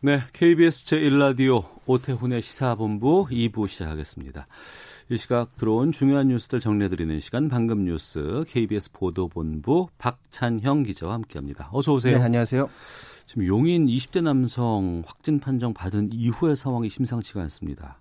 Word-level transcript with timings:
네, 0.00 0.20
KBS 0.32 0.84
제1라디오 0.84 1.64
오태훈의 1.86 2.40
시사본부 2.40 3.26
2부 3.32 3.66
시작하겠습니다. 3.66 4.46
이 5.10 5.16
시각 5.16 5.56
들어온 5.56 5.90
중요한 5.90 6.28
뉴스들 6.28 6.60
정리해드리는 6.60 7.18
시간 7.18 7.48
방금 7.48 7.84
뉴스 7.84 8.44
KBS 8.46 8.92
보도본부 8.92 9.88
박찬형 9.98 10.84
기자와 10.84 11.14
함께합니다. 11.14 11.70
어서 11.72 11.94
오세요. 11.94 12.16
네, 12.16 12.22
안녕하세요. 12.22 12.70
지금 13.26 13.44
용인 13.48 13.86
20대 13.86 14.22
남성 14.22 15.02
확진 15.04 15.40
판정 15.40 15.74
받은 15.74 16.10
이후의 16.12 16.54
상황이 16.54 16.88
심상치가 16.88 17.40
않습니다. 17.42 17.98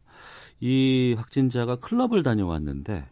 이 0.60 1.16
확진자가 1.18 1.78
클럽을 1.78 2.22
다녀왔는데 2.22 3.08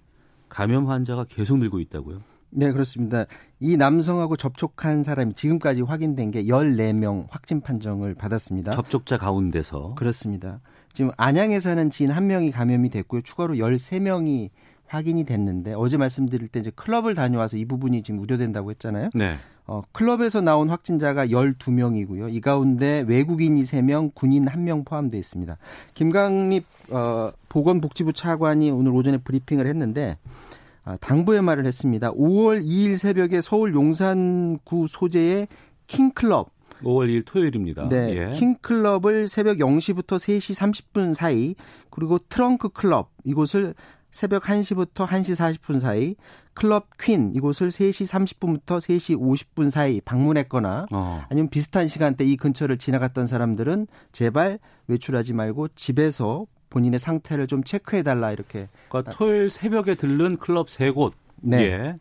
감염 0.47 0.91
환자가 0.91 1.23
계속 1.23 1.57
늘고 1.57 1.79
있다고요? 1.79 2.21
네, 2.55 2.71
그렇습니다. 2.71 3.25
이 3.59 3.77
남성하고 3.77 4.37
접촉한 4.37 5.03
사람이 5.03 5.33
지금까지 5.33 5.81
확인된 5.81 6.31
게 6.31 6.43
14명 6.45 7.27
확진 7.29 7.61
판정을 7.61 8.15
받았습니다. 8.15 8.71
접촉자 8.71 9.17
가운데서 9.17 9.95
그렇습니다. 9.95 10.61
지금 10.93 11.11
안양에 11.17 11.59
사는 11.59 11.89
지인 11.89 12.11
한 12.11 12.27
명이 12.27 12.51
감염이 12.51 12.89
됐고요. 12.89 13.21
추가로 13.21 13.55
13명이 13.55 14.49
확인이 14.87 15.25
됐는데 15.25 15.73
어제 15.73 15.97
말씀드릴 15.97 16.47
때 16.47 16.59
이제 16.59 16.71
클럽을 16.73 17.15
다녀와서 17.15 17.57
이 17.57 17.65
부분이 17.65 18.03
지금 18.03 18.19
우려된다고 18.21 18.69
했잖아요. 18.71 19.09
네. 19.13 19.35
어, 19.67 19.81
클럽에서 19.91 20.41
나온 20.41 20.69
확진자가 20.69 21.25
12명이고요. 21.27 22.31
이 22.31 22.39
가운데 22.39 23.03
외국인이 23.07 23.63
3명, 23.63 24.13
군인 24.13 24.45
1명 24.45 24.85
포함되어 24.85 25.19
있습니다. 25.19 25.57
김강립 25.95 26.65
어, 26.91 27.31
보건복지부 27.49 28.13
차관이 28.13 28.69
오늘 28.69 28.91
오전에 28.91 29.17
브리핑을 29.17 29.65
했는데 29.65 30.17
아, 30.23 30.54
당부의 31.01 31.41
말을 31.41 31.65
했습니다. 31.65 32.11
5월 32.13 32.63
2일 32.63 32.97
새벽에 32.97 33.41
서울 33.41 33.73
용산구 33.73 34.87
소재의 34.87 35.47
킹클럽 35.87 36.51
5월 36.83 37.09
2일 37.09 37.23
토요일입니다. 37.25 37.89
네, 37.89 38.15
예. 38.15 38.29
킹클럽을 38.33 39.27
새벽 39.27 39.57
0시부터 39.57 40.17
3시 40.17 40.55
30분 40.93 41.13
사이 41.13 41.55
그리고 41.89 42.19
트렁크 42.19 42.69
클럽 42.69 43.11
이곳을 43.23 43.73
새벽 44.11 44.43
1시부터 44.43 45.07
1시 45.07 45.35
40분 45.35 45.79
사이 45.79 46.15
클럽 46.53 46.87
퀸 46.97 47.33
이곳을 47.35 47.67
3시 47.67 48.07
30분부터 48.09 48.77
3시 48.77 49.19
50분 49.19 49.69
사이 49.69 49.99
방문했거나 49.99 50.87
어. 50.89 51.23
아니면 51.27 51.49
비슷한 51.49 51.89
시간대 51.89 52.23
이 52.23 52.37
근처를 52.37 52.77
지나갔던 52.77 53.27
사람들은 53.27 53.87
제발 54.13 54.59
외출하지 54.87 55.33
말고 55.33 55.67
집에서 55.75 56.45
본인의 56.75 56.99
상태를 56.99 57.47
좀 57.47 57.63
체크해 57.63 58.03
달라 58.03 58.33
이렇게 58.33 58.67
그러니까 58.89 59.13
토요일 59.13 59.49
새벽에 59.49 59.95
들른 59.95 60.35
클럽 60.35 60.69
세 60.69 60.91
곳. 60.91 61.13
네. 61.37 61.61
예. 61.63 61.95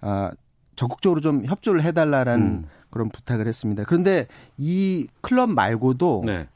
아, 0.00 0.32
적극적으로 0.74 1.20
좀 1.20 1.44
협조를 1.44 1.84
해 1.84 1.92
달라라는 1.92 2.46
음. 2.46 2.64
그런 2.90 3.10
부탁을 3.10 3.46
했습니다. 3.46 3.84
그런데 3.84 4.26
이 4.56 5.06
클럽 5.20 5.50
말고도 5.50 6.24
네. 6.26 6.48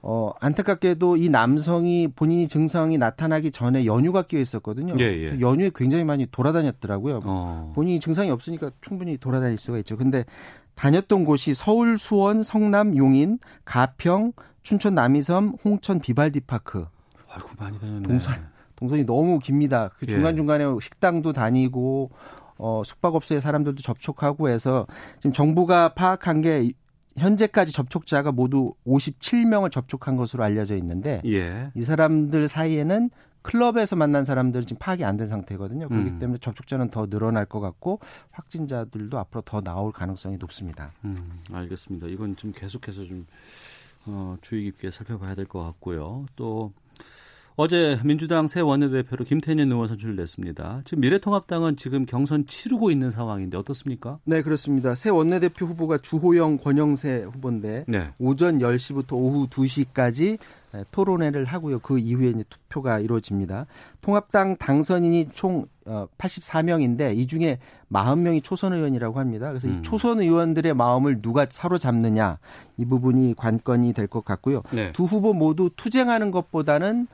어, 0.00 0.30
안타깝게도 0.38 1.16
이 1.16 1.28
남성이 1.28 2.06
본인이 2.06 2.46
증상이 2.46 2.98
나타나기 2.98 3.50
전에 3.50 3.84
연휴가 3.84 4.22
끼어 4.22 4.38
있었거든요. 4.38 4.94
예, 5.00 5.04
예. 5.04 5.40
연휴에 5.40 5.72
굉장히 5.74 6.04
많이 6.04 6.26
돌아다녔더라고요. 6.30 7.20
어. 7.24 7.72
본인이 7.74 7.98
증상이 7.98 8.30
없으니까 8.30 8.70
충분히 8.80 9.18
돌아다닐 9.18 9.58
수가 9.58 9.78
있죠. 9.78 9.96
근데 9.96 10.24
다녔던 10.76 11.24
곳이 11.24 11.52
서울, 11.52 11.98
수원, 11.98 12.44
성남, 12.44 12.96
용인, 12.96 13.40
가평, 13.64 14.32
춘천 14.62 14.94
남이섬, 14.94 15.56
홍천 15.64 16.00
비발디 16.00 16.40
파크. 16.40 16.86
아이고 17.28 17.48
많이 17.58 17.78
다녔네. 17.78 18.02
동선. 18.02 18.34
동선이 18.76 19.04
너무 19.04 19.38
깁니다. 19.38 19.90
그 19.98 20.06
예. 20.08 20.12
중간 20.12 20.36
중간에 20.36 20.64
식당도 20.80 21.32
다니고 21.32 22.10
어, 22.58 22.82
숙박업소에 22.84 23.40
사람들도 23.40 23.82
접촉하고 23.82 24.48
해서 24.48 24.86
지금 25.18 25.32
정부가 25.32 25.94
파악한 25.94 26.40
게 26.40 26.70
현재까지 27.16 27.72
접촉자가 27.72 28.32
모두 28.32 28.72
57명을 28.86 29.70
접촉한 29.72 30.16
것으로 30.16 30.44
알려져 30.44 30.76
있는데 30.76 31.20
예. 31.26 31.70
이 31.74 31.82
사람들 31.82 32.48
사이에는 32.48 33.10
클럽에서 33.42 33.96
만난 33.96 34.24
사람들은 34.24 34.66
지금 34.66 34.78
파악이 34.78 35.02
안 35.04 35.16
된 35.16 35.26
상태거든요. 35.26 35.88
그렇기 35.88 36.10
음. 36.10 36.18
때문에 36.18 36.38
접촉자는 36.40 36.90
더 36.90 37.06
늘어날 37.06 37.46
것 37.46 37.60
같고 37.60 38.00
확진자들도 38.30 39.18
앞으로 39.18 39.40
더 39.42 39.60
나올 39.62 39.92
가능성이 39.92 40.36
높습니다. 40.36 40.92
음, 41.04 41.40
알겠습니다. 41.50 42.06
이건 42.08 42.36
좀 42.36 42.52
계속해서 42.52 43.04
좀 43.06 43.26
어, 44.06 44.36
주의 44.42 44.64
깊게 44.64 44.90
살펴봐야 44.90 45.34
될 45.34 45.46
것 45.46 45.62
같고요. 45.64 46.26
또 46.36 46.72
어제 47.62 47.98
민주당 48.06 48.46
새 48.46 48.60
원내대표로 48.62 49.26
김태년 49.26 49.70
의원 49.70 49.86
선출을 49.86 50.16
냈습니다. 50.16 50.80
지금 50.86 51.02
미래통합당은 51.02 51.76
지금 51.76 52.06
경선 52.06 52.46
치르고 52.46 52.90
있는 52.90 53.10
상황인데 53.10 53.58
어떻습니까? 53.58 54.18
네, 54.24 54.40
그렇습니다. 54.40 54.94
새 54.94 55.10
원내대표 55.10 55.66
후보가 55.66 55.98
주호영, 55.98 56.56
권영세 56.56 57.24
후보인데 57.30 57.84
네. 57.86 58.08
오전 58.18 58.60
10시부터 58.60 59.12
오후 59.12 59.46
2시까지 59.48 60.38
토론회를 60.90 61.44
하고요. 61.44 61.80
그 61.80 61.98
이후에 61.98 62.30
이제 62.30 62.44
투표가 62.48 62.98
이루어집니다. 63.00 63.66
통합당 64.00 64.56
당선인이 64.56 65.28
총 65.34 65.66
84명인데 66.16 67.14
이 67.14 67.26
중에 67.26 67.58
40명이 67.92 68.42
초선 68.42 68.72
의원이라고 68.72 69.18
합니다. 69.18 69.48
그래서 69.48 69.68
음. 69.68 69.74
이 69.74 69.82
초선 69.82 70.22
의원들의 70.22 70.72
마음을 70.72 71.20
누가 71.20 71.46
사로잡느냐 71.50 72.38
이 72.78 72.86
부분이 72.86 73.34
관건이 73.36 73.92
될 73.92 74.06
것 74.06 74.24
같고요. 74.24 74.62
네. 74.70 74.92
두 74.92 75.04
후보 75.04 75.34
모두 75.34 75.68
투쟁하는 75.76 76.30
것보다는 76.30 77.06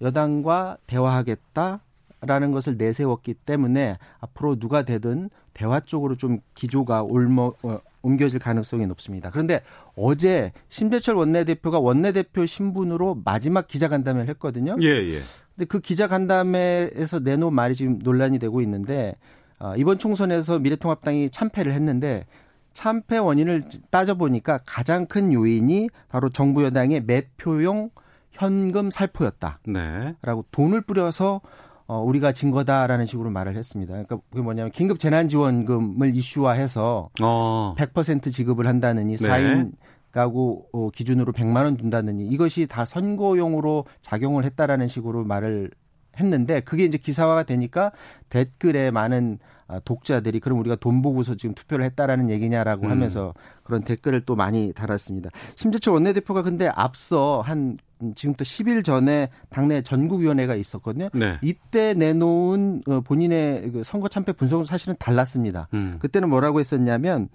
여당과 0.00 0.78
대화하겠다라는 0.86 2.52
것을 2.52 2.76
내세웠기 2.76 3.34
때문에 3.34 3.98
앞으로 4.20 4.56
누가 4.56 4.82
되든 4.82 5.30
대화 5.52 5.80
쪽으로 5.80 6.16
좀 6.16 6.38
기조가 6.54 7.02
옮어, 7.02 7.52
어, 7.62 7.78
옮겨질 8.02 8.38
가능성이 8.38 8.86
높습니다. 8.86 9.30
그런데 9.30 9.62
어제 9.94 10.52
심재철 10.68 11.16
원내대표가 11.16 11.78
원내대표 11.78 12.46
신분으로 12.46 13.22
마지막 13.24 13.66
기자간담회를 13.66 14.28
했거든요. 14.30 14.76
예, 14.82 14.88
예. 14.88 15.20
근데 15.54 15.66
그 15.68 15.80
기자간담회에서 15.80 17.18
내놓은 17.20 17.52
말이 17.52 17.74
지금 17.74 17.98
논란이 18.02 18.38
되고 18.38 18.60
있는데 18.62 19.16
어, 19.58 19.74
이번 19.76 19.98
총선에서 19.98 20.58
미래통합당이 20.60 21.30
참패를 21.30 21.72
했는데 21.74 22.24
참패 22.72 23.18
원인을 23.18 23.64
따져보니까 23.90 24.60
가장 24.66 25.06
큰 25.06 25.32
요인이 25.32 25.88
바로 26.08 26.30
정부 26.30 26.64
여당의 26.64 27.02
매표용 27.02 27.90
현금 28.30 28.90
살포였다. 28.90 29.60
네. 29.66 30.14
라고 30.22 30.44
돈을 30.50 30.82
뿌려서 30.82 31.40
어, 31.86 32.00
우리가 32.02 32.32
진 32.32 32.52
거다라는 32.52 33.04
식으로 33.04 33.30
말을 33.30 33.56
했습니다. 33.56 33.92
그러니까 33.92 34.18
그게 34.30 34.42
뭐냐면 34.42 34.70
긴급 34.70 34.98
재난지원금을 35.00 36.14
이슈화해서 36.14 37.10
어. 37.20 37.74
100% 37.76 38.32
지급을 38.32 38.66
한다느니 38.66 39.16
네. 39.16 39.28
4인 39.28 39.72
가구 40.12 40.66
어, 40.72 40.90
기준으로 40.90 41.32
100만 41.32 41.64
원 41.64 41.76
준다느니 41.76 42.26
이것이 42.28 42.66
다 42.66 42.84
선거용으로 42.84 43.86
작용을 44.00 44.44
했다라는 44.44 44.86
식으로 44.88 45.24
말을 45.24 45.70
했는데 46.18 46.60
그게 46.60 46.84
이제 46.84 46.98
기사화가 46.98 47.44
되니까 47.44 47.92
댓글에 48.28 48.90
많은 48.90 49.38
아, 49.66 49.80
독자들이 49.84 50.40
그럼 50.40 50.58
우리가 50.58 50.76
돈 50.76 51.00
보고서 51.00 51.36
지금 51.36 51.54
투표를 51.54 51.84
했다라는 51.84 52.28
얘기냐라고 52.30 52.86
음. 52.86 52.90
하면서 52.90 53.34
그런 53.62 53.82
댓글을 53.82 54.22
또 54.26 54.34
많이 54.34 54.72
달았습니다. 54.72 55.30
심재철 55.54 55.94
원내대표가 55.94 56.42
근데 56.42 56.68
앞서 56.74 57.40
한 57.40 57.58
음, 57.58 57.76
지금부터 58.14 58.44
10일 58.44 58.84
전에 58.84 59.28
당내 59.50 59.82
전국위원회가 59.82 60.54
있었거든요. 60.54 61.08
네. 61.12 61.38
이때 61.42 61.94
내놓은 61.94 62.82
어, 62.86 63.00
본인의 63.00 63.72
그 63.72 63.82
선거 63.84 64.08
참패 64.08 64.32
분석은 64.32 64.64
사실은 64.64 64.94
달랐습니다. 64.98 65.68
음. 65.74 65.96
그때는 66.00 66.28
뭐라고 66.28 66.60
했었냐면 66.60 67.28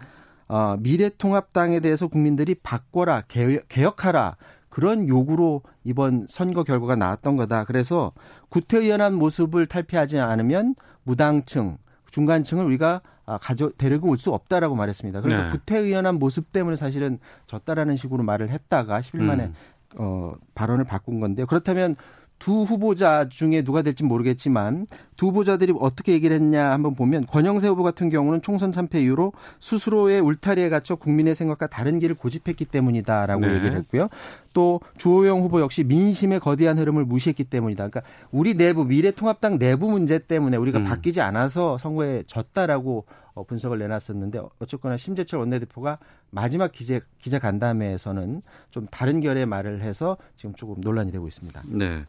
어, 0.47 0.75
미래통합당에 0.79 1.79
대해서 1.79 2.07
국민들이 2.07 2.55
바꿔라 2.55 3.21
개혁, 3.27 3.67
개혁 3.67 4.05
하라 4.05 4.37
그런 4.69 5.07
요구로 5.07 5.61
이번 5.83 6.25
선거 6.27 6.63
결과가 6.63 6.95
나왔던 6.95 7.37
거다. 7.37 7.63
그래서 7.63 8.11
구태의연한 8.49 9.13
모습을 9.15 9.67
탈피하지 9.67 10.19
않으면 10.19 10.75
무당층 11.03 11.77
중간층을 12.11 12.65
우리가 12.65 13.01
아, 13.27 13.39
가져 13.39 13.71
데리고 13.77 14.09
올 14.09 14.17
수 14.17 14.31
없다라고 14.31 14.75
말했습니다. 14.75 15.21
그러니까 15.21 15.47
네. 15.47 15.51
구태의연한 15.51 16.19
모습 16.19 16.51
때문에 16.51 16.75
사실은 16.75 17.17
졌다라는 17.47 17.95
식으로 17.95 18.23
말을 18.23 18.49
했다가 18.49 19.01
10일 19.01 19.21
만에 19.21 19.45
음. 19.45 19.53
어, 19.97 20.33
발언을 20.53 20.85
바꾼 20.85 21.19
건데요. 21.19 21.45
그렇다면 21.45 21.95
두 22.37 22.63
후보자 22.63 23.29
중에 23.29 23.61
누가 23.61 23.81
될지 23.81 24.03
모르겠지만 24.03 24.87
두 25.15 25.27
후보자들이 25.27 25.73
어떻게 25.79 26.11
얘기를 26.11 26.35
했냐 26.35 26.71
한번 26.71 26.93
보면 26.93 27.25
권영세 27.27 27.67
후보 27.67 27.81
같은 27.83 28.09
경우는 28.09 28.41
총선 28.41 28.71
참패 28.71 29.01
이후로 29.03 29.31
스스로의 29.61 30.19
울타리에 30.19 30.69
갇혀 30.69 30.95
국민의 30.95 31.35
생각과 31.35 31.67
다른 31.67 31.99
길을 31.99 32.15
고집했기 32.15 32.65
때문이다라고 32.65 33.41
네. 33.41 33.55
얘기를 33.55 33.77
했고요. 33.77 34.09
또 34.53 34.81
주호영 34.97 35.41
후보 35.41 35.61
역시 35.61 35.83
민심의 35.83 36.39
거대한 36.41 36.77
흐름을 36.77 37.05
무시했기 37.05 37.45
때문이다. 37.45 37.87
그러니까 37.87 38.01
우리 38.31 38.55
내부 38.55 38.85
미래통합당 38.85 39.57
내부 39.57 39.89
문제 39.89 40.19
때문에 40.19 40.57
우리가 40.57 40.79
음. 40.79 40.83
바뀌지 40.83 41.21
않아서 41.21 41.77
선거에 41.77 42.23
졌다라고 42.27 43.05
어, 43.35 43.43
분석을 43.43 43.77
내놨었는데 43.77 44.41
어쨌거나 44.59 44.97
심재철 44.97 45.39
원내대표가 45.39 45.99
마지막 46.31 46.71
기자, 46.71 46.99
기자 47.19 47.37
간담회에서는 47.37 48.41
좀 48.71 48.87
다른 48.89 49.19
결의 49.19 49.45
말을 49.45 49.81
해서 49.81 50.17
지금 50.35 50.55
조금 50.55 50.75
논란이 50.79 51.11
되고 51.11 51.27
있습니다. 51.27 51.63
네. 51.67 52.05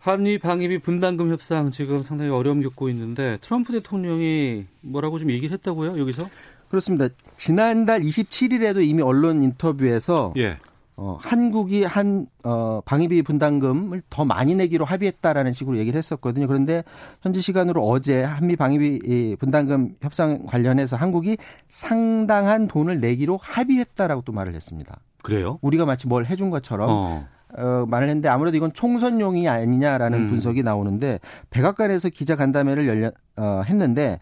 한미 0.00 0.38
방위비 0.38 0.78
분담금 0.78 1.30
협상 1.30 1.70
지금 1.70 2.02
상당히 2.02 2.30
어려움 2.30 2.62
겪고 2.62 2.88
있는데 2.90 3.38
트럼프 3.40 3.72
대통령이 3.72 4.66
뭐라고 4.82 5.18
좀 5.18 5.30
얘기를 5.30 5.52
했다고요 5.54 5.98
여기서? 5.98 6.28
그렇습니다. 6.68 7.08
지난달 7.36 8.02
27일에도 8.02 8.86
이미 8.86 9.02
언론 9.02 9.42
인터뷰에서 9.42 10.34
예. 10.36 10.58
어, 11.00 11.16
한국이 11.20 11.84
한 11.84 12.26
어, 12.42 12.80
방위비 12.84 13.22
분담금을 13.22 14.02
더 14.10 14.24
많이 14.24 14.56
내기로 14.56 14.84
합의했다라는 14.84 15.52
식으로 15.52 15.78
얘기를 15.78 15.96
했었거든요. 15.96 16.48
그런데 16.48 16.82
현지 17.22 17.40
시간으로 17.40 17.86
어제 17.86 18.24
한미 18.24 18.56
방위비 18.56 19.00
이 19.04 19.36
분담금 19.38 19.94
협상 20.02 20.44
관련해서 20.46 20.96
한국이 20.96 21.36
상당한 21.68 22.66
돈을 22.66 22.98
내기로 22.98 23.38
합의했다라고 23.40 24.22
또 24.22 24.32
말을 24.32 24.56
했습니다. 24.56 24.98
그래요? 25.22 25.60
우리가 25.62 25.86
마치 25.86 26.08
뭘 26.08 26.26
해준 26.26 26.50
것처럼 26.50 26.90
어. 26.90 27.26
어, 27.56 27.86
말을 27.86 28.08
했는데 28.08 28.28
아무래도 28.28 28.56
이건 28.56 28.72
총선용이 28.72 29.48
아니냐라는 29.48 30.22
음. 30.22 30.26
분석이 30.26 30.64
나오는데 30.64 31.20
백악관에서 31.50 32.08
기자 32.08 32.34
간담회를 32.34 32.88
열려 32.88 33.12
어, 33.36 33.62
했는데 33.64 34.18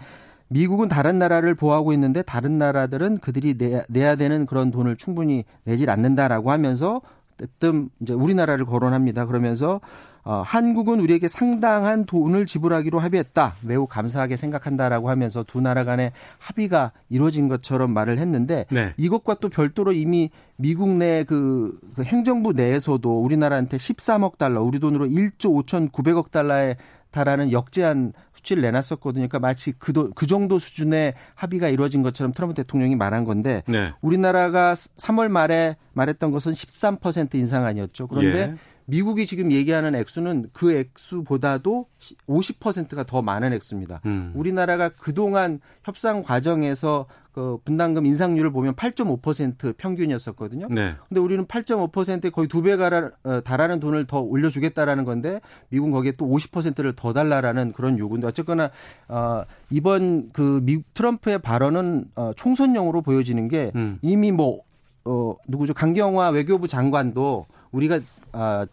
미국은 0.48 0.88
다른 0.88 1.18
나라를 1.18 1.54
보호하고 1.54 1.92
있는데 1.92 2.22
다른 2.22 2.58
나라들은 2.58 3.18
그들이 3.18 3.54
내야, 3.58 3.82
내야 3.88 4.16
되는 4.16 4.46
그런 4.46 4.70
돈을 4.70 4.96
충분히 4.96 5.44
내질 5.64 5.90
않는다라고 5.90 6.50
하면서 6.50 7.00
뜨뜸 7.36 7.90
이제 8.00 8.12
우리나라를 8.12 8.64
거론합니다. 8.64 9.26
그러면서 9.26 9.80
어, 10.26 10.42
한국은 10.44 10.98
우리에게 10.98 11.28
상당한 11.28 12.04
돈을 12.04 12.46
지불하기로 12.46 12.98
합의했다. 12.98 13.54
매우 13.60 13.86
감사하게 13.86 14.36
생각한다라고 14.36 15.08
하면서 15.08 15.44
두 15.44 15.60
나라 15.60 15.84
간의 15.84 16.10
합의가 16.38 16.90
이루어진 17.08 17.46
것처럼 17.46 17.92
말을 17.92 18.18
했는데 18.18 18.66
네. 18.70 18.92
이것과 18.96 19.34
또 19.34 19.48
별도로 19.48 19.92
이미 19.92 20.30
미국 20.56 20.88
내그 20.88 21.78
행정부 22.02 22.54
내에서도 22.54 23.22
우리나라한테 23.22 23.76
13억 23.76 24.36
달러, 24.36 24.62
우리 24.62 24.80
돈으로 24.80 25.06
1조 25.06 25.64
5,900억 25.64 26.32
달러에 26.32 26.76
달하는 27.12 27.52
역제한 27.52 28.12
수치를 28.46 28.62
내놨었거든요. 28.62 29.26
그러니까 29.26 29.40
마치 29.40 29.72
그, 29.72 29.92
도, 29.92 30.10
그 30.14 30.26
정도 30.26 30.58
수준의 30.58 31.14
합의가 31.34 31.68
이루어진 31.68 32.02
것처럼 32.02 32.32
트럼프 32.32 32.54
대통령이 32.54 32.94
말한 32.94 33.24
건데 33.24 33.62
네. 33.66 33.92
우리나라가 34.00 34.74
3월 34.74 35.28
말에 35.28 35.76
말했던 35.92 36.30
것은 36.30 36.52
13% 36.52 37.34
인상안이었죠. 37.34 38.06
그런데 38.06 38.38
예. 38.38 38.54
미국이 38.86 39.26
지금 39.26 39.52
얘기하는 39.52 39.94
액수는 39.94 40.50
그 40.52 40.74
액수보다도 40.74 41.86
50%가 42.28 43.04
더 43.04 43.22
많은 43.22 43.52
액수입니다. 43.52 44.00
음. 44.06 44.32
우리나라가 44.34 44.88
그동안 44.88 45.60
협상 45.84 46.22
과정에서 46.22 47.06
그 47.32 47.58
분담금 47.64 48.06
인상률을 48.06 48.50
보면 48.50 48.76
8.5% 48.76 49.76
평균이었었거든요. 49.76 50.68
네. 50.70 50.94
근데 51.06 51.20
우리는 51.20 51.44
8.5%에 51.44 52.30
거의 52.30 52.48
두 52.48 52.62
배가 52.62 53.10
어, 53.24 53.40
달하는 53.44 53.78
돈을 53.78 54.06
더 54.06 54.20
올려주겠다라는 54.20 55.04
건데 55.04 55.40
미국은 55.68 55.92
거기에 55.92 56.12
또 56.12 56.26
50%를 56.26 56.94
더 56.94 57.12
달라라는 57.12 57.72
그런 57.72 57.98
요구인데 57.98 58.26
어쨌거나 58.26 58.70
어, 59.08 59.42
이번 59.70 60.30
그 60.32 60.60
미국 60.62 60.94
트럼프의 60.94 61.40
발언은 61.40 62.06
어, 62.14 62.32
총선용으로 62.36 63.02
보여지는 63.02 63.48
게 63.48 63.70
음. 63.74 63.98
이미 64.00 64.32
뭐 64.32 64.62
어, 65.04 65.36
누구죠 65.46 65.74
강경화 65.74 66.30
외교부 66.30 66.68
장관도 66.68 67.46
우리가 67.72 68.00
아, 68.32 68.66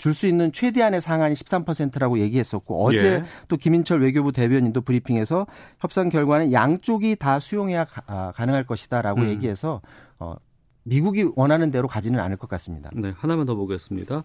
줄수 0.00 0.26
있는 0.26 0.50
최대한의 0.50 1.02
상한이 1.02 1.34
13%라고 1.34 2.18
얘기했었고 2.18 2.84
어제 2.84 3.06
예. 3.06 3.24
또 3.48 3.56
김인철 3.56 4.00
외교부 4.00 4.32
대변인도 4.32 4.80
브리핑에서 4.80 5.46
협상 5.78 6.08
결과는 6.08 6.52
양쪽이 6.52 7.16
다 7.16 7.38
수용해야 7.38 7.84
가, 7.84 8.02
아, 8.06 8.32
가능할 8.34 8.64
것이다라고 8.64 9.20
음. 9.20 9.28
얘기해서 9.28 9.82
어, 10.18 10.36
미국이 10.84 11.30
원하는 11.36 11.70
대로 11.70 11.86
가지는 11.86 12.18
않을 12.18 12.38
것 12.38 12.48
같습니다. 12.48 12.90
네, 12.94 13.12
하나만 13.16 13.44
더 13.44 13.54
보겠습니다. 13.54 14.24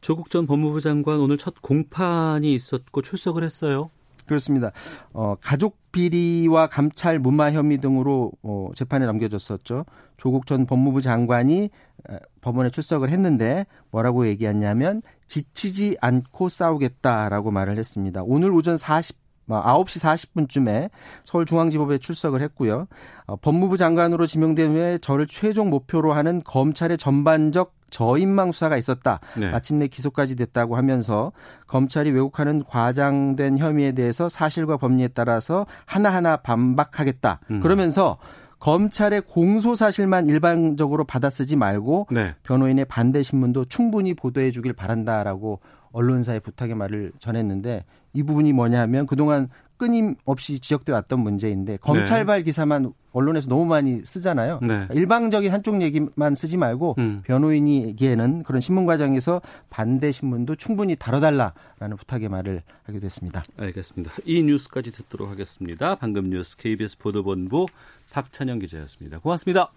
조국 0.00 0.30
전 0.30 0.46
법무부 0.46 0.80
장관 0.80 1.20
오늘 1.20 1.36
첫 1.36 1.60
공판이 1.60 2.54
있었고 2.54 3.02
출석을 3.02 3.44
했어요. 3.44 3.90
그렇습니다. 4.30 4.70
어, 5.12 5.34
가족 5.40 5.90
비리와 5.90 6.68
감찰 6.68 7.18
무마 7.18 7.50
혐의 7.50 7.78
등으로 7.78 8.30
어, 8.44 8.70
재판에 8.76 9.04
넘겨졌었죠. 9.06 9.86
조국 10.16 10.46
전 10.46 10.66
법무부 10.66 11.02
장관이 11.02 11.64
에, 12.08 12.18
법원에 12.40 12.70
출석을 12.70 13.10
했는데 13.10 13.66
뭐라고 13.90 14.28
얘기했냐면 14.28 15.02
지치지 15.26 15.96
않고 16.00 16.48
싸우겠다라고 16.48 17.50
말을 17.50 17.76
했습니다. 17.76 18.22
오늘 18.24 18.52
오전 18.52 18.76
40 18.76 19.18
9시 19.50 20.46
40분쯤에 20.46 20.90
서울중앙지법에 21.24 21.98
출석을 21.98 22.40
했고요. 22.42 22.86
어, 23.26 23.36
법무부 23.36 23.76
장관으로 23.76 24.26
지명된 24.26 24.74
후에 24.74 24.98
저를 24.98 25.26
최종 25.26 25.70
목표로 25.70 26.12
하는 26.12 26.42
검찰의 26.44 26.98
전반적 26.98 27.74
저인망 27.90 28.52
수사가 28.52 28.76
있었다. 28.76 29.20
네. 29.36 29.50
마침내 29.50 29.88
기소까지 29.88 30.36
됐다고 30.36 30.76
하면서 30.76 31.32
검찰이 31.66 32.10
왜곡하는 32.12 32.64
과장된 32.64 33.58
혐의에 33.58 33.92
대해서 33.92 34.28
사실과 34.28 34.76
법리에 34.76 35.08
따라서 35.08 35.66
하나하나 35.84 36.36
반박하겠다. 36.36 37.40
음. 37.50 37.60
그러면서 37.60 38.18
검찰의 38.60 39.22
공소 39.22 39.74
사실만 39.74 40.28
일반적으로 40.28 41.04
받아쓰지 41.04 41.56
말고 41.56 42.08
네. 42.10 42.34
변호인의 42.42 42.84
반대 42.84 43.22
신문도 43.22 43.64
충분히 43.64 44.14
보도해 44.14 44.50
주길 44.50 44.74
바란다라고 44.74 45.60
언론사의 45.92 46.40
부탁의 46.40 46.74
말을 46.74 47.12
전했는데 47.18 47.84
이 48.12 48.22
부분이 48.22 48.52
뭐냐 48.52 48.80
하면 48.82 49.06
그동안 49.06 49.48
끊임없이 49.80 50.60
지적돼 50.60 50.92
왔던 50.92 51.20
문제인데 51.20 51.78
검찰발 51.78 52.42
기사만 52.42 52.92
언론에서 53.12 53.48
너무 53.48 53.64
많이 53.64 54.04
쓰잖아요. 54.04 54.60
네. 54.62 54.86
일방적인 54.92 55.50
한쪽 55.50 55.80
얘기만 55.80 56.34
쓰지 56.34 56.58
말고 56.58 56.96
음. 56.98 57.22
변호인이기에는 57.24 58.42
그런 58.42 58.60
신문 58.60 58.84
과정에서 58.84 59.40
반대 59.70 60.12
신문도 60.12 60.56
충분히 60.56 60.96
다뤄달라라는 60.96 61.96
부탁의 61.96 62.28
말을 62.28 62.62
하게 62.84 63.00
됐습니다. 63.00 63.42
알겠습니다. 63.56 64.12
이 64.26 64.42
뉴스까지 64.42 64.92
듣도록 64.92 65.30
하겠습니다. 65.30 65.94
방금 65.94 66.28
뉴스 66.28 66.58
KBS 66.58 66.98
보도본부 66.98 67.66
박찬영 68.12 68.58
기자였습니다. 68.58 69.18
고맙습니다. 69.20 69.70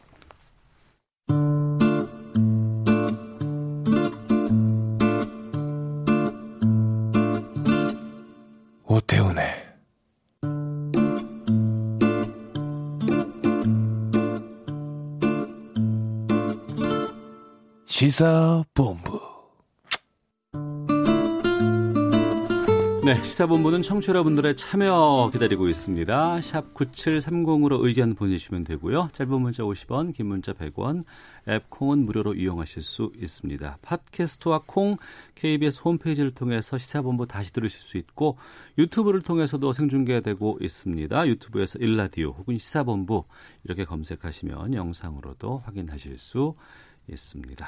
오태훈의 8.94 9.52
시사본부 17.88 19.23
네, 23.06 23.22
시사본부는 23.22 23.82
청취자분들의 23.82 24.56
참여 24.56 25.30
기다리고 25.34 25.68
있습니다. 25.68 26.40
샵 26.40 26.74
9730으로 26.74 27.84
의견 27.84 28.16
보내주시면 28.16 28.64
되고요. 28.64 29.10
짧은 29.12 29.42
문자 29.42 29.64
50원, 29.64 30.14
긴 30.14 30.28
문자 30.28 30.54
100원, 30.54 31.04
앱 31.50 31.70
콩은 31.70 32.06
무료로 32.06 32.36
이용하실 32.36 32.82
수 32.82 33.12
있습니다. 33.18 33.80
팟캐스트와 33.82 34.62
콩, 34.66 34.96
KBS 35.36 35.82
홈페이지를 35.84 36.32
통해서 36.32 36.78
시사본부 36.78 37.28
다시 37.28 37.52
들으실 37.52 37.82
수 37.82 37.98
있고 37.98 38.38
유튜브를 38.78 39.22
통해서도 39.22 39.74
생중계되고 39.74 40.60
있습니다. 40.62 41.28
유튜브에서 41.28 41.80
일라디오 41.80 42.30
혹은 42.30 42.58
시사본부 42.58 43.26
이렇게 43.66 43.84
검색하시면 43.84 44.76
영상으로도 44.76 45.64
확인하실 45.66 46.20
수 46.20 46.56
있습니다. 47.10 47.68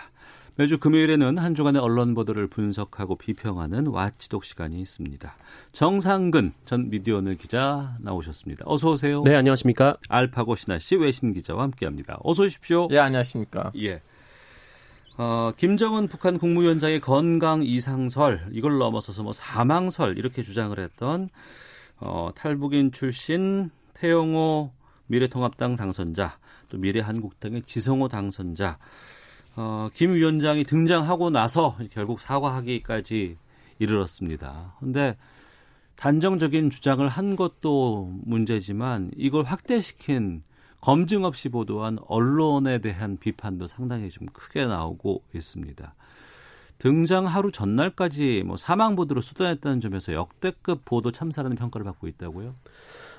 매주 0.58 0.78
금요일에는 0.78 1.38
한 1.38 1.54
주간의 1.54 1.82
언론 1.82 2.14
보도를 2.14 2.48
분석하고 2.48 3.18
비평하는 3.18 3.88
와치독 3.88 4.46
시간이 4.46 4.80
있습니다. 4.80 5.36
정상근 5.74 6.54
전 6.64 6.90
미디어오늘 6.90 7.36
기자 7.36 7.98
나오셨습니다. 8.00 8.64
어서 8.66 8.92
오세요. 8.92 9.22
네, 9.26 9.36
안녕하십니까. 9.36 9.98
알파고 10.08 10.56
신하 10.56 10.80
씨 10.80 10.96
외신 10.96 11.34
기자와 11.34 11.64
함께합니다. 11.64 12.20
어서 12.24 12.44
오십시오. 12.44 12.88
예, 12.92 13.00
안녕하십니까. 13.00 13.74
예. 13.80 14.02
어, 15.18 15.52
김정은 15.58 16.08
북한 16.08 16.38
국무위원장의 16.38 17.02
건강 17.02 17.62
이상설 17.62 18.48
이걸 18.54 18.78
넘어서서 18.78 19.24
뭐 19.24 19.34
사망설 19.34 20.18
이렇게 20.18 20.42
주장을 20.42 20.78
했던 20.80 21.28
어, 21.98 22.30
탈북인 22.34 22.94
출신 22.94 23.72
태영호 23.94 24.72
미래통합당 25.08 25.76
당선자 25.76 26.38
또 26.70 26.78
미래한국당의 26.78 27.64
지성호 27.64 28.08
당선자 28.08 28.78
어, 29.56 29.90
김 29.94 30.14
위원장이 30.14 30.66
등장하고 30.66 31.30
나서 31.30 31.78
결국 31.92 32.20
사과하기까지 32.20 33.38
이르렀습니다. 33.80 34.76
근데 34.80 35.16
단정적인 35.96 36.70
주장을 36.70 37.08
한 37.08 37.36
것도 37.36 38.12
문제지만 38.24 39.12
이걸 39.16 39.44
확대시킨 39.46 40.44
검증 40.82 41.24
없이 41.24 41.50
보도한 41.50 41.98
언론에 42.08 42.80
대한 42.80 43.18
비판도 43.18 43.68
상당히 43.68 44.10
좀 44.10 44.28
크게 44.28 44.66
나오고 44.66 45.24
있습니다. 45.34 45.94
등장 46.78 47.26
하루 47.26 47.52
전날까지 47.52 48.44
뭐 48.46 48.58
사망 48.58 48.96
보도로 48.98 49.22
쏟아냈다는 49.22 49.80
점에서 49.80 50.14
역대급 50.14 50.84
보도 50.84 51.12
참사라는 51.12 51.56
평가를 51.56 51.86
받고 51.86 52.08
있다고요? 52.08 52.54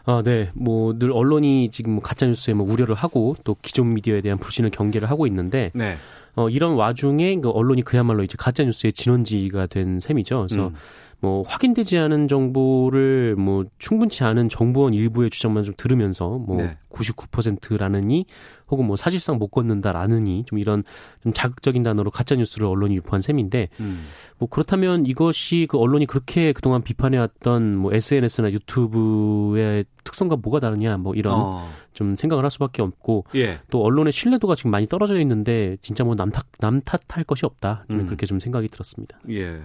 아, 0.04 0.22
네. 0.22 0.50
뭐 0.54 0.92
늘 0.92 1.10
언론이 1.10 1.70
지금 1.72 1.94
뭐 1.94 2.02
가짜 2.02 2.26
뉴스에 2.26 2.54
뭐 2.54 2.70
우려를 2.70 2.94
하고 2.94 3.34
또 3.42 3.56
기존 3.62 3.94
미디어에 3.94 4.20
대한 4.20 4.38
불신을 4.38 4.70
경계를 4.70 5.10
하고 5.10 5.26
있는데 5.26 5.72
네. 5.74 5.96
어 6.36 6.48
이런 6.50 6.74
와중에 6.74 7.40
그 7.40 7.50
언론이 7.50 7.82
그야말로 7.82 8.22
이제 8.22 8.36
가짜 8.38 8.62
뉴스의 8.62 8.92
진원지가 8.92 9.66
된 9.66 9.98
셈이죠. 10.00 10.46
그래서 10.48 10.68
음. 10.68 10.74
뭐 11.20 11.42
확인되지 11.42 11.96
않은 11.96 12.28
정보를 12.28 13.36
뭐 13.36 13.64
충분치 13.78 14.22
않은 14.24 14.48
정보원 14.48 14.92
일부의 14.92 15.30
주장만 15.30 15.64
좀 15.64 15.74
들으면서 15.76 16.38
뭐 16.38 16.56
네. 16.56 16.76
99%라느니 16.90 18.26
혹은 18.68 18.86
뭐 18.86 18.96
사실상 18.96 19.38
못 19.38 19.48
걷는다라느니 19.48 20.44
좀 20.46 20.58
이런 20.58 20.82
좀 21.22 21.32
자극적인 21.32 21.82
단어로 21.82 22.10
가짜 22.10 22.34
뉴스를 22.34 22.66
언론이 22.66 22.96
유포한 22.96 23.20
셈인데 23.20 23.68
음. 23.80 24.04
뭐 24.38 24.48
그렇다면 24.48 25.06
이것이 25.06 25.66
그 25.70 25.78
언론이 25.78 26.06
그렇게 26.06 26.52
그동안 26.52 26.82
비판해 26.82 27.16
왔던 27.18 27.76
뭐 27.76 27.94
SNS나 27.94 28.52
유튜브의 28.52 29.84
특성과 30.04 30.36
뭐가 30.36 30.60
다르냐 30.60 30.96
뭐 30.98 31.14
이런 31.14 31.34
어. 31.34 31.70
좀 31.92 32.16
생각을 32.16 32.44
할 32.44 32.50
수밖에 32.50 32.82
없고 32.82 33.24
예. 33.36 33.60
또 33.70 33.82
언론의 33.82 34.12
신뢰도가 34.12 34.54
지금 34.54 34.70
많이 34.70 34.86
떨어져 34.86 35.18
있는데 35.20 35.76
진짜 35.80 36.04
뭐 36.04 36.14
남탓 36.14 36.44
남 36.58 36.80
탓할 36.82 37.24
것이 37.24 37.46
없다 37.46 37.84
좀 37.88 38.00
음. 38.00 38.06
그렇게 38.06 38.26
좀 38.26 38.40
생각이 38.40 38.68
들었습니다. 38.68 39.18
예. 39.30 39.60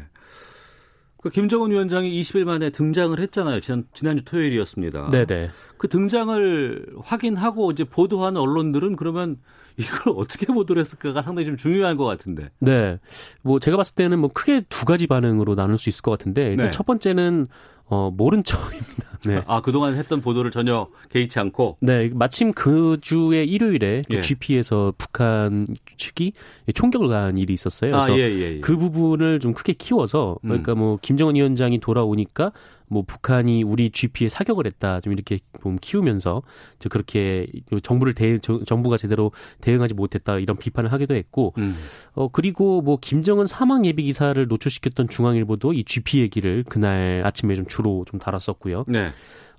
그 1.21 1.29
김정은 1.29 1.69
위원장이 1.69 2.11
20일 2.19 2.45
만에 2.45 2.71
등장을 2.71 3.17
했잖아요. 3.19 3.61
지난 3.61 3.83
지난주 3.93 4.23
토요일이었습니다. 4.25 5.11
네네. 5.11 5.49
그 5.77 5.87
등장을 5.87 6.85
확인하고 7.03 7.71
이제 7.71 7.83
보도한 7.83 8.37
언론들은 8.37 8.95
그러면 8.95 9.37
이걸 9.77 10.13
어떻게 10.17 10.47
보도를 10.47 10.79
했을까가 10.79 11.21
상당히 11.21 11.45
좀 11.45 11.57
중요한 11.57 11.95
것 11.95 12.05
같은데. 12.05 12.49
네. 12.59 12.99
뭐 13.43 13.59
제가 13.59 13.77
봤을 13.77 13.95
때는 13.95 14.19
뭐 14.19 14.29
크게 14.33 14.65
두 14.67 14.85
가지 14.85 15.05
반응으로 15.05 15.55
나눌 15.55 15.77
수 15.77 15.89
있을 15.89 16.01
것 16.01 16.11
같은데 16.11 16.55
네. 16.55 16.71
첫 16.71 16.85
번째는 16.87 17.47
어 17.91 18.09
모른 18.09 18.41
척입니다. 18.41 19.11
네. 19.27 19.43
아 19.45 19.61
그동안 19.61 19.97
했던 19.97 20.21
보도를 20.21 20.49
전혀 20.49 20.87
개의치 21.09 21.37
않고. 21.39 21.77
네, 21.81 22.09
마침 22.13 22.53
그 22.53 22.97
주의 23.01 23.45
일요일에 23.45 24.03
그 24.09 24.15
예. 24.15 24.21
GP에서 24.21 24.93
북한 24.97 25.67
측이 25.97 26.31
총격을 26.73 27.09
가한 27.09 27.37
일이 27.37 27.53
있었어요. 27.53 27.97
아 27.97 27.99
그래서 27.99 28.17
예, 28.17 28.23
예, 28.31 28.55
예. 28.55 28.59
그 28.61 28.77
부분을 28.77 29.41
좀 29.41 29.53
크게 29.53 29.73
키워서 29.73 30.37
음. 30.45 30.47
그러니까 30.47 30.73
뭐 30.73 30.97
김정은 31.01 31.35
위원장이 31.35 31.79
돌아오니까 31.81 32.53
뭐 32.91 33.03
북한이 33.03 33.63
우리 33.63 33.89
GP에 33.89 34.27
사격을 34.27 34.65
했다 34.65 34.99
좀 34.99 35.13
이렇게 35.13 35.39
좀 35.63 35.77
키우면서 35.79 36.43
저 36.79 36.89
그렇게 36.89 37.47
정부를 37.83 38.13
대 38.13 38.37
정- 38.39 38.65
정부가 38.65 38.97
제대로 38.97 39.31
대응하지 39.61 39.93
못했다 39.93 40.37
이런 40.39 40.57
비판을 40.57 40.91
하기도 40.91 41.15
했고 41.15 41.53
음. 41.57 41.77
어 42.13 42.27
그리고 42.27 42.81
뭐 42.81 42.97
김정은 42.99 43.47
사망 43.47 43.85
예비 43.85 44.03
기사를 44.03 44.45
노출시켰던 44.45 45.07
중앙일보도 45.07 45.71
이 45.73 45.85
GP 45.85 46.19
얘기를 46.19 46.65
그날 46.67 47.21
아침에 47.25 47.55
좀 47.55 47.65
주로 47.65 48.03
좀 48.09 48.19
다뤘었고요. 48.19 48.83
네. 48.87 49.07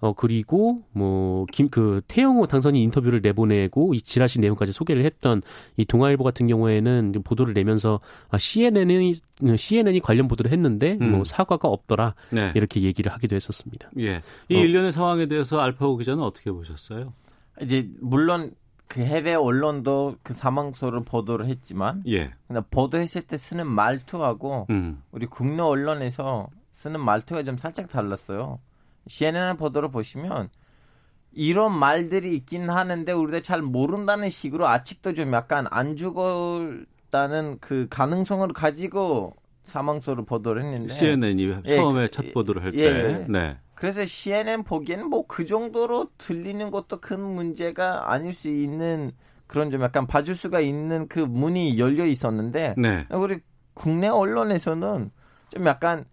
어 0.02 0.12
그리고 0.12 0.82
뭐 0.92 1.46
김 1.52 1.68
그 1.70 2.02
태영호 2.08 2.48
당선인 2.48 2.82
인터뷰를 2.82 3.20
내보내고 3.22 3.94
이 3.94 4.02
지라시 4.02 4.40
내용까지 4.40 4.72
소개를 4.72 5.04
했던 5.04 5.40
이 5.76 5.84
동아일보 5.84 6.24
같은 6.24 6.46
경우에는 6.48 7.12
좀 7.14 7.22
보도를 7.22 7.54
내면서 7.54 8.00
아, 8.28 8.36
CNN이 8.36 9.14
CNN이 9.56 10.00
관련 10.00 10.28
보도를 10.28 10.50
했는데 10.50 10.98
음. 11.00 11.12
뭐 11.12 11.24
사과가 11.24 11.68
없더라 11.68 12.14
네. 12.30 12.52
이렇게 12.56 12.82
얘기를 12.82 13.10
하기도 13.12 13.36
했었습니다. 13.36 13.90
예. 14.00 14.22
이 14.48 14.56
어. 14.56 14.58
일련의 14.58 14.92
상황에 14.92 15.26
대해서 15.26 15.60
알파고 15.60 15.96
기자는 15.96 16.22
어떻게 16.22 16.50
보셨어요? 16.50 17.12
이제 17.62 17.88
물론 18.00 18.52
그 18.88 19.00
해외 19.00 19.34
언론도 19.34 20.16
그 20.22 20.34
사망소를 20.34 21.04
보도를 21.04 21.46
했지만 21.46 22.02
예. 22.08 22.32
근데 22.48 22.60
보도했을 22.70 23.22
때 23.22 23.36
쓰는 23.38 23.66
말투하고 23.68 24.66
음. 24.70 25.00
우리 25.12 25.26
국내 25.26 25.62
언론에서 25.62 26.48
쓰는 26.72 27.00
말투가 27.00 27.44
좀 27.44 27.56
살짝 27.56 27.88
달랐어요. 27.88 28.58
CNN 29.06 29.56
보도를 29.56 29.90
보시면 29.90 30.48
이런 31.32 31.76
말들이 31.76 32.34
있긴 32.36 32.68
하는데 32.70 33.10
우리가 33.12 33.40
잘 33.40 33.62
모른다는 33.62 34.28
식으로 34.28 34.66
아직도 34.68 35.14
좀 35.14 35.32
약간 35.32 35.66
안 35.70 35.96
죽었다는 35.96 37.58
그 37.60 37.86
가능성을 37.90 38.48
가지고 38.48 39.34
사망소를 39.64 40.24
보도를 40.24 40.64
했는데 40.64 40.92
CNN이 40.92 41.62
예, 41.66 41.76
처음에 41.76 42.02
그- 42.06 42.10
첫 42.10 42.32
보도를 42.34 42.64
할 42.64 42.72
때. 42.72 42.78
예, 42.78 42.84
예. 43.20 43.26
네. 43.28 43.58
그래서 43.74 44.04
CNN 44.04 44.62
보기에는 44.64 45.08
뭐 45.08 45.26
그 45.26 45.44
정도로 45.46 46.08
들리는 46.18 46.70
것도 46.70 47.00
큰 47.00 47.20
문제가 47.20 48.12
아닐 48.12 48.32
수 48.32 48.48
있는 48.48 49.12
그런 49.46 49.70
좀 49.70 49.82
약간 49.82 50.06
봐줄 50.06 50.34
수가 50.34 50.60
있는 50.60 51.08
그 51.08 51.18
문이 51.18 51.78
열려 51.78 52.06
있었는데 52.06 52.74
네. 52.78 53.06
우리 53.10 53.38
국내 53.74 54.08
언론에서는 54.08 55.10
좀 55.50 55.66
약간 55.66 56.04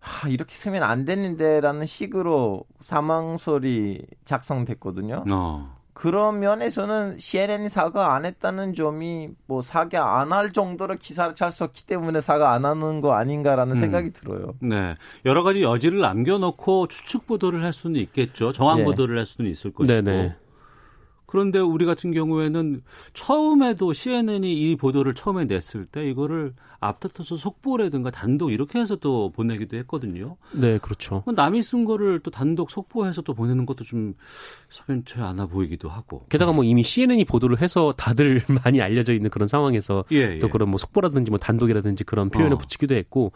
하, 0.00 0.28
이렇게 0.28 0.54
쓰면 0.54 0.82
안 0.82 1.04
되는데라는 1.04 1.86
식으로 1.86 2.64
사망설이 2.80 4.02
작성됐거든요. 4.24 5.24
어. 5.30 5.78
그런 5.92 6.38
면에서는 6.38 7.18
CNN이 7.18 7.68
사과 7.68 8.14
안 8.14 8.24
했다는 8.24 8.72
점이 8.74 9.30
뭐 9.48 9.62
사과 9.62 10.20
안 10.20 10.32
할 10.32 10.52
정도로 10.52 10.94
기사를 10.94 11.34
잘 11.34 11.50
썼기 11.50 11.86
때문에 11.86 12.20
사과 12.20 12.52
안 12.52 12.64
하는 12.64 13.00
거 13.00 13.14
아닌가라는 13.14 13.74
음. 13.76 13.80
생각이 13.80 14.12
들어요. 14.12 14.54
네. 14.60 14.94
여러 15.24 15.42
가지 15.42 15.62
여지를 15.64 15.98
남겨놓고 16.00 16.86
추측 16.86 17.26
보도를 17.26 17.64
할 17.64 17.72
수는 17.72 17.96
있겠죠. 18.00 18.52
정황 18.52 18.78
예. 18.78 18.84
보도를 18.84 19.18
할 19.18 19.26
수는 19.26 19.50
있을 19.50 19.72
것이고. 19.72 19.92
네네. 19.92 20.36
그런데 21.28 21.58
우리 21.58 21.84
같은 21.84 22.10
경우에는 22.10 22.80
처음에도 23.12 23.92
CNN이 23.92 24.50
이 24.50 24.76
보도를 24.76 25.12
처음에 25.12 25.44
냈을 25.44 25.84
때 25.84 26.08
이거를 26.08 26.54
앞다퉈서 26.80 27.36
속보라든가 27.36 28.10
단독 28.10 28.50
이렇게 28.50 28.78
해서 28.78 28.96
또 28.96 29.30
보내기도 29.32 29.76
했거든요. 29.76 30.38
네, 30.52 30.78
그렇죠. 30.78 31.22
남이 31.26 31.62
쓴 31.62 31.84
거를 31.84 32.20
또 32.20 32.30
단독 32.30 32.70
속보해서 32.70 33.20
또 33.20 33.34
보내는 33.34 33.66
것도 33.66 33.84
좀 33.84 34.14
석연치 34.70 35.18
않아 35.18 35.46
보이기도 35.46 35.90
하고. 35.90 36.24
게다가 36.30 36.52
뭐 36.52 36.64
이미 36.64 36.82
CNN이 36.82 37.26
보도를 37.26 37.60
해서 37.60 37.92
다들 37.98 38.40
많이 38.64 38.80
알려져 38.80 39.12
있는 39.12 39.28
그런 39.28 39.46
상황에서 39.46 40.06
예, 40.12 40.36
예. 40.36 40.38
또 40.38 40.48
그런 40.48 40.70
뭐 40.70 40.78
속보라든지 40.78 41.30
뭐 41.30 41.38
단독이라든지 41.38 42.04
그런 42.04 42.30
표현을 42.30 42.54
어. 42.54 42.58
붙이기도 42.58 42.94
했고 42.94 43.32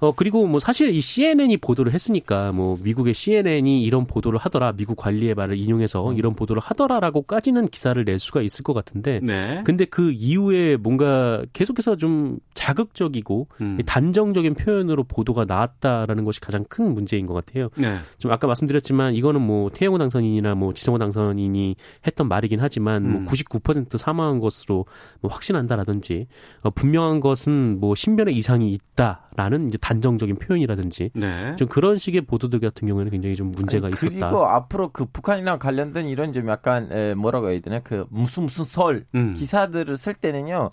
어 0.00 0.12
그리고 0.12 0.46
뭐 0.46 0.60
사실 0.60 0.94
이 0.94 1.00
CNN이 1.00 1.58
보도를 1.58 1.92
했으니까 1.92 2.52
뭐 2.52 2.78
미국의 2.82 3.14
CNN이 3.14 3.82
이런 3.82 4.06
보도를 4.06 4.38
하더라 4.38 4.72
미국 4.72 4.96
관리의 4.96 5.34
말을 5.34 5.56
인용해서 5.56 6.10
음. 6.10 6.16
이런 6.16 6.34
보도를 6.34 6.60
하더라라고까지는 6.62 7.68
기사를 7.68 8.02
낼 8.04 8.18
수가 8.18 8.42
있을 8.42 8.62
것 8.62 8.72
같은데 8.72 9.20
네. 9.22 9.62
근데 9.64 9.84
그 9.84 10.12
이후에 10.12 10.76
뭔가 10.76 11.44
계속해서 11.52 11.96
좀 11.96 12.38
자극적이고 12.54 13.48
음. 13.60 13.78
단정적인 13.84 14.54
표현으로 14.54 15.04
보도가 15.04 15.44
나왔다라는 15.44 16.24
것이 16.24 16.40
가장 16.40 16.64
큰 16.68 16.94
문제인 16.94 17.26
것 17.26 17.34
같아요. 17.34 17.68
네. 17.76 17.98
좀 18.18 18.32
아까 18.32 18.46
말씀드렸지만 18.46 19.14
이거는 19.14 19.40
뭐 19.40 19.70
태영호 19.70 19.98
당선인이나 19.98 20.54
뭐 20.54 20.72
지성호 20.72 20.98
당선인이 20.98 21.76
했던 22.06 22.28
말이긴 22.28 22.60
하지만 22.60 23.04
음. 23.04 23.26
뭐99% 23.26 23.96
사망한 23.96 24.40
것으로 24.40 24.86
뭐 25.20 25.30
확신한다라든지 25.30 26.26
어, 26.62 26.70
분명한 26.70 27.20
것은 27.20 27.80
뭐 27.80 27.94
신변의 27.94 28.36
이상이 28.36 28.72
있다라는 28.72 29.66
이제 29.66 29.78
단정적인 29.90 30.36
표현이라든지 30.36 31.10
네. 31.14 31.56
좀 31.56 31.66
그런 31.66 31.98
식의 31.98 32.20
보도들 32.22 32.60
같은 32.60 32.86
경우에는 32.86 33.10
굉장히 33.10 33.34
좀 33.34 33.50
문제가 33.50 33.88
아니, 33.88 33.94
있었다. 33.94 34.30
그리고 34.30 34.46
앞으로 34.46 34.90
그 34.92 35.04
북한이랑 35.04 35.58
관련된 35.58 36.06
이런 36.06 36.32
좀 36.32 36.48
약간 36.48 36.88
에, 36.92 37.14
뭐라고 37.14 37.50
해야 37.50 37.58
되나 37.58 37.80
그 37.80 38.06
무슨 38.08 38.44
무슨 38.44 38.64
설 38.64 39.04
음. 39.16 39.34
기사들을 39.34 39.96
쓸 39.96 40.14
때는요. 40.14 40.70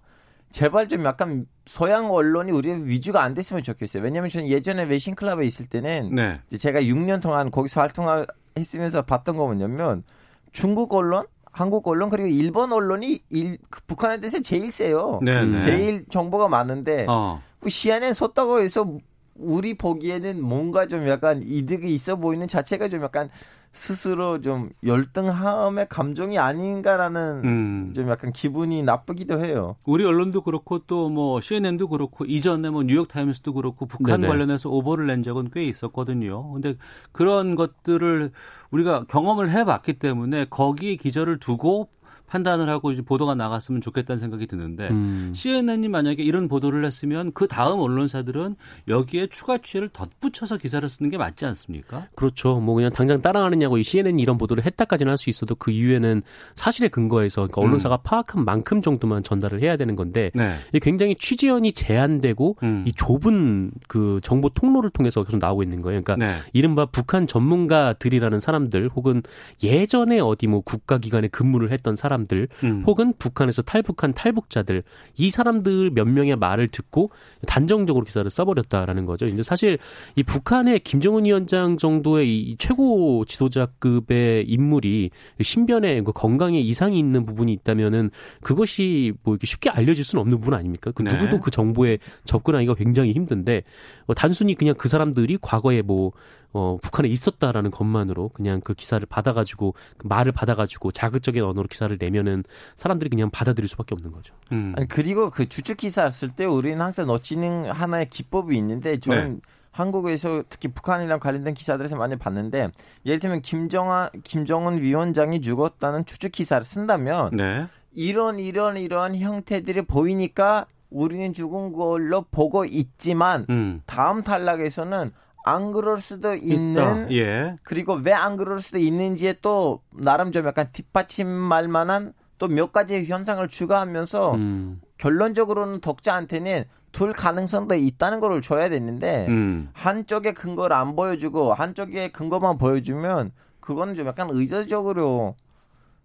제발 0.52 0.88
좀 0.88 1.04
약간 1.06 1.48
서양 1.66 2.12
언론이 2.12 2.52
우리 2.52 2.72
위주가 2.72 3.24
안 3.24 3.34
됐으면 3.34 3.64
좋겠어요. 3.64 4.04
왜냐하면 4.04 4.30
저는 4.30 4.48
예전에 4.48 4.84
외신 4.84 5.16
클럽에 5.16 5.46
있을 5.48 5.66
때는 5.66 6.14
네. 6.14 6.40
제가 6.56 6.82
6년 6.82 7.20
동안 7.20 7.50
거기서 7.50 7.82
활동했으면서 7.82 9.02
봤던 9.02 9.36
거 9.36 9.46
뭐냐면 9.46 10.04
중국 10.52 10.94
언론, 10.94 11.26
한국 11.52 11.88
언론 11.88 12.12
그리고 12.12 12.28
일본 12.28 12.72
언론이 12.72 13.24
일, 13.30 13.58
그 13.72 13.82
북한에 13.88 14.20
대해서 14.20 14.42
제일 14.44 14.72
세요. 14.72 15.20
네. 15.24 15.42
음. 15.42 15.54
네. 15.54 15.60
제일 15.60 16.06
정보가 16.08 16.50
많은데 16.50 17.08
어. 17.10 17.42
그 17.60 17.70
CNN 17.70 18.14
썼다고 18.14 18.62
해서 18.62 18.98
우리 19.36 19.76
보기에는 19.76 20.42
뭔가 20.42 20.88
좀 20.88 21.08
약간 21.08 21.44
이득이 21.46 21.94
있어 21.94 22.16
보이는 22.16 22.48
자체가 22.48 22.90
좀 22.90 23.04
약간 23.04 23.30
스스로 23.72 24.42
좀 24.42 24.72
열등함의 24.84 25.88
감정이 25.90 26.40
아닌가라는 26.40 27.42
음. 27.44 27.94
좀 27.96 28.10
약간 28.10 28.32
기분이 28.32 28.82
나쁘기도 28.82 29.44
해요. 29.46 29.76
우리 29.86 30.04
언론도 30.04 30.42
그렇고 30.42 30.80
또 30.80 31.10
뭐 31.10 31.40
CNN도 31.40 31.88
그렇고 31.90 32.26
이전에 32.26 32.72
뭐 32.72 32.82
뉴욕 32.84 33.08
타임스도 33.08 33.54
그렇고 33.54 33.86
북한 33.86 34.22
네네. 34.22 34.28
관련해서 34.28 34.70
오보를 34.70 35.06
낸 35.06 35.22
적은 35.22 35.52
꽤 35.54 35.64
있었거든요. 35.66 36.54
근데 36.54 36.76
그런 37.12 37.54
것들을 37.56 38.32
우리가 38.72 39.06
경험을 39.08 39.52
해 39.52 39.64
봤기 39.64 40.00
때문에 40.00 40.48
거기에 40.50 40.96
기저를 40.96 41.40
두고 41.40 41.90
판단을 42.28 42.70
하고 42.70 42.94
보도가 43.06 43.36
나갔으면 43.36 43.82
좋겠다는 43.82 44.20
생각이 44.20 44.48
드는데 44.48 44.90
음. 44.90 45.34
CNN이 45.36 45.90
만약에 45.90 46.24
이런 46.24 46.48
보도를 46.48 46.86
했으면 46.86 47.32
그 47.34 47.48
다음 47.48 47.80
언론사들은 47.80 48.56
여기에 48.88 49.28
추가 49.28 49.58
취재를 49.58 49.90
덧붙여서 49.90 50.58
기사를 50.58 50.88
쓰는 50.88 51.10
게 51.10 51.18
맞지 51.18 51.46
않습니까? 51.46 52.08
그렇죠. 52.16 52.60
뭐 52.60 52.76
그냥 52.76 52.92
당장 52.92 53.22
따라가느냐고 53.22 53.78
이 53.78 53.84
CNN이 53.84 54.22
이런 54.22 54.38
보도를 54.38 54.66
했다까지는 54.66 55.12
할 55.12 55.18
수 55.18 55.30
있어도 55.30 55.56
그 55.56 55.72
이후에는 55.72 56.22
사실에 56.56 56.88
근거해서 56.88 57.42
그러니까 57.42 57.62
언론사가 57.62 57.98
파악한 57.98 58.46
만큼 58.46 58.82
정도만 58.82 59.24
전달을 59.24 59.62
해야 59.62 59.76
되는 59.76 59.96
건데 59.96 60.32
네. 60.34 60.58
굉장히 60.82 61.16
취재원이 61.16 61.74
제한되고 61.74 62.58
음. 62.64 62.84
이 62.88 62.94
좁은 62.94 63.72
그 63.88 64.20
정보 64.24 64.50
통로를 64.50 64.90
통해서 64.92 65.24
계속 65.24 65.40
나오고 65.40 65.64
있는 65.64 65.82
거예요. 65.82 66.02
그러니까 66.02 66.26
네. 66.26 66.38
이른바 66.54 66.86
북한 66.86 67.28
전문가들이라는 67.28 68.40
사람들 68.40 68.90
혹은 68.96 69.24
예전에 69.64 70.20
어디 70.20 70.48
뭐 70.48 70.62
국가기관에 70.62 71.28
근무를 71.28 71.72
했던 71.72 71.96
사람 71.96 72.17
들 72.26 72.48
음. 72.64 72.84
혹은 72.86 73.14
북한에서 73.18 73.62
탈북한 73.62 74.14
탈북자들 74.14 74.84
이 75.18 75.30
사람들 75.30 75.92
몇 75.92 76.06
명의 76.06 76.36
말을 76.36 76.68
듣고 76.70 77.12
단정적으로 77.46 78.06
기사를 78.06 78.28
써버렸다라는 78.30 79.06
거죠. 79.06 79.26
이제 79.26 79.44
사실 79.44 79.78
이 80.16 80.24
북한의 80.24 80.80
김정은 80.80 81.26
위원장 81.26 81.78
정도의 81.78 82.38
이 82.38 82.58
최고 82.58 83.24
지도자급의 83.26 84.46
인물이 84.48 85.12
신변에 85.42 86.02
그 86.02 86.12
건강에 86.12 86.60
이상이 86.60 86.98
있는 86.98 87.26
부분이 87.26 87.54
있다면은 87.54 88.10
그것이 88.42 89.14
뭐 89.24 89.36
이렇게 89.36 89.46
쉽게 89.48 89.70
알려질 89.70 90.04
수는 90.04 90.22
없는 90.22 90.40
부분 90.40 90.54
아닙니까? 90.54 90.92
그 90.92 91.04
네. 91.04 91.14
누구도 91.14 91.40
그 91.40 91.52
정보에 91.52 92.00
접근하기가 92.26 92.76
굉장히 92.76 93.14
힘든데 93.14 93.64
어, 94.08 94.14
단순히 94.14 94.56
그냥 94.56 94.76
그 94.78 94.88
사람들이 94.88 95.38
과거에 95.42 95.82
뭐 95.82 96.12
어, 96.58 96.78
북한에 96.82 97.08
있었다라는 97.08 97.70
것만으로 97.70 98.30
그냥 98.30 98.62
그 98.62 98.74
기사를 98.74 99.06
받아가지고 99.06 99.76
그 99.98 100.08
말을 100.08 100.32
받아가지고 100.32 100.92
자극적인 100.92 101.44
언어로 101.44 101.68
기사를 101.68 101.96
내면은 102.00 102.44
사람들이 102.76 103.12
그냥 103.12 103.30
받아들일 103.30 103.70
수밖에 103.70 103.94
없는 103.94 104.12
거죠. 104.12 104.34
음. 104.52 104.74
아니, 104.76 104.88
그리고 104.88 105.30
그 105.30 105.48
주축 105.48 105.78
기사 105.78 106.10
쓸 106.10 106.32
때 106.32 106.46
우리는 106.46 106.82
항상 106.82 107.06
놓치는 107.06 107.70
하나의 107.70 108.10
기법이 108.10 108.58
있는데 108.58 109.00
저는 109.00 109.34
네. 109.36 109.40
한국에서 109.70 110.44
특히 110.50 110.70
북한이랑 110.70 111.20
관련된 111.20 111.54
기사들에서 111.54 111.96
많이 111.96 112.16
봤는데 112.16 112.72
예를 113.06 113.20
들면 113.20 113.44
김정한 113.44 114.10
김정은 114.24 114.82
위원장이 114.82 115.42
죽었다는 115.42 116.06
추측 116.06 116.32
기사를 116.32 116.64
쓴다면 116.64 117.34
네. 117.34 117.68
이런 117.92 118.40
이런 118.40 118.78
이런 118.78 119.16
형태들이 119.16 119.84
보이니까 119.84 120.66
우리는 120.90 121.34
죽은 121.34 121.74
걸로 121.74 122.24
보고 122.32 122.66
있지만 122.66 123.46
음. 123.52 123.84
다음 123.86 124.24
탈락에서는 124.24 125.12
안 125.48 125.72
그럴 125.72 126.00
수도 126.00 126.34
있는. 126.36 127.12
예. 127.12 127.56
그리고 127.64 127.94
왜 127.94 128.12
안 128.14 128.36
그럴 128.38 128.62
수도 128.62 128.80
있는지에 128.80 129.38
또 129.42 129.82
나름 129.92 130.32
좀 130.32 130.46
약간 130.46 130.68
뒷받침할 130.72 131.68
만한 131.68 132.14
또 132.40 132.48
몇 132.48 132.72
가지 132.72 133.06
현상을 133.06 133.48
추가하면서 133.48 134.34
음. 134.36 134.82
결론적으로는 134.98 135.82
독자한테는 135.82 136.66
둘 136.92 137.14
가능성도 137.14 137.76
있다는 137.76 138.20
걸 138.20 138.42
줘야 138.42 138.70
되는데 138.70 139.26
음. 139.30 139.70
한쪽의 139.74 140.34
근거를 140.34 140.76
안 140.76 140.96
보여주고 140.96 141.54
한쪽의 141.54 142.12
근거만 142.12 142.58
보여주면 142.58 143.32
그거는 143.60 143.96
좀 143.96 144.08
약간 144.08 144.30
의도적으로 144.32 145.36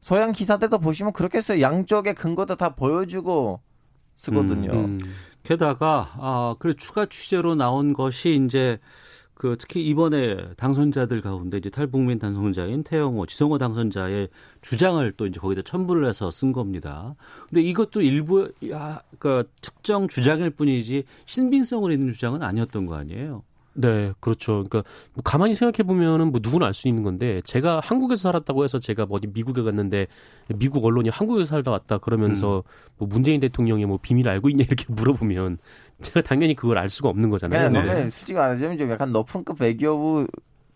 소양 0.00 0.32
기사들도 0.32 0.78
보시면 0.78 1.12
그렇게 1.12 1.38
해서 1.38 1.60
양쪽의 1.60 2.14
근거도 2.14 2.56
다 2.56 2.70
보여주고 2.74 3.60
쓰거든요. 4.14 4.72
음. 4.72 5.00
게다가 5.44 6.10
아 6.18 6.54
그래 6.58 6.74
추가 6.76 7.06
취재로 7.06 7.54
나온 7.54 7.92
것이 7.92 8.40
이제 8.44 8.78
그 9.42 9.56
특히 9.58 9.84
이번에 9.88 10.36
당선자들 10.56 11.20
가운데 11.20 11.58
이제 11.58 11.68
탈북민 11.68 12.20
당선자인 12.20 12.84
태영호, 12.84 13.26
지성호 13.26 13.58
당선자의 13.58 14.28
주장을 14.60 15.12
또 15.16 15.26
이제 15.26 15.40
거기다 15.40 15.62
첨부를 15.62 16.06
해서 16.08 16.30
쓴 16.30 16.52
겁니다. 16.52 17.16
근데 17.48 17.60
이것도 17.60 18.02
일부 18.02 18.52
야, 18.70 19.02
그 19.18 19.50
특정 19.60 20.06
주장일 20.06 20.50
뿐이지 20.50 21.02
신빙성을 21.24 21.90
있는 21.90 22.12
주장은 22.12 22.40
아니었던 22.40 22.86
거 22.86 22.94
아니에요? 22.94 23.42
네, 23.74 24.12
그렇죠. 24.20 24.64
그러니까 24.68 24.82
뭐 25.14 25.22
가만히 25.22 25.54
생각해 25.54 25.86
보면은 25.86 26.30
뭐 26.30 26.40
누구나 26.42 26.66
알 26.66 26.74
수 26.74 26.88
있는 26.88 27.02
건데 27.02 27.40
제가 27.44 27.80
한국에서 27.82 28.22
살았다고 28.22 28.64
해서 28.64 28.78
제가 28.78 29.06
뭐 29.06 29.16
어디 29.16 29.26
미국에 29.28 29.62
갔는데 29.62 30.06
미국 30.56 30.84
언론이 30.84 31.08
한국에서 31.08 31.48
살다 31.50 31.70
왔다 31.70 31.98
그러면서 31.98 32.64
뭐 32.98 33.08
문재인 33.08 33.40
대통령의 33.40 33.86
뭐 33.86 33.98
비밀을 34.00 34.30
알고 34.30 34.48
있냐 34.50 34.64
이렇게 34.64 34.84
물어보면 34.92 35.58
제가 36.00 36.22
당연히 36.22 36.54
그걸 36.54 36.78
알 36.78 36.90
수가 36.90 37.08
없는 37.08 37.30
거잖아요. 37.30 37.68
네. 37.70 37.80
너무 37.80 38.00
솔직히 38.10 38.34
말하자면 38.34 38.78
좀 38.78 38.90
약간 38.90 39.12
높은급 39.12 39.60
외교부 39.60 40.26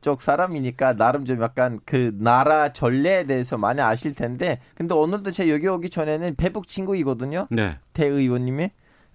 쪽 0.01 0.23
사람이니까 0.23 0.95
나름 0.95 1.25
좀 1.25 1.43
약간 1.43 1.81
그 1.85 2.15
나라 2.19 2.73
전례에 2.73 3.25
대해서 3.25 3.59
많이 3.59 3.81
아실 3.81 4.15
텐데 4.15 4.61
근데 4.75 4.95
오늘도 4.95 5.33
제가 5.33 5.51
여기 5.51 5.67
오기 5.67 5.91
전에는 5.91 6.37
배북 6.37 6.69
친구이거든요 6.69 7.49
네. 7.51 7.79
태 7.93 8.07
의원님이 8.07 8.71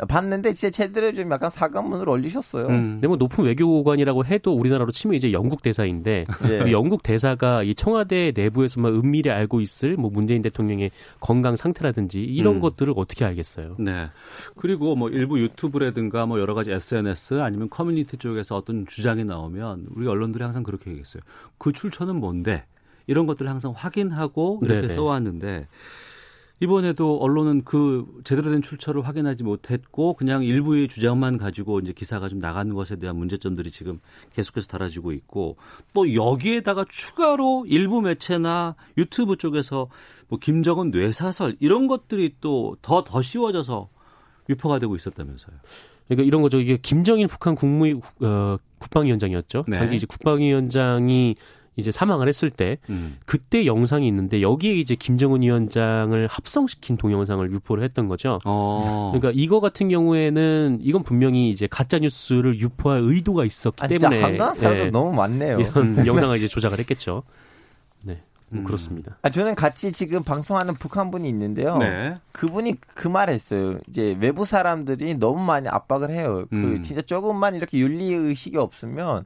봤는데 0.08 0.54
진짜 0.54 0.72
제대로 0.72 1.14
좀 1.14 1.32
약간 1.32 1.50
사과문을 1.50 2.10
올리셨어요. 2.10 2.68
음. 2.68 2.92
근데 2.94 3.08
뭐 3.08 3.18
높은 3.18 3.46
외교관이라고 3.46 4.26
해도 4.26 4.54
우리나라로 4.54 4.92
치면 4.92 5.16
이제 5.16 5.32
영국 5.32 5.62
대사인데 5.62 6.26
예. 6.50 6.60
그 6.64 6.72
영국 6.72 7.04
대사가 7.04 7.64
이 7.64 7.76
청와대 7.76 8.32
내부에서만 8.36 8.94
은밀히 8.96 9.30
알고 9.30 9.62
있을 9.62 9.96
뭐 9.96 10.10
문재인 10.12 10.42
대통령의 10.42 10.92
건강 11.20 11.56
상태라든지 11.56 12.22
이런 12.22 12.56
음. 12.56 12.62
것들을 12.62 12.94
어떻게 12.96 13.26
알겠어요? 13.26 13.76
네. 13.80 14.10
그리고 14.56 14.96
뭐 14.96 15.10
일부 15.10 15.40
유튜브라든가 15.40 16.26
뭐 16.26 16.40
여러 16.40 16.54
가지 16.54 16.72
SNS 16.72 17.36
아니면 17.42 17.70
커뮤니티 17.70 18.18
쪽에서 18.18 18.56
어떤 18.56 18.86
주장이 18.86 19.24
나오면 19.24 19.88
우리 19.96 20.08
언론들이 20.08 20.44
항상 20.44 20.64
그렇게 20.64 20.90
얘기했어요. 20.90 21.22
그 21.58 21.72
출처는 21.72 22.16
뭔데? 22.16 22.66
이런 23.08 23.26
것들을 23.26 23.50
항상 23.50 23.74
확인하고 23.76 24.60
이렇게 24.64 24.82
네네. 24.82 24.94
써왔는데 24.94 25.68
이번에도 26.62 27.18
언론은 27.18 27.64
그 27.66 28.06
제대로 28.24 28.52
된 28.52 28.62
출처를 28.62 29.02
확인하지 29.02 29.44
못했고 29.44 30.14
그냥 30.14 30.44
일부의 30.44 30.88
주장만 30.88 31.38
가지고 31.38 31.80
이제 31.80 31.92
기사가 31.92 32.30
좀 32.30 32.38
나가는 32.38 32.72
것에 32.76 32.98
대한 32.98 33.16
문제점들이 33.16 33.72
지금 33.72 34.00
계속해서 34.36 34.68
달아지고 34.68 35.12
있고 35.14 35.58
또 35.94 36.14
여기에다가 36.14 36.86
추가로 36.88 37.66
일부 37.68 38.02
매체나 38.02 38.76
유튜브 38.96 39.38
쪽에서 39.38 39.88
뭐 40.28 40.38
김정은 40.38 40.92
뇌사설 40.92 41.58
이런 41.60 41.88
것들이 41.88 42.36
또 42.42 42.78
더더 42.84 43.24
씌워져서 43.24 43.90
유포가 44.48 44.78
되고 44.78 44.96
있었다면서요. 44.96 45.56
그러니까 46.08 46.28
이런 46.28 46.44
거죠. 46.44 46.60
이게 46.60 46.78
김정일 46.78 47.28
북한 47.28 47.56
국무 47.56 48.02
어, 48.22 48.58
국방위원장이었죠. 48.78 49.66
네. 49.68 49.80
당시 49.80 49.96
이제 49.96 50.06
국방위원장이 50.06 51.36
이제 51.82 51.92
사망을 51.92 52.28
했을 52.28 52.50
때 52.50 52.78
음. 52.90 53.18
그때 53.26 53.66
영상이 53.66 54.08
있는데 54.08 54.42
여기에 54.42 54.74
이제 54.74 54.96
김정은 54.96 55.42
위원장을 55.42 56.28
합성시킨 56.28 56.98
동영상을 56.98 57.52
유포를 57.52 57.84
했던 57.84 58.08
거죠. 58.08 58.40
어. 58.46 59.12
그러니까 59.14 59.34
이거 59.36 59.60
같은 59.60 59.90
경우에는 59.90 60.80
이건 60.82 61.04
분명히 61.04 61.50
이제 61.50 61.68
가짜 61.68 62.00
뉴스를 62.00 62.60
유포할 62.60 63.02
의도가 63.04 63.46
있었기 63.46 63.84
아, 63.84 63.88
때문에 63.88 64.38
사람도 64.38 64.80
예, 64.80 64.90
너무 64.90 65.12
많네요. 65.14 65.60
이런 65.60 66.06
영상을 66.08 66.36
이제 66.38 66.48
조작을 66.48 66.80
했겠죠. 66.80 67.24
네, 68.04 68.22
뭐 68.50 68.62
음. 68.62 68.64
그렇습니다. 68.64 69.18
아, 69.22 69.30
저는 69.30 69.56
같이 69.56 69.92
지금 69.92 70.24
방송하는 70.24 70.76
북한 70.76 71.12
분이 71.12 71.28
있는데요. 71.30 71.78
네. 71.78 72.16
그분이 72.32 72.76
그 72.94 73.08
말했어요. 73.08 73.80
이제 73.90 74.16
외부 74.20 74.46
사람들이 74.46 75.16
너무 75.16 75.44
많이 75.44 75.68
압박을 75.68 76.12
해요. 76.12 76.46
그 76.50 76.56
음. 76.56 76.84
진짜 76.84 77.02
조금만 77.02 77.56
이렇게 77.56 77.78
윤리 77.80 78.14
의식이 78.14 78.58
없으면 78.58 79.26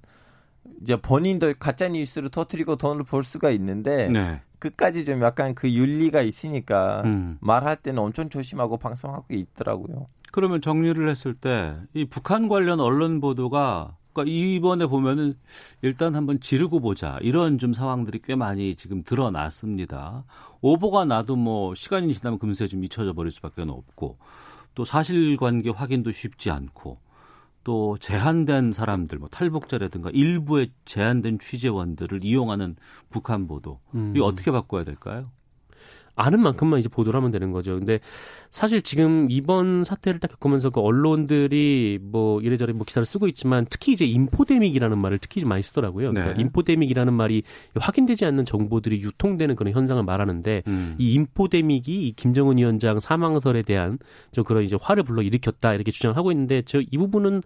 이제 0.82 0.95
본인도 0.95 1.54
가짜 1.60 1.88
뉴스를 1.88 2.30
터트리고 2.30 2.75
돈을 2.75 3.04
벌 3.04 3.23
수가 3.23 3.49
있는데 3.51 4.10
네. 4.10 4.41
끝까지 4.60 5.06
좀 5.06 5.21
약간 5.21 5.56
그 5.56 5.71
윤리가 5.71 6.21
있으니까 6.21 7.01
음. 7.06 7.38
말할 7.41 7.78
때는 7.78 8.01
엄청 8.01 8.30
조심하고 8.30 8.78
방송하고 8.78 9.25
있더라고요. 9.30 10.08
그러면 10.32 10.62
정리를 10.62 11.08
했을 11.10 11.34
때 11.34 11.75
이 11.93 12.06
북한 12.06 12.47
관련 12.47 12.80
언론 12.80 13.21
보도가 13.21 13.95
그러니까 14.12 14.34
이번에 14.34 14.86
보면은 14.86 15.36
일단 15.82 16.15
한번 16.15 16.39
지르고 16.39 16.80
보자 16.80 17.19
이런 17.21 17.58
좀 17.58 17.73
상황들이 17.73 18.21
꽤 18.23 18.36
많이 18.36 18.75
지금 18.75 19.04
드러났습니다. 19.04 20.23
오보가 20.62 21.06
나도 21.06 21.36
뭐 21.36 21.75
시간이 21.75 22.13
지나면 22.13 22.39
금세 22.39 22.67
좀 22.67 22.84
잊혀져 22.84 23.13
버릴 23.13 23.32
수밖에 23.32 23.62
없고 23.62 24.17
또 24.73 24.86
사실관계 24.86 25.69
확인도 25.69 26.12
쉽지 26.12 26.49
않고 26.49 26.97
또 27.65 27.97
제한된 27.99 28.71
사람들 28.71 29.17
뭐 29.17 29.28
탈북자라든가 29.28 30.12
일부의 30.13 30.71
제한된 30.86 31.39
취재원들을 31.39 32.23
이용하는 32.23 32.75
북한 33.10 33.47
보도 33.47 33.82
음. 33.95 34.13
이거 34.15 34.25
어떻게 34.25 34.51
바꿔야 34.51 34.86
될까요? 34.86 35.32
아는 36.15 36.39
만큼만 36.41 36.80
이제 36.80 36.88
보도를 36.89 37.17
하면 37.17 37.32
되는 37.32 37.51
거죠. 37.51 37.75
근데 37.78 37.99
사실 38.49 38.82
지금 38.82 39.28
이번 39.30 39.84
사태를 39.84 40.19
딱 40.21 40.30
겪으면서 40.32 40.69
그 40.69 40.80
언론들이 40.80 41.99
뭐 42.01 42.39
이래저래 42.41 42.71
뭐 42.71 42.86
기사를 42.86 43.06
쓰고 43.06 43.28
있지만 43.28 43.67
특히 43.69 43.91
이제 43.91 44.06
인포데믹이라는 44.06 44.97
말을 44.97 45.19
특히 45.19 45.41
좀 45.41 45.49
많이 45.49 45.62
쓰더라고요. 45.62 46.12
그러니까 46.12 46.36
네. 46.36 46.41
인포데믹이라는 46.41 47.13
말이 47.13 47.43
확인되지 47.75 48.23
않는 48.25 48.45
정보들이 48.45 49.01
유통되는 49.01 49.56
그런 49.58 49.73
현상을 49.73 50.01
말하는데 50.01 50.63
음. 50.67 50.95
이 50.97 51.13
인포데믹이 51.13 52.08
이 52.08 52.12
김정은 52.13 52.58
위원장 52.58 52.99
사망설에 52.99 53.63
대한 53.63 53.99
좀 54.32 54.43
그런 54.45 54.63
이제 54.63 54.78
화를 54.82 55.04
불러 55.04 55.21
일으켰다 55.21 55.73
이렇게 55.73 55.91
주장을 55.91 56.15
하고 56.15 56.32
있는데 56.32 56.62
저 56.62 56.86
이 56.95 56.97
부분은 56.97 57.41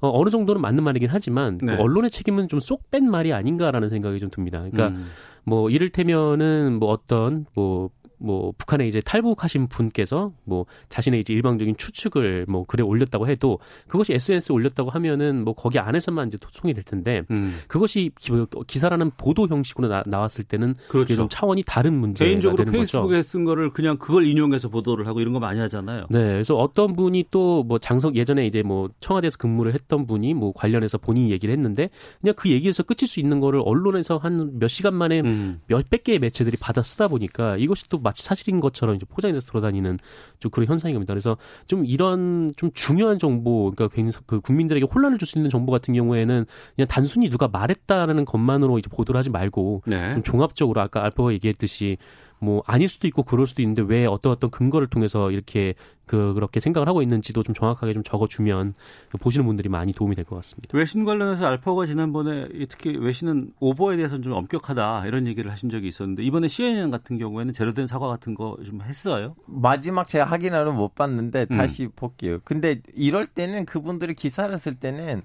어, 0.00 0.10
어느 0.20 0.30
정도는 0.30 0.60
맞는 0.60 0.82
말이긴 0.84 1.08
하지만 1.10 1.58
네. 1.58 1.76
그 1.76 1.82
언론의 1.82 2.10
책임은 2.10 2.48
좀 2.48 2.58
쏙 2.60 2.90
뺀 2.90 3.08
말이 3.10 3.32
아닌가라는 3.32 3.88
생각이 3.88 4.18
좀 4.18 4.30
듭니다. 4.30 4.58
그러니까 4.58 4.88
음. 4.88 5.06
뭐 5.44 5.70
이를테면은 5.70 6.78
뭐 6.78 6.90
어떤 6.90 7.46
뭐 7.54 7.90
뭐 8.18 8.52
북한에 8.58 8.86
이제 8.88 9.00
탈북하신 9.00 9.68
분께서 9.68 10.32
뭐 10.44 10.66
자신의 10.88 11.20
이제 11.20 11.32
일방적인 11.32 11.76
추측을 11.76 12.46
뭐 12.48 12.64
글에 12.64 12.82
올렸다고 12.82 13.28
해도 13.28 13.58
그것이 13.86 14.12
SNS에 14.14 14.52
올렸다고 14.54 14.90
하면은 14.90 15.44
뭐 15.44 15.54
거기 15.54 15.78
안에서만 15.78 16.28
이제 16.28 16.38
소송이 16.40 16.74
될 16.74 16.82
텐데 16.84 17.22
음. 17.30 17.58
그것이 17.68 18.10
기- 18.18 18.32
기사라는 18.66 19.12
보도 19.16 19.46
형식으로 19.48 19.88
나, 19.88 20.02
나왔을 20.06 20.44
때는 20.44 20.74
그렇죠. 20.88 21.14
좀 21.16 21.28
차원이 21.28 21.62
다른 21.66 21.94
문제가 21.94 22.26
개인적으로 22.28 22.56
되는 22.64 22.72
거죠. 22.72 22.98
페이스북에 23.02 23.22
쓴 23.22 23.44
거를 23.44 23.70
그냥 23.72 23.96
그걸 23.98 24.26
인용해서 24.26 24.68
보도를 24.68 25.06
하고 25.06 25.20
이런 25.20 25.32
거 25.32 25.38
많이 25.40 25.60
하잖아요. 25.60 26.06
네, 26.10 26.18
그래서 26.32 26.54
어떤 26.56 26.94
분이 26.96 27.26
또 27.30 27.48
뭐 27.68 27.78
장성 27.78 28.14
예전에 28.14 28.46
이제 28.46 28.62
뭐 28.62 28.88
청와대에서 29.00 29.36
근무를 29.38 29.74
했던 29.74 30.06
분이 30.06 30.32
뭐 30.34 30.52
관련해서 30.52 30.96
본인이 30.98 31.30
얘기를 31.30 31.52
했는데 31.52 31.90
그냥 32.20 32.34
그 32.36 32.50
얘기에서 32.50 32.82
끝일 32.82 33.06
수 33.08 33.20
있는 33.20 33.40
거를 33.40 33.60
언론에서 33.64 34.16
한 34.18 34.58
몇 34.58 34.68
시간 34.68 34.94
만에 34.94 35.20
음. 35.20 35.60
몇백 35.66 36.04
개의 36.04 36.18
매체들이 36.18 36.56
받아 36.58 36.82
쓰다 36.82 37.08
보니까 37.08 37.56
이것이 37.56 37.88
또 37.88 37.98
마치 38.08 38.24
사실인 38.24 38.60
것처럼 38.60 38.96
이제 38.96 39.06
포장돼서 39.08 39.46
돌아다니는 39.50 39.98
좀 40.40 40.50
그런 40.50 40.66
현상이 40.66 40.94
겁니다. 40.94 41.14
그래서 41.14 41.36
좀 41.66 41.84
이런 41.86 42.52
좀 42.56 42.70
중요한 42.72 43.18
정보, 43.18 43.70
그러니까 43.70 43.94
굉장히 43.94 44.24
그 44.26 44.40
국민들에게 44.40 44.86
혼란을 44.92 45.18
줄 45.18 45.28
수 45.28 45.38
있는 45.38 45.50
정보 45.50 45.70
같은 45.70 45.92
경우에는 45.92 46.46
그냥 46.74 46.88
단순히 46.88 47.28
누가 47.28 47.48
말했다라는 47.48 48.24
것만으로 48.24 48.78
이제 48.78 48.88
보도를 48.88 49.18
하지 49.18 49.28
말고 49.28 49.82
네. 49.86 50.14
좀 50.14 50.22
종합적으로 50.22 50.80
아까 50.80 51.04
알파가 51.04 51.32
얘기했듯이 51.34 51.98
뭐 52.40 52.62
아닐 52.66 52.88
수도 52.88 53.06
있고 53.08 53.22
그럴 53.22 53.46
수도 53.46 53.62
있는데 53.62 53.82
왜 53.82 54.06
어떤 54.06 54.32
어떤 54.32 54.50
근거를 54.50 54.86
통해서 54.88 55.30
이렇게 55.30 55.74
그 56.06 56.32
그렇게 56.34 56.60
생각을 56.60 56.88
하고 56.88 57.02
있는지도 57.02 57.42
좀 57.42 57.54
정확하게 57.54 57.92
좀 57.92 58.02
적어주면 58.02 58.74
보시는 59.20 59.44
분들이 59.44 59.68
많이 59.68 59.92
도움이 59.92 60.14
될 60.14 60.24
것 60.24 60.36
같습니다. 60.36 60.68
외신 60.76 61.04
관련해서 61.04 61.46
알파고가 61.46 61.84
지난번에 61.86 62.48
이 62.54 62.66
특히 62.66 62.96
외신은 62.96 63.52
오보에 63.60 63.96
대해서는 63.96 64.22
좀 64.22 64.32
엄격하다 64.34 65.06
이런 65.06 65.26
얘기를 65.26 65.50
하신 65.50 65.68
적이 65.68 65.88
있었는데 65.88 66.22
이번에 66.22 66.48
CNN 66.48 66.90
같은 66.90 67.18
경우에는 67.18 67.52
제로된 67.52 67.86
사과 67.86 68.08
같은 68.08 68.34
거 68.34 68.56
좀 68.64 68.80
했어요. 68.82 69.34
마지막 69.46 70.08
제가 70.08 70.24
확인하러 70.24 70.72
못 70.72 70.94
봤는데 70.94 71.46
음. 71.50 71.56
다시 71.56 71.88
볼게요. 71.88 72.38
근데 72.44 72.80
이럴 72.94 73.26
때는 73.26 73.66
그분들이 73.66 74.14
기사를 74.14 74.56
쓸 74.58 74.74
때는 74.76 75.22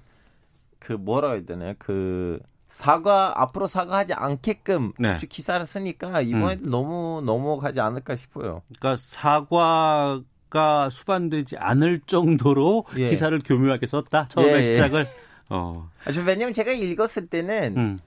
그 0.78 0.92
뭐라 0.92 1.32
해야 1.32 1.44
되나요? 1.44 1.74
그 1.78 2.38
사과 2.74 3.40
앞으로 3.40 3.68
사과하지 3.68 4.14
않게끔 4.14 4.92
네. 4.98 5.16
기사를 5.16 5.64
쓰니까 5.64 6.20
이번에 6.22 6.56
너무 6.60 7.22
넘어가지 7.24 7.80
않을까 7.80 8.16
싶어요. 8.16 8.62
그러니까 8.78 9.00
사과 9.00 10.20
가 10.50 10.88
수반되지 10.88 11.56
않을 11.56 12.00
정도로 12.06 12.84
예. 12.96 13.08
기사를 13.08 13.36
교묘하게 13.44 13.86
썼다. 13.86 14.28
처음에 14.28 14.52
예, 14.52 14.58
예. 14.60 14.64
시작을. 14.66 15.06
어. 15.50 15.90
아, 16.04 16.12
저 16.12 16.22
왜냐면 16.22 16.52
제가 16.52 16.70
읽었을 16.70 17.26
때는 17.26 17.76
음. 17.76 17.98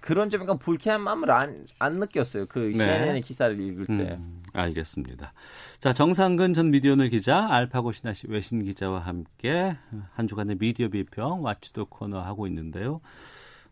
그런 0.00 0.30
좀 0.30 0.42
약간 0.42 0.56
불쾌한 0.56 1.00
마음을 1.00 1.32
안, 1.32 1.66
안 1.80 1.96
느꼈어요. 1.96 2.46
그 2.46 2.72
네. 2.76 2.84
CNN의 2.84 3.22
기사를 3.22 3.60
읽을 3.60 3.86
때. 3.86 4.14
음, 4.14 4.38
알겠습니다. 4.52 5.32
자, 5.80 5.92
정상근 5.92 6.54
전 6.54 6.70
미디어널 6.70 7.08
기자, 7.08 7.48
알파고 7.50 7.90
신하시 7.90 8.28
외신 8.28 8.62
기자와 8.62 9.00
함께 9.00 9.76
한 10.14 10.28
주간의 10.28 10.58
미디어 10.60 10.88
비평 10.88 11.42
와치도 11.42 11.86
코너 11.86 12.20
하고 12.20 12.46
있는데요. 12.46 13.00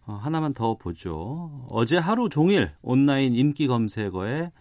어, 0.07 0.15
하나만 0.15 0.55
더 0.55 0.77
보죠. 0.77 1.67
어제 1.71 1.97
하루 1.97 2.29
종일 2.29 2.73
온라인 2.83 3.35
인기 3.35 3.67
검색어에 3.67 4.53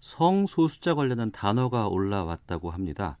성소수자 0.00 0.94
관련한 0.94 1.32
단어가 1.32 1.88
올라왔다고 1.88 2.70
합니다. 2.70 3.18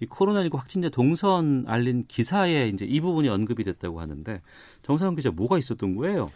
이 0.00 0.06
코로나19 0.06 0.56
확진자 0.56 0.88
동선 0.88 1.64
알린 1.68 2.06
기사에 2.08 2.68
이제 2.68 2.84
이 2.84 3.00
부분이 3.00 3.28
언급이 3.28 3.62
됐다고 3.62 4.00
하는데 4.00 4.42
정상훈 4.82 5.14
기자 5.14 5.30
뭐가 5.30 5.58
있었던 5.58 5.94
거예요? 5.94 6.28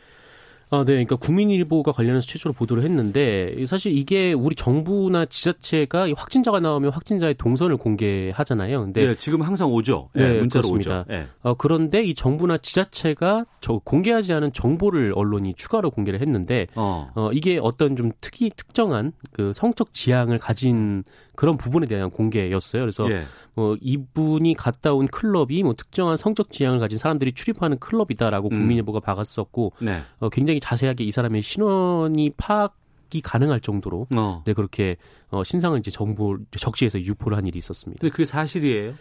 아, 0.70 0.78
네. 0.78 0.92
그러니까 0.92 1.16
국민일보가 1.16 1.92
관련해서 1.92 2.26
최초로 2.26 2.52
보도를 2.52 2.82
했는데 2.82 3.54
사실 3.66 3.96
이게 3.96 4.32
우리 4.32 4.56
정부나 4.56 5.26
지자체가 5.26 6.08
이 6.08 6.12
확진자가 6.12 6.58
나오면 6.58 6.90
확진자의 6.90 7.34
동선을 7.34 7.76
공개하잖아요. 7.76 8.80
근데 8.80 9.06
네, 9.06 9.14
지금 9.16 9.42
항상 9.42 9.68
오죠. 9.68 10.10
예, 10.16 10.20
네, 10.20 10.38
문자로 10.40 10.62
그렇습니다. 10.62 11.00
오죠. 11.02 11.12
예. 11.12 11.28
어, 11.42 11.54
그런데 11.54 12.02
이 12.02 12.14
정부나 12.14 12.58
지자체가 12.58 13.46
저 13.60 13.80
공개하지 13.84 14.32
않은 14.32 14.52
정보를 14.52 15.12
언론이 15.14 15.54
추가로 15.56 15.90
공개를 15.90 16.20
했는데 16.20 16.66
어. 16.74 17.10
어, 17.14 17.30
이게 17.32 17.60
어떤 17.62 17.94
좀 17.94 18.10
특이 18.20 18.50
특정한 18.56 19.12
그 19.32 19.52
성적 19.54 19.92
지향을 19.92 20.38
가진 20.38 21.04
그런 21.36 21.56
부분에 21.56 21.86
대한 21.86 22.10
공개였어요. 22.10 22.82
그래서 22.82 23.10
예. 23.10 23.24
뭐 23.54 23.76
이분이 23.80 24.54
갔다 24.54 24.92
온 24.92 25.06
클럽이 25.06 25.62
뭐 25.62 25.74
특정한 25.74 26.16
성적 26.16 26.50
지향을 26.50 26.78
가진 26.78 26.98
사람들이 26.98 27.32
출입하는 27.32 27.78
클럽이다라고 27.78 28.48
음. 28.48 28.50
국민일보가 28.50 29.00
박았었고 29.00 29.72
네. 29.80 30.02
어, 30.18 30.28
굉장히 30.28 30.58
자세하게 30.60 31.04
이 31.04 31.10
사람의 31.10 31.42
신원이 31.42 32.30
파악 32.36 32.76
이 33.12 33.20
가능할 33.20 33.60
정도로 33.60 34.08
어. 34.16 34.42
네 34.44 34.52
그렇게 34.52 34.96
어, 35.30 35.44
신상을 35.44 35.78
이제 35.78 35.92
정보 35.92 36.36
적시해서 36.58 37.00
유포를 37.00 37.36
한 37.36 37.46
일이 37.46 37.58
있었습니다. 37.58 38.00
근데 38.00 38.10
그게 38.10 38.24
사실이에요? 38.24 38.94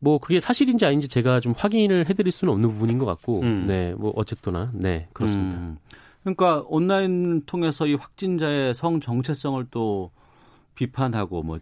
뭐 0.00 0.18
그게 0.18 0.38
사실인지 0.38 0.84
아닌지 0.84 1.08
제가 1.08 1.40
좀 1.40 1.54
확인을 1.56 2.08
해드릴 2.08 2.30
수는 2.30 2.52
없는 2.52 2.70
부분인 2.70 2.98
것 2.98 3.06
같고, 3.06 3.40
음. 3.40 3.66
네, 3.66 3.94
뭐 3.94 4.12
어쨌거나 4.14 4.70
네 4.74 5.08
그렇습니다. 5.12 5.56
음. 5.56 5.78
그러니까 6.22 6.62
온라인 6.68 7.42
통해서 7.46 7.86
이 7.86 7.94
확진자의 7.94 8.74
성 8.74 9.00
정체성을 9.00 9.66
또 9.70 10.10
비판하고 10.74 11.42
뭐 11.42 11.58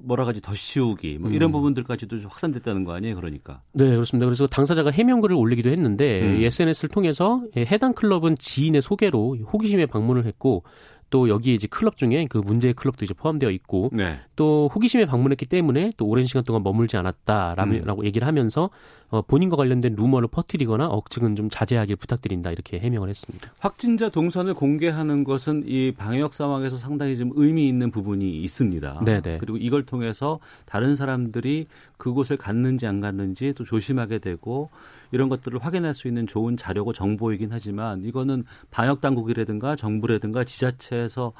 뭐라 0.00 0.24
가지 0.24 0.40
더 0.40 0.54
씌우기 0.54 1.18
뭐 1.20 1.30
이런 1.30 1.50
음. 1.50 1.52
부분들까지도 1.52 2.18
좀 2.20 2.30
확산됐다는 2.30 2.84
거 2.84 2.92
아니에요? 2.92 3.16
그러니까. 3.16 3.62
네, 3.72 3.88
그렇습니다. 3.88 4.26
그래서 4.26 4.46
당사자가 4.46 4.90
해명글을 4.90 5.34
올리기도 5.34 5.70
했는데 5.70 6.22
음. 6.22 6.40
이 6.40 6.44
SNS를 6.44 6.90
통해서 6.90 7.42
예, 7.56 7.62
해당 7.62 7.92
클럽은 7.92 8.36
지인의 8.38 8.82
소개로 8.82 9.38
호기심에 9.52 9.86
방문을 9.86 10.26
했고 10.26 10.64
또 11.10 11.28
여기 11.28 11.54
이제 11.54 11.66
클럽 11.66 11.96
중에 11.96 12.26
그 12.30 12.38
문제의 12.38 12.74
클럽도 12.74 13.04
이제 13.04 13.14
포함되어 13.14 13.50
있고 13.50 13.90
네. 13.92 14.20
또 14.36 14.70
호기심에 14.74 15.06
방문했기 15.06 15.46
때문에 15.46 15.92
또 15.96 16.06
오랜 16.06 16.24
시간 16.24 16.44
동안 16.44 16.62
머물지 16.62 16.96
않았다라고 16.96 18.00
음. 18.00 18.04
얘기를 18.04 18.26
하면서 18.26 18.70
어, 19.10 19.22
본인과 19.22 19.56
관련된 19.56 19.96
루머를 19.96 20.28
퍼뜨리거나 20.28 20.86
억측은 20.86 21.34
좀 21.34 21.50
자제하길 21.50 21.96
부탁드린다 21.96 22.52
이렇게 22.52 22.78
해명을 22.78 23.08
했습니다. 23.08 23.52
확진자 23.58 24.08
동선을 24.08 24.54
공개하는 24.54 25.24
것은 25.24 25.64
이 25.66 25.92
방역 25.92 26.32
상황에서 26.32 26.76
상당히 26.76 27.18
좀 27.18 27.32
의미 27.34 27.66
있는 27.66 27.90
부분이 27.90 28.40
있습니다. 28.42 29.00
네네. 29.04 29.38
그리고 29.38 29.56
이걸 29.56 29.84
통해서 29.84 30.38
다른 30.64 30.94
사람들이 30.94 31.66
그곳을 31.96 32.36
갔는지 32.36 32.86
안 32.86 33.00
갔는지 33.00 33.52
또 33.54 33.64
조심하게 33.64 34.18
되고 34.20 34.70
이런 35.12 35.28
것들을 35.28 35.58
확인할 35.58 35.94
수 35.94 36.08
있는 36.08 36.26
좋은 36.26 36.56
자료고 36.56 36.92
정보이긴 36.92 37.50
하지만 37.52 38.02
이거는 38.04 38.44
방역 38.70 39.00
당국이라든가 39.00 39.76
정부라든가 39.76 40.44
지자체에서 40.44 41.32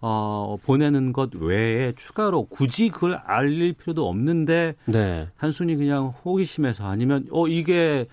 어, 0.00 0.56
보내는 0.62 1.12
것 1.12 1.34
외에 1.34 1.92
추가로 1.96 2.44
굳이 2.46 2.88
그걸 2.88 3.14
알릴 3.14 3.72
필요도 3.72 4.08
없는데 4.08 4.76
네. 4.86 5.28
단순히 5.38 5.74
그냥 5.76 6.14
호기심에서 6.24 6.86
아니면 6.86 7.26
어 7.32 7.48
이게 7.48 8.06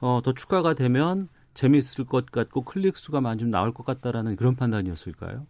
어, 0.00 0.20
더 0.22 0.32
추가가 0.32 0.74
되면 0.74 1.28
재미있을 1.54 2.04
것 2.04 2.26
같고 2.26 2.62
클릭 2.62 2.96
수가 2.96 3.20
많이 3.20 3.40
좀 3.40 3.50
나올 3.50 3.72
것 3.72 3.84
같다라는 3.84 4.36
그런 4.36 4.54
판단이었을까요? 4.54 5.42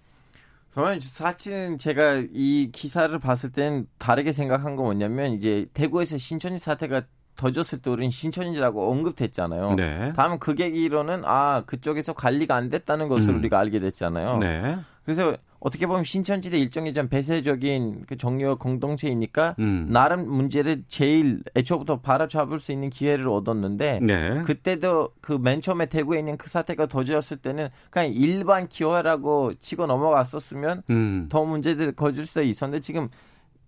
저는 0.71 1.01
사실은 1.01 1.79
제가 1.79 2.23
이 2.33 2.71
기사를 2.73 3.19
봤을 3.19 3.51
땐 3.51 3.87
다르게 3.99 4.33
생각한 4.33 4.77
건 4.77 4.85
뭐냐면 4.85 5.33
이제 5.33 5.67
대구에서 5.73 6.19
신천지 6.19 6.59
사태가 6.59 7.03
터졌을 7.39 7.79
때 7.79 7.89
우리는 7.89 8.11
신천지라고 8.11 8.91
언급됐잖아요. 8.91 9.75
네. 9.75 10.13
다음 10.15 10.39
그 10.39 10.55
계기로는 10.55 11.23
아 11.25 11.63
그쪽에서 11.65 12.13
관리가 12.13 12.55
안 12.55 12.69
됐다는 12.69 13.09
것을 13.09 13.31
음. 13.31 13.39
우리가 13.39 13.59
알게 13.59 13.81
됐잖아요. 13.81 14.39
네. 14.39 14.77
그래서 15.05 15.35
어떻게 15.61 15.87
보면 15.87 16.05
신천지대 16.05 16.59
일종의 16.59 16.95
좀 16.95 17.09
배세적인 17.09 18.05
그 18.07 18.17
정려 18.17 18.57
공동체이니까 18.57 19.57
음. 19.59 19.89
나름 19.91 20.29
문제를 20.29 20.85
제일 20.87 21.43
애초부터 21.57 22.01
바로잡을 22.01 22.61
수 22.61 22.73
있는 22.73 22.91
기회를 22.91 23.29
얻었는데 23.29 24.01
네. 24.03 24.43
그때도 24.43 25.11
그 25.21 25.39
맨 25.39 25.63
처음에 25.63 25.87
대구에 25.87 26.19
있는 26.19 26.37
그 26.37 26.51
사태가 26.51 26.87
터졌을 26.87 27.39
때는 27.39 27.69
그냥 27.91 28.13
일반 28.13 28.69
기회라고 28.69 29.55
치고 29.55 29.87
넘어갔었으면 29.87 30.83
음. 30.91 31.27
더 31.29 31.45
문제들 31.45 31.93
거줄 31.93 32.27
수 32.27 32.43
있었는데 32.43 32.81
지금 32.83 33.09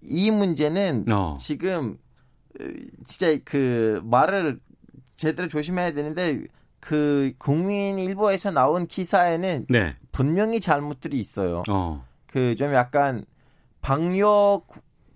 이 0.03 0.31
문제는 0.31 1.07
어. 1.11 1.35
지금 1.39 1.93
어, 1.93 2.10
진짜 3.07 3.39
그 3.45 4.01
말을 4.05 4.61
제대로 5.17 5.49
조심해야 5.49 5.93
되는데 5.93 6.45
그 6.81 7.33
국민 7.39 7.99
일보에서 7.99 8.51
나온 8.51 8.87
기사에는 8.87 9.67
네. 9.69 9.97
분명히 10.13 10.61
잘못들이 10.61 11.19
있어요. 11.19 11.63
어. 11.69 12.05
그좀 12.27 12.75
약간 12.75 13.25
방역 13.83 14.67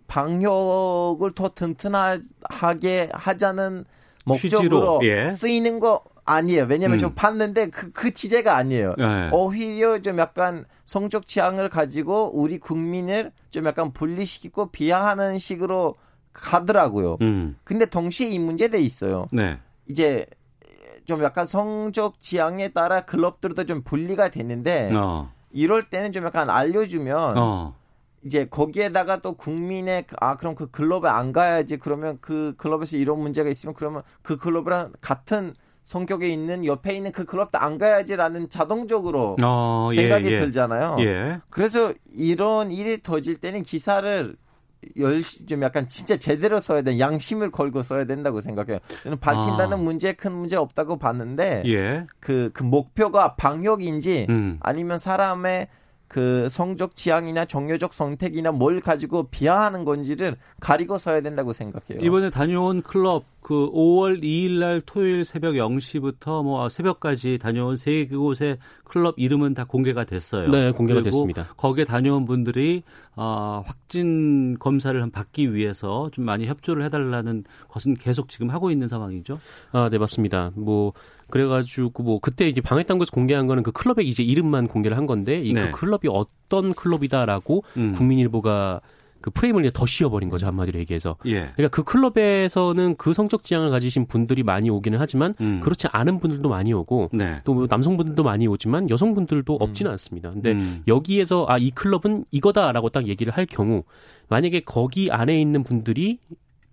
방역을 0.07 1.35
더 1.35 1.49
튼튼하게 1.55 3.11
하자는 3.13 3.85
목적으로 4.25 5.01
예. 5.03 5.31
쓰이는 5.31 5.81
거 5.81 6.03
아니에요. 6.25 6.67
왜냐면 6.69 6.97
음. 6.97 7.01
저 7.01 7.13
봤는데 7.13 7.69
그, 7.69 7.93
그 7.93 8.13
취재가 8.13 8.57
아니에요. 8.57 8.95
네. 8.97 9.31
오히려 9.33 9.99
좀 10.01 10.19
약간 10.19 10.65
성적 10.85 11.27
취향을 11.27 11.69
가지고 11.69 12.31
우리 12.35 12.59
국민을 12.59 13.33
좀 13.51 13.67
약간 13.67 13.93
분리시키고 13.93 14.71
비하하는 14.71 15.39
식으로 15.39 15.97
가더라고요. 16.35 17.17
음. 17.23 17.57
근데 17.65 17.87
동시에 17.87 18.29
이 18.29 18.39
문제도 18.39 18.77
있어요. 18.77 19.27
네. 19.33 19.59
이제 19.89 20.27
좀 21.07 21.23
약간 21.23 21.47
성적 21.47 22.19
지향에 22.21 22.69
따라 22.69 23.05
클럽들도 23.05 23.65
좀 23.65 23.83
분리가 23.83 24.31
되는데 24.31 24.91
어. 24.95 25.31
이럴 25.53 25.89
때는 25.89 26.13
좀 26.13 26.25
약간 26.25 26.51
알려주면 26.51 27.39
어. 27.39 27.75
이제 28.25 28.47
거기에다가 28.47 29.19
또 29.19 29.35
국민의 29.35 30.07
그- 30.07 30.17
아 30.21 30.37
그럼 30.37 30.55
그 30.55 30.71
클럽에 30.71 31.09
안 31.09 31.33
가야지 31.33 31.77
그러면 31.77 32.19
그 32.21 32.55
클럽에서 32.57 32.97
이런 32.97 33.21
문제가 33.21 33.51
있으면 33.51 33.75
그러면 33.75 34.03
그 34.23 34.37
클럽이랑 34.39 34.93
같은 35.01 35.55
성격에 35.83 36.27
있는 36.29 36.65
옆에 36.65 36.95
있는 36.97 37.13
그 37.13 37.27
클럽도 37.27 37.59
안 37.59 37.77
가야지라는 37.77 38.49
자동적으로 38.49 39.37
어, 39.43 39.91
생각이 39.95 40.29
예, 40.29 40.33
예. 40.33 40.37
들잖아요. 40.39 40.97
예. 41.01 41.41
그래서 41.51 41.93
이런 42.15 42.73
일이 42.73 43.03
터질 43.03 43.37
때는 43.37 43.63
기사를 43.63 44.35
열시 44.97 45.47
좀 45.47 45.63
약간 45.63 45.89
진짜 45.89 46.17
제대로 46.17 46.61
써야 46.61 46.83
돼 46.83 46.99
양심을 46.99 47.51
걸고 47.51 47.83
써야 47.83 48.05
된다고 48.05 48.41
생각해요. 48.41 48.79
저는 49.03 49.19
밝힌다는 49.21 49.73
아. 49.75 49.77
문제에 49.77 50.13
큰 50.13 50.33
문제 50.33 50.57
없다고 50.57 50.99
봤는데 50.99 51.63
예. 51.67 52.07
그, 52.21 52.51
그 52.53 52.63
목표가 52.63 53.37
방역인지 53.37 54.27
음. 54.29 54.59
아니면 54.61 54.99
사람의 54.99 55.69
그 56.15 56.49
성적 56.49 56.95
지향이나 56.95 57.45
정료적 57.45 57.93
선택이나 57.93 58.53
뭘 58.53 58.81
가지고 58.81 59.25
비하하는 59.25 59.85
건지를 59.85 60.37
가리고 60.61 60.97
써야 60.97 61.21
된다고 61.21 61.53
생각해요. 61.53 62.07
이번에 62.07 62.31
다녀온 62.31 62.83
클럽 62.83 63.25
그 63.41 63.69
5월 63.73 64.23
2일 64.23 64.61
날 64.61 64.81
토요일 64.81 65.25
새벽 65.25 65.55
0시부터 65.55 66.45
뭐 66.45 66.69
새벽까지 66.69 67.39
다녀온 67.39 67.77
세 67.77 68.07
곳의 68.07 68.59
클럽 68.85 69.17
이름은 69.19 69.55
다 69.55 69.65
공개가 69.65 70.05
됐어요. 70.05 70.49
네, 70.51 70.71
공개가 70.71 71.03
됐습니다. 71.03 71.49
거기에 71.57 71.85
다녀온 71.85 72.27
분들이 72.27 72.85
어, 73.17 73.65
확진 73.67 74.57
검사를 74.59 75.01
한 75.03 75.11
받기 75.11 75.53
위해서 75.53 76.11
좀 76.13 76.25
많이 76.25 76.47
협조를 76.47 76.85
해달라는 76.85 77.43
것은 77.69 77.95
계속 77.95 78.29
지금 78.29 78.51
하고 78.51 78.71
있는 78.71 78.87
상황이죠. 78.87 79.41
아, 79.73 79.89
네, 79.91 79.99
맞습니다. 79.99 80.53
뭐, 80.55 80.93
그래가지고, 81.31 82.03
뭐, 82.03 82.19
그때 82.21 82.49
이제 82.49 82.61
방해당국에서 82.61 83.11
공개한 83.13 83.47
거는 83.47 83.63
그 83.63 83.73
클럽의 83.73 84.07
이제 84.09 84.23
이름만 84.23 84.69
공개를 84.69 84.97
한 84.97 85.07
건데, 85.07 85.41
이 85.41 85.53
네. 85.53 85.71
그 85.71 85.81
클럽이 85.81 86.03
어떤 86.09 86.75
클럽이다라고 86.75 87.65
음. 87.77 87.93
국민일보가 87.93 88.81
그 89.21 89.31
프레임을 89.31 89.65
이제 89.65 89.71
더 89.73 89.87
씌워버린 89.87 90.29
거죠, 90.29 90.47
한마디로 90.47 90.79
얘기해서. 90.81 91.17
예. 91.25 91.51
그러니까 91.57 91.69
그 91.69 91.83
클럽에서는 91.83 92.97
그 92.97 93.15
성적 93.15 93.43
지향을 93.43 93.71
가지신 93.71 94.05
분들이 94.07 94.43
많이 94.43 94.69
오기는 94.69 94.99
하지만, 95.01 95.33
음. 95.41 95.61
그렇지 95.61 95.87
않은 95.91 96.21
분들도 96.21 96.47
많이 96.51 96.75
오고, 96.75 97.09
네. 97.15 97.41
또뭐 97.45 97.67
남성분들도 97.71 98.23
많이 98.23 98.47
오지만 98.47 98.91
여성분들도 98.91 99.55
없지는 99.55 99.91
않습니다. 99.93 100.31
근데 100.31 100.53
음. 100.53 100.83
여기에서 100.87 101.47
아 101.49 101.57
이 101.57 101.71
클럽은 101.71 102.27
이거다라고 102.33 102.91
딱 102.91 103.07
얘기를 103.09 103.33
할 103.33 103.47
경우 103.47 103.85
만약에 104.29 104.61
거기 104.61 105.11
안에 105.11 105.41
있는 105.41 105.65
분들이 105.65 106.19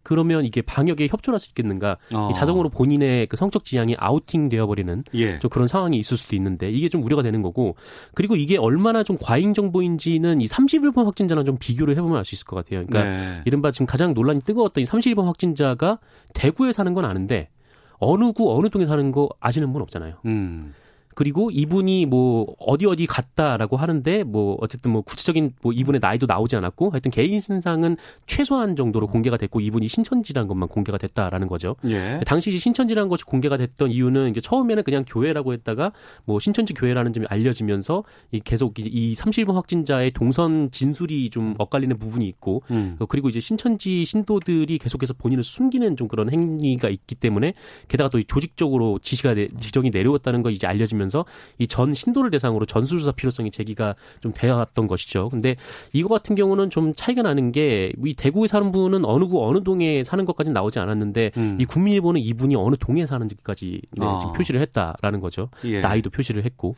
그러면 0.03 0.45
이게 0.45 0.61
방역에 0.61 1.07
협조할 1.07 1.39
수 1.39 1.49
있겠는가? 1.49 1.97
어. 2.13 2.29
이 2.31 2.33
자동으로 2.33 2.69
본인의 2.69 3.27
그 3.27 3.37
성적 3.37 3.63
지향이 3.63 3.95
아우팅 3.97 4.49
되어버리는 4.49 5.03
예. 5.13 5.39
좀 5.39 5.49
그런 5.49 5.67
상황이 5.67 5.97
있을 5.97 6.17
수도 6.17 6.35
있는데 6.35 6.69
이게 6.71 6.89
좀 6.89 7.03
우려가 7.03 7.21
되는 7.21 7.41
거고 7.41 7.75
그리고 8.13 8.35
이게 8.35 8.57
얼마나 8.57 9.03
좀 9.03 9.17
과잉 9.21 9.53
정보인지는 9.53 10.41
이 10.41 10.45
31번 10.47 11.05
확진자랑 11.05 11.45
좀 11.45 11.57
비교를 11.59 11.95
해보면 11.97 12.17
알 12.17 12.25
수 12.25 12.35
있을 12.35 12.45
것 12.45 12.55
같아요. 12.55 12.85
그러니까 12.85 13.03
네. 13.03 13.41
이른바 13.45 13.71
지금 13.71 13.85
가장 13.85 14.13
논란이 14.13 14.41
뜨거웠던 14.41 14.83
이 14.83 14.85
31번 14.85 15.25
확진자가 15.25 15.99
대구에 16.33 16.71
사는 16.71 16.93
건 16.93 17.05
아는데 17.05 17.49
어느 17.97 18.31
구 18.31 18.55
어느 18.55 18.69
동에 18.69 18.85
사는 18.87 19.11
거 19.11 19.29
아시는 19.39 19.71
분 19.73 19.81
없잖아요. 19.81 20.15
음. 20.25 20.73
그리고 21.15 21.49
이분이 21.51 22.05
뭐 22.05 22.45
어디 22.59 22.85
어디 22.85 23.05
갔다라고 23.05 23.77
하는데 23.77 24.23
뭐 24.23 24.57
어쨌든 24.61 24.91
뭐 24.91 25.01
구체적인 25.01 25.53
뭐 25.61 25.73
이분의 25.73 25.99
나이도 26.01 26.25
나오지 26.25 26.55
않았고 26.55 26.91
하여튼 26.91 27.11
개인 27.11 27.39
신상은 27.39 27.97
최소한 28.27 28.75
정도로 28.75 29.07
공개가 29.07 29.37
됐고 29.37 29.59
이분이 29.59 29.87
신천지라는 29.87 30.47
것만 30.47 30.69
공개가 30.69 30.97
됐다라는 30.97 31.47
거죠. 31.47 31.75
예. 31.85 32.19
당시 32.25 32.57
신천지라는 32.57 33.09
것이 33.09 33.23
공개가 33.25 33.57
됐던 33.57 33.91
이유는 33.91 34.29
이제 34.29 34.41
처음에는 34.41 34.83
그냥 34.83 35.03
교회라고 35.07 35.53
했다가 35.53 35.91
뭐 36.25 36.39
신천지 36.39 36.73
교회라는 36.73 37.13
점이 37.13 37.25
알려지면서 37.29 38.03
이 38.31 38.39
계속 38.39 38.79
이- 38.79 38.83
이 38.83 39.13
30번 39.15 39.53
확진자의 39.53 40.11
동선 40.11 40.71
진술이 40.71 41.29
좀 41.29 41.55
엇갈리는 41.57 41.97
부분이 41.97 42.25
있고 42.27 42.63
음. 42.71 42.95
어, 42.99 43.05
그리고 43.05 43.29
이제 43.29 43.39
신천지 43.39 44.05
신도들이 44.05 44.77
계속해서 44.77 45.13
본인을 45.15 45.43
숨기는 45.43 45.95
좀 45.97 46.07
그런 46.07 46.31
행위가 46.31 46.89
있기 46.89 47.15
때문에 47.15 47.53
게다가 47.87 48.09
또이 48.09 48.23
조직적으로 48.25 48.99
지시가 49.01 49.33
내- 49.33 49.47
지정이 49.59 49.89
내려왔다는 49.89 50.41
거 50.43 50.49
이제 50.51 50.67
알려지 50.67 50.95
면서 51.01 51.25
이 51.57 51.67
전 51.67 51.93
신도를 51.93 52.31
대상으로 52.31 52.65
전수조사 52.65 53.11
필요성이 53.13 53.49
제기가 53.51 53.95
좀 54.21 54.31
되어왔던 54.33 54.87
것이죠. 54.87 55.29
근데 55.29 55.55
이거 55.93 56.07
같은 56.09 56.35
경우는 56.35 56.69
좀 56.69 56.93
차이가 56.95 57.21
나는 57.21 57.51
게 57.51 57.91
이 58.05 58.13
대구에 58.15 58.47
사는 58.47 58.71
분은 58.71 59.05
어느 59.05 59.25
구 59.25 59.45
어느 59.47 59.63
동에 59.63 60.03
사는 60.03 60.23
것까지는 60.25 60.53
나오지 60.53 60.79
않았는데 60.79 61.31
음. 61.37 61.57
이 61.59 61.65
국민일보는 61.65 62.21
이분이 62.21 62.55
어느 62.55 62.75
동에 62.79 63.05
사는지까지 63.05 63.81
네, 63.97 64.05
아. 64.05 64.17
지금 64.19 64.33
표시를 64.33 64.61
했다라는 64.61 65.19
거죠. 65.19 65.49
예. 65.65 65.81
나이도 65.81 66.09
표시를 66.11 66.43
했고 66.45 66.75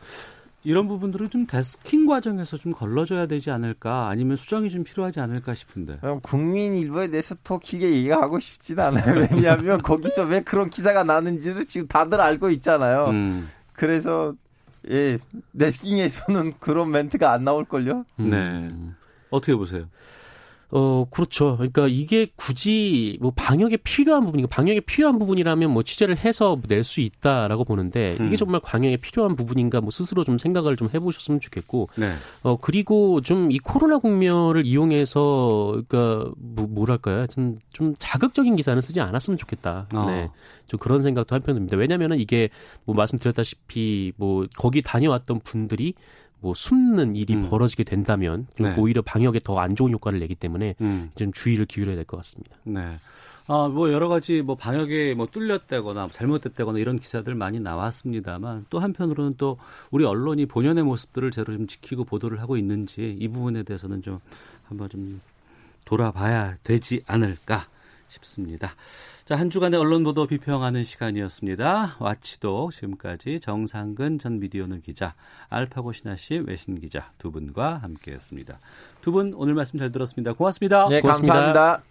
이런 0.65 0.87
부분들은 0.87 1.29
좀 1.29 1.45
데스킹 1.45 2.05
과정에서 2.05 2.57
좀 2.57 2.71
걸러줘야 2.71 3.25
되지 3.25 3.51
않을까 3.51 4.07
아니면 4.07 4.37
수정이 4.37 4.69
좀 4.69 4.83
필요하지 4.85 5.19
않을까 5.19 5.53
싶은데. 5.55 5.97
그럼 5.99 6.21
국민 6.21 6.75
일보에 6.77 7.09
대해서 7.09 7.35
더 7.43 7.59
길게 7.59 7.91
얘기하고 7.91 8.39
싶진 8.39 8.79
않아요. 8.79 9.27
왜냐하면 9.29 9.81
거기서 9.83 10.23
왜 10.23 10.39
그런 10.41 10.69
기사가 10.69 11.03
나는지를 11.03 11.65
지금 11.65 11.87
다들 11.87 12.21
알고 12.21 12.49
있잖아요. 12.51 13.07
음. 13.09 13.49
그래서 13.73 14.33
예 14.89 15.17
네스킹에서는 15.51 16.53
그런 16.59 16.91
멘트가 16.91 17.31
안 17.31 17.43
나올걸요. 17.43 18.05
네. 18.17 18.71
어떻게 19.29 19.55
보세요? 19.55 19.87
어, 20.75 21.05
그렇죠. 21.09 21.55
그러니까 21.57 21.87
이게 21.87 22.27
굳이 22.35 23.17
뭐 23.21 23.31
방역에 23.35 23.77
필요한 23.77 24.25
부분이고 24.25 24.47
방역에 24.49 24.79
필요한 24.81 25.19
부분이라면 25.19 25.71
뭐 25.71 25.83
취재를 25.83 26.17
해서 26.17 26.59
낼 26.67 26.83
수 26.83 26.99
있다라고 26.99 27.63
보는데 27.63 28.17
음. 28.19 28.25
이게 28.27 28.35
정말 28.35 28.59
방역에 28.59 28.97
필요한 28.97 29.37
부분인가 29.37 29.79
뭐 29.79 29.89
스스로 29.89 30.23
좀 30.25 30.37
생각을 30.37 30.75
좀 30.75 30.89
해보셨으면 30.93 31.39
좋겠고 31.39 31.87
네. 31.95 32.15
어 32.41 32.57
그리고 32.57 33.21
좀 33.21 33.43
이 33.53 33.59
코로나 33.59 33.99
국면을 33.99 34.65
이용해서 34.65 35.83
그러니까 35.87 36.31
뭐 36.37 36.65
뭐랄까요, 36.67 37.17
하여튼 37.17 37.59
좀 37.71 37.93
자극적인 37.99 38.55
기사는 38.55 38.81
쓰지 38.81 38.99
않았으면 38.99 39.37
좋겠다. 39.37 39.87
어. 39.93 40.05
네, 40.07 40.29
좀 40.65 40.79
그런 40.79 40.99
생각도 40.99 41.35
한편 41.35 41.55
듭니다. 41.55 41.77
왜냐하면은 41.77 42.19
이게 42.19 42.49
뭐 42.85 42.95
말씀드렸다시피 42.95 44.13
뭐 44.17 44.47
거기 44.57 44.81
다녀왔던 44.81 45.41
분들이 45.41 45.93
뭐 46.43 46.53
숨는 46.53 47.15
일이 47.15 47.35
음. 47.35 47.49
벌어지게 47.49 47.85
된다면 47.85 48.47
좀 48.57 48.67
네. 48.67 48.75
오히려 48.77 49.01
방역에 49.01 49.39
더 49.39 49.57
안 49.63 49.75
좋은 49.77 49.91
효과를 49.93 50.19
내기 50.19 50.35
때문에 50.35 50.75
음. 50.81 51.09
좀 51.15 51.31
주의를 51.31 51.65
기울여야 51.65 51.95
될 51.95 52.03
것 52.03 52.17
같습니다. 52.17 52.57
네. 52.65 52.99
아, 53.47 53.69
뭐 53.69 53.91
여러 53.93 54.09
가지 54.09 54.41
뭐 54.41 54.55
방역에 54.55 55.13
뭐 55.15 55.25
뚫렸다거나 55.25 56.09
잘못됐다거나 56.11 56.79
이런 56.79 56.99
기사들 56.99 57.33
많이 57.35 57.59
나왔습니다만 57.61 58.65
또 58.69 58.79
한편으로는 58.79 59.35
또 59.37 59.57
우리 59.89 60.03
언론이 60.03 60.45
본연의 60.47 60.83
모습들을 60.83 61.31
제대로 61.31 61.55
좀 61.57 61.67
지키고 61.67 62.03
보도를 62.03 62.41
하고 62.41 62.57
있는지 62.57 63.15
이 63.17 63.27
부분에 63.29 63.63
대해서는 63.63 64.01
좀 64.01 64.19
한번 64.67 64.89
좀 64.89 65.21
돌아봐야 65.85 66.57
되지 66.63 67.03
않을까 67.07 67.67
싶습니다. 68.09 68.75
자, 69.25 69.37
한 69.37 69.49
주간의 69.49 69.79
언론 69.79 70.03
보도 70.03 70.27
비평하는 70.27 70.83
시간이었습니다. 70.83 71.95
와치도 71.99 72.71
지금까지 72.71 73.39
정상근 73.39 74.19
전 74.19 74.39
미디어널 74.39 74.81
기자, 74.81 75.15
알파고 75.47 75.93
신하 75.93 76.17
씨 76.17 76.41
외신 76.45 76.77
기자 76.79 77.09
두 77.17 77.31
분과 77.31 77.77
함께했습니다. 77.77 78.59
두 79.01 79.13
분 79.13 79.33
오늘 79.35 79.53
말씀 79.53 79.79
잘 79.79 79.91
들었습니다. 79.93 80.33
고맙습니다. 80.33 80.89
네, 80.89 80.99
고맙습니다. 80.99 81.33
감사합니다. 81.33 81.83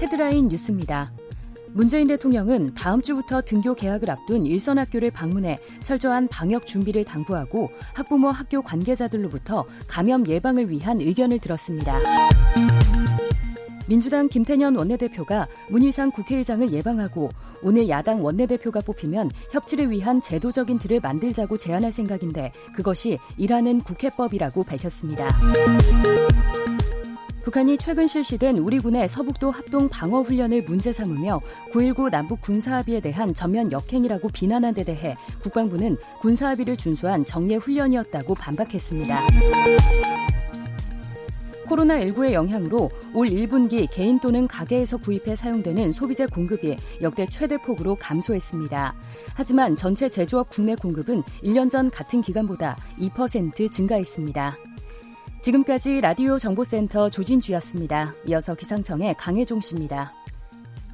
헤드라인 0.00 0.46
뉴스입니다. 0.48 1.25
문재인 1.76 2.06
대통령은 2.08 2.72
다음 2.74 3.02
주부터 3.02 3.42
등교 3.42 3.74
개학을 3.74 4.08
앞둔 4.10 4.46
일선 4.46 4.78
학교를 4.78 5.10
방문해 5.10 5.58
철저한 5.82 6.28
방역 6.28 6.66
준비를 6.66 7.04
당부하고 7.04 7.70
학부모 7.92 8.30
학교 8.30 8.62
관계자들로부터 8.62 9.66
감염 9.86 10.26
예방을 10.26 10.70
위한 10.70 11.02
의견을 11.02 11.38
들었습니다. 11.38 11.98
민주당 13.86 14.26
김태년 14.26 14.74
원내대표가 14.74 15.48
문희상 15.68 16.12
국회의장을 16.12 16.72
예방하고 16.72 17.28
오늘 17.62 17.90
야당 17.90 18.24
원내대표가 18.24 18.80
뽑히면 18.80 19.30
협치를 19.52 19.90
위한 19.90 20.22
제도적인 20.22 20.78
틀을 20.78 21.00
만들자고 21.00 21.58
제안할 21.58 21.92
생각인데 21.92 22.52
그것이 22.74 23.18
일하는 23.36 23.80
국회법이라고 23.82 24.64
밝혔습니다. 24.64 25.28
북한이 27.46 27.78
최근 27.78 28.08
실시된 28.08 28.58
우리 28.58 28.80
군의 28.80 29.08
서북도 29.08 29.52
합동 29.52 29.88
방어 29.88 30.20
훈련을 30.22 30.62
문제 30.62 30.92
삼으며 30.92 31.40
9.19 31.72 32.10
남북 32.10 32.40
군사합의에 32.40 32.98
대한 32.98 33.34
전면 33.34 33.70
역행이라고 33.70 34.30
비난한 34.30 34.74
데 34.74 34.82
대해 34.82 35.14
국방부는 35.44 35.96
군사합의를 36.22 36.76
준수한 36.76 37.24
정례 37.24 37.54
훈련이었다고 37.54 38.34
반박했습니다. 38.34 39.28
코로나19의 41.68 42.32
영향으로 42.32 42.90
올 43.14 43.28
1분기 43.28 43.86
개인 43.92 44.18
또는 44.18 44.48
가게에서 44.48 44.96
구입해 44.96 45.36
사용되는 45.36 45.92
소비재 45.92 46.26
공급이 46.26 46.76
역대 47.00 47.26
최대 47.26 47.56
폭으로 47.58 47.94
감소했습니다. 47.94 48.92
하지만 49.34 49.76
전체 49.76 50.08
제조업 50.08 50.50
국내 50.50 50.74
공급은 50.74 51.22
1년 51.44 51.70
전 51.70 51.90
같은 51.90 52.22
기간보다 52.22 52.76
2% 52.98 53.70
증가했습니다. 53.70 54.56
지금까지 55.46 56.00
라디오 56.00 56.38
정보센터 56.38 57.08
조진주였습니다. 57.08 58.14
이어서 58.26 58.56
기상청의 58.56 59.14
강혜종 59.16 59.60
씨입니다. 59.60 60.12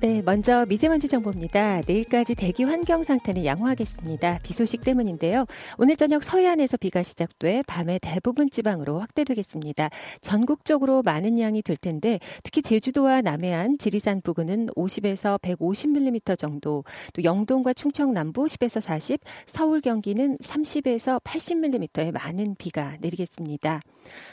네, 0.03 0.21
먼저 0.21 0.67
미세먼지 0.67 1.07
정보입니다. 1.07 1.83
내일까지 1.87 2.35
대기 2.35 2.65
환경 2.65 3.05
상태는 3.05 3.45
양호하겠습니다. 3.45 4.41
비 4.43 4.53
소식 4.53 4.81
때문인데요. 4.81 5.47
오늘 5.79 5.95
저녁 5.95 6.25
서해안에서 6.25 6.77
비가 6.77 7.05
시작돼 7.05 7.63
밤에 7.69 8.01
대부분 8.03 8.51
지방으로 8.51 8.99
확대되겠습니다. 8.99 9.91
전국적으로 10.21 11.03
많은 11.03 11.39
양이 11.39 11.63
될 11.63 11.77
텐데 11.77 12.19
특히 12.43 12.63
제주도와 12.63 13.21
남해안, 13.21 13.79
지리산 13.79 14.23
부근은 14.23 14.71
50에서 14.77 15.41
150mm 15.41 16.37
정도, 16.37 16.83
또 17.13 17.23
영동과 17.23 17.73
충청 17.73 18.13
남부 18.13 18.47
10에서 18.47 18.81
40, 18.81 19.21
서울 19.47 19.81
경기는 19.81 20.37
30에서 20.39 21.23
80mm의 21.23 22.11
많은 22.11 22.57
비가 22.59 22.97
내리겠습니다. 23.01 23.81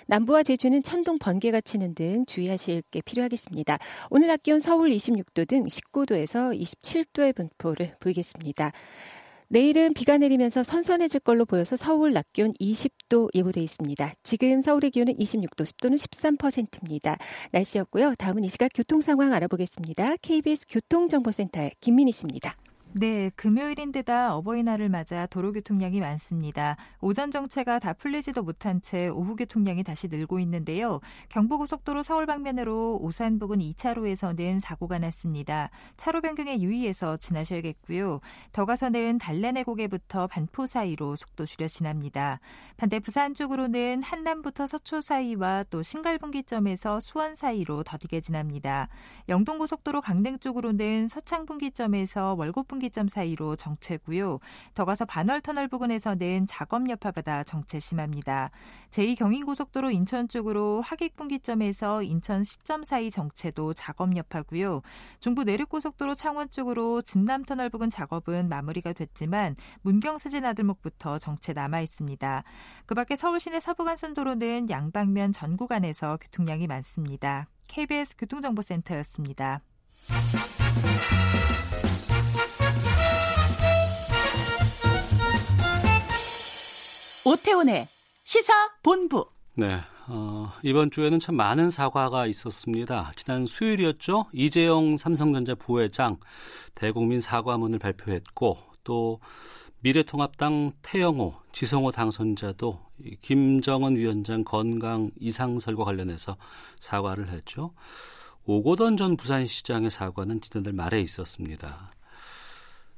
남부와 0.08 0.42
제주는 0.42 0.82
천둥 0.82 1.20
번개가 1.20 1.62
치는 1.62 1.94
등 1.94 2.26
주의하실 2.26 2.82
게 2.90 3.02
필요하겠습니다. 3.02 3.78
오늘 4.10 4.30
낮 4.30 4.42
기온 4.42 4.60
서울 4.60 4.90
26도 4.90 5.48
등 5.48 5.59
19도에서 5.66 6.60
27도의 6.60 7.36
분포를 7.36 7.96
보이겠습니다. 8.00 8.72
내일은 9.52 9.94
비가 9.96 10.18
내리면서 10.18 10.64
선선해질 10.64 11.22
걸로 11.22 11.44
보여서 11.44 11.76
서울 11.76 12.14
낮 12.14 12.32
기온 12.34 12.54
20도 12.62 13.30
예보돼 13.34 13.62
있습니다. 13.62 14.14
지금 14.22 14.62
서울의 14.62 14.92
기온은 14.92 15.16
26도, 15.18 15.66
습도는 15.66 15.98
13%입니다. 15.98 17.18
날씨였고요. 17.52 18.14
다음은 18.16 18.44
이 18.44 18.50
시각 18.50 18.70
교통 18.76 19.02
상황 19.02 19.34
알아보겠습니다. 19.34 20.18
KBS 20.18 20.68
교통정보센터의 20.70 21.72
김민희 21.82 22.12
씨입니다. 22.12 22.54
네, 22.92 23.30
금요일인데다 23.36 24.36
어버이날을 24.36 24.90
맞아 24.90 25.28
도로 25.28 25.54
교통량이 25.54 26.00
많습니다. 26.00 26.76
오전 27.02 27.30
정체가 27.30 27.78
다 27.78 27.94
풀리지도 27.94 28.42
못한 28.42 28.82
채 28.82 29.10
오후 29.10 29.36
교통량이 29.36 29.84
다시 29.84 30.08
늘고 30.08 30.40
있는데요. 30.40 31.00
경부고속도로 31.30 32.02
서울 32.02 32.26
방면으로 32.26 32.98
오산 33.00 33.38
부근 33.38 33.60
2차로에서는 33.60 34.60
사고가 34.60 34.98
났습니다. 34.98 35.70
차로 35.98 36.22
변경에 36.22 36.60
유의해서 36.62 37.18
지나셔야겠고요. 37.18 38.22
더 38.54 38.66
가서는 38.66 39.20
달래내 39.20 39.64
고개부터 39.64 40.26
반포 40.26 40.66
사이로 40.66 41.16
속도 41.16 41.46
줄여 41.46 41.68
지납니다. 41.68 42.40
반대 42.76 43.00
부산 43.00 43.36
쪽으로는 43.36 44.02
한남부터 44.02 44.66
서초 44.66 45.02
사이와 45.02 45.66
또 45.70 45.84
신갈분기점에서 45.84 47.02
수원 47.02 47.36
사이로 47.36 47.84
더디게 47.84 48.22
지납니다. 48.22 48.90
영동고속도로 49.30 50.02
강릉 50.02 50.40
쪽으로는 50.40 51.06
서창분기점에서 51.06 52.34
월곡분 52.34 52.79
분기점 52.80 53.10
사이로 53.10 53.58
정체고요. 53.58 54.40
더 54.74 54.86
가서 54.86 55.04
반월터널 55.06 55.68
부근에서는 55.68 56.48
작업 56.48 56.90
여파받아 56.90 57.44
정체 57.44 57.80
심합니다. 57.80 58.52
제2경인고속도로 58.92 59.94
인천 59.94 60.30
쪽으로 60.30 60.80
하객 60.82 61.18
분기점에서 61.18 62.04
인천 62.04 62.46
시점 62.46 62.86
사이 62.86 63.12
정체도 63.12 63.74
작업 63.74 64.16
여파고요. 64.16 64.82
중부 65.20 65.44
내륙고속도로 65.44 66.16
창원 66.16 66.50
쪽으로 66.50 67.02
진남터널 67.02 67.70
부근 67.70 67.90
작업은 67.90 68.48
마무리가 68.48 68.94
됐지만 68.94 69.58
문경수진 69.82 70.46
아들목부터 70.46 71.20
정체 71.20 71.52
남아 71.52 71.82
있습니다. 71.82 72.44
그 72.86 72.96
밖에 72.96 73.18
서울 73.18 73.42
시내 73.42 73.60
서부간선 73.60 74.14
도로는 74.14 74.70
양방면 74.70 75.34
전 75.34 75.58
구간에서 75.58 76.18
교통량이 76.18 76.68
많습니다. 76.68 77.48
KBS 77.68 78.16
교통정보센터였습니다. 78.18 79.62
오태훈의 87.30 87.88
시사 88.24 88.52
본부. 88.82 89.30
네. 89.54 89.82
어, 90.08 90.52
이번 90.64 90.90
주에는 90.90 91.20
참 91.20 91.36
많은 91.36 91.70
사과가 91.70 92.26
있었습니다. 92.26 93.12
지난 93.16 93.46
수요일이었죠. 93.46 94.26
이재용 94.34 94.98
삼성전자 94.98 95.54
부회장 95.54 96.18
대국민 96.74 97.22
사과문을 97.22 97.78
발표했고 97.78 98.58
또 98.84 99.20
미래통합당 99.82 100.72
태영호, 100.82 101.36
지성호 101.52 101.92
당선자도 101.92 102.80
김정은 103.22 103.96
위원장 103.96 104.44
건강 104.44 105.12
이상설과 105.20 105.84
관련해서 105.84 106.36
사과를 106.80 107.30
했죠. 107.30 107.76
오고던 108.46 108.98
전 108.98 109.16
부산시장의 109.16 109.92
사과는 109.92 110.42
지난달 110.42 110.74
말에 110.74 111.00
있었습니다. 111.02 111.92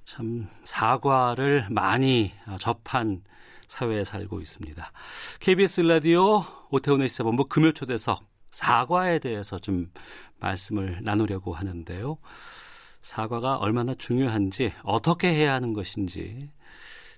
참 0.05 0.47
사과를 0.63 1.67
많이 1.69 2.31
접한 2.59 3.23
사회에 3.71 4.03
살고 4.03 4.41
있습니다. 4.41 4.91
KBS 5.39 5.81
라디오 5.81 6.43
오태훈의 6.71 7.07
시사본부 7.07 7.45
금요 7.45 7.71
초대석 7.71 8.19
사과에 8.51 9.19
대해서 9.19 9.57
좀 9.59 9.89
말씀을 10.41 10.99
나누려고 11.03 11.53
하는데요. 11.53 12.17
사과가 13.01 13.55
얼마나 13.55 13.95
중요한지 13.95 14.73
어떻게 14.83 15.29
해야 15.29 15.53
하는 15.53 15.71
것인지 15.71 16.49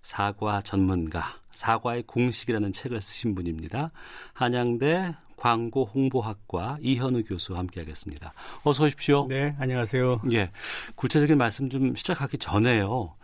사과 0.03 0.61
전문가 0.61 1.23
사과의 1.49 2.03
공식이라는 2.03 2.71
책을 2.71 3.01
쓰신 3.01 3.33
분입니다. 3.33 3.91
한양대 4.33 5.15
광고 5.37 5.85
홍보학과 5.85 6.77
이현우 6.81 7.23
교수와 7.23 7.57
함께하겠습니다. 7.59 8.31
어서 8.63 8.83
오십시오. 8.83 9.25
네, 9.27 9.55
안녕하세요. 9.57 10.21
예, 10.33 10.51
구체적인 10.93 11.35
말씀 11.35 11.67
좀 11.67 11.95
시작하기 11.95 12.37
전에요. 12.37 13.15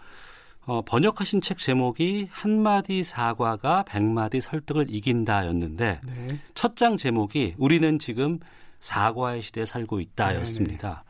어, 0.70 0.84
번역하신 0.84 1.42
책 1.42 1.58
제목이 1.58 2.28
한 2.30 2.62
마디 2.62 3.04
사과가 3.04 3.86
백 3.88 4.04
마디 4.04 4.40
설득을 4.40 4.86
이긴다였는데 4.90 6.02
네. 6.06 6.40
첫장 6.54 6.96
제목이 6.96 7.56
우리는 7.58 7.98
지금 7.98 8.38
사과의 8.80 9.42
시대에 9.42 9.66
살고 9.66 10.00
있다였습니다. 10.00 11.04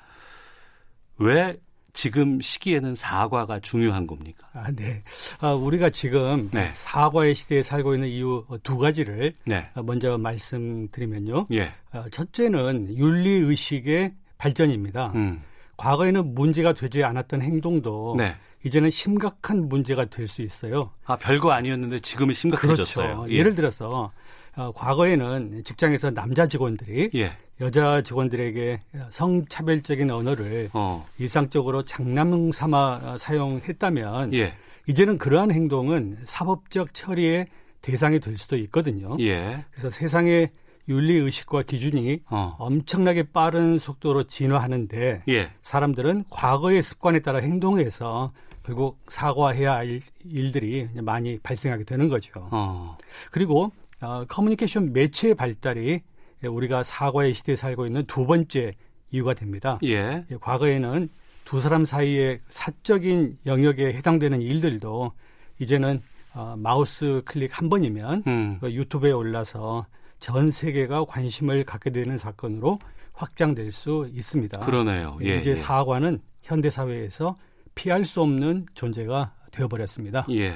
네, 1.20 1.26
네. 1.26 1.34
왜 1.34 1.58
지금 1.92 2.40
시기에는 2.40 2.96
사과가 2.96 3.60
중요한 3.60 4.08
겁니까? 4.08 4.48
아, 4.54 4.72
네. 4.72 5.04
아, 5.42 5.52
우리가 5.52 5.90
지금 5.90 6.50
네. 6.52 6.70
사과의 6.72 7.36
시대에 7.36 7.62
살고 7.62 7.96
있는 7.96 8.08
이유 8.08 8.46
두 8.64 8.78
가지를 8.78 9.36
네. 9.46 9.70
먼저 9.84 10.18
말씀드리면요. 10.18 11.48
예. 11.52 11.74
어, 11.92 12.06
첫째는 12.10 12.98
윤리 12.98 13.30
의식의 13.30 14.14
발전입니다. 14.38 15.12
음. 15.16 15.42
과거에는 15.76 16.34
문제가 16.34 16.74
되지 16.74 17.04
않았던 17.04 17.42
행동도 17.42 18.16
네. 18.18 18.36
이제는 18.64 18.92
심각한 18.92 19.70
문제가 19.70 20.06
될 20.06 20.28
수 20.28 20.42
있어요. 20.42 20.92
아 21.06 21.16
별거 21.18 21.52
아니었는데 21.52 22.00
지금은 22.02 22.34
심각해졌어요. 22.34 23.16
그렇죠. 23.16 23.34
예. 23.34 23.42
를 23.42 23.56
들어서 23.56 24.12
어, 24.56 24.72
과거에는 24.74 25.64
직장에서 25.64 26.12
남자 26.12 26.48
직원들이 26.48 27.12
예. 27.16 27.32
여자 27.62 28.02
직원들에게 28.02 28.82
성차별적인 29.10 30.12
언어를 30.12 30.70
어. 30.74 31.08
일상적으로 31.18 31.84
장난 31.84 32.52
삼아 32.52 33.18
사용했다면 33.18 34.34
예. 34.34 34.54
이제는 34.88 35.18
그러한 35.18 35.52
행동은 35.52 36.18
사법적 36.26 36.94
처리의 36.94 37.48
대상이 37.82 38.20
될 38.20 38.38
수도 38.38 38.56
있거든요. 38.58 39.16
예. 39.20 39.64
그래서 39.72 39.90
세상의 39.90 40.50
윤리 40.90 41.18
의식과 41.18 41.64
기준이 41.64 42.22
어. 42.30 42.56
엄청나게 42.60 43.32
빠른 43.32 43.78
속도로 43.78 44.24
진화하는데 44.24 45.24
예. 45.30 45.52
사람들은 45.62 46.26
과거의 46.30 46.82
습관에 46.82 47.20
따라 47.20 47.40
행동해서 47.40 48.32
결국 48.70 49.00
사과해야 49.08 49.74
할 49.74 50.00
일들이 50.24 50.88
많이 51.02 51.40
발생하게 51.40 51.86
되는 51.86 52.08
거죠. 52.08 52.48
어. 52.52 52.98
그리고 53.32 53.72
어, 54.00 54.26
커뮤니케이션 54.26 54.94
매체의 54.94 55.34
발달이 55.34 56.02
우리가 56.48 56.84
사과의 56.84 57.34
시대에 57.34 57.56
살고 57.56 57.88
있는 57.88 58.06
두 58.06 58.28
번째 58.28 58.76
이유가 59.10 59.34
됩니다. 59.34 59.80
예. 59.84 60.24
예. 60.30 60.38
과거에는 60.40 61.10
두 61.46 61.62
사람 61.62 61.84
사이의 61.84 62.42
사적인 62.50 63.40
영역에 63.48 63.88
해당되는 63.88 64.40
일들도 64.40 65.14
이제는 65.58 66.04
어, 66.36 66.54
마우스 66.56 67.24
클릭 67.26 67.58
한 67.58 67.70
번이면 67.70 68.24
음. 68.28 68.58
그 68.62 68.72
유튜브에 68.72 69.12
올라서 69.12 69.88
전 70.20 70.52
세계가 70.52 71.06
관심을 71.06 71.64
갖게 71.64 71.90
되는 71.90 72.20
사건으로 72.20 72.78
확장될 73.14 73.72
수 73.72 74.08
있습니다. 74.14 74.60
그러네요. 74.60 75.18
예, 75.24 75.40
이제 75.40 75.50
예. 75.50 75.56
사과는 75.56 76.22
현대 76.44 76.70
사회에서 76.70 77.36
피할 77.80 78.04
수 78.04 78.22
없는 78.22 78.66
존재가 78.74 79.32
되어버렸습니다. 79.52 80.26
예. 80.32 80.54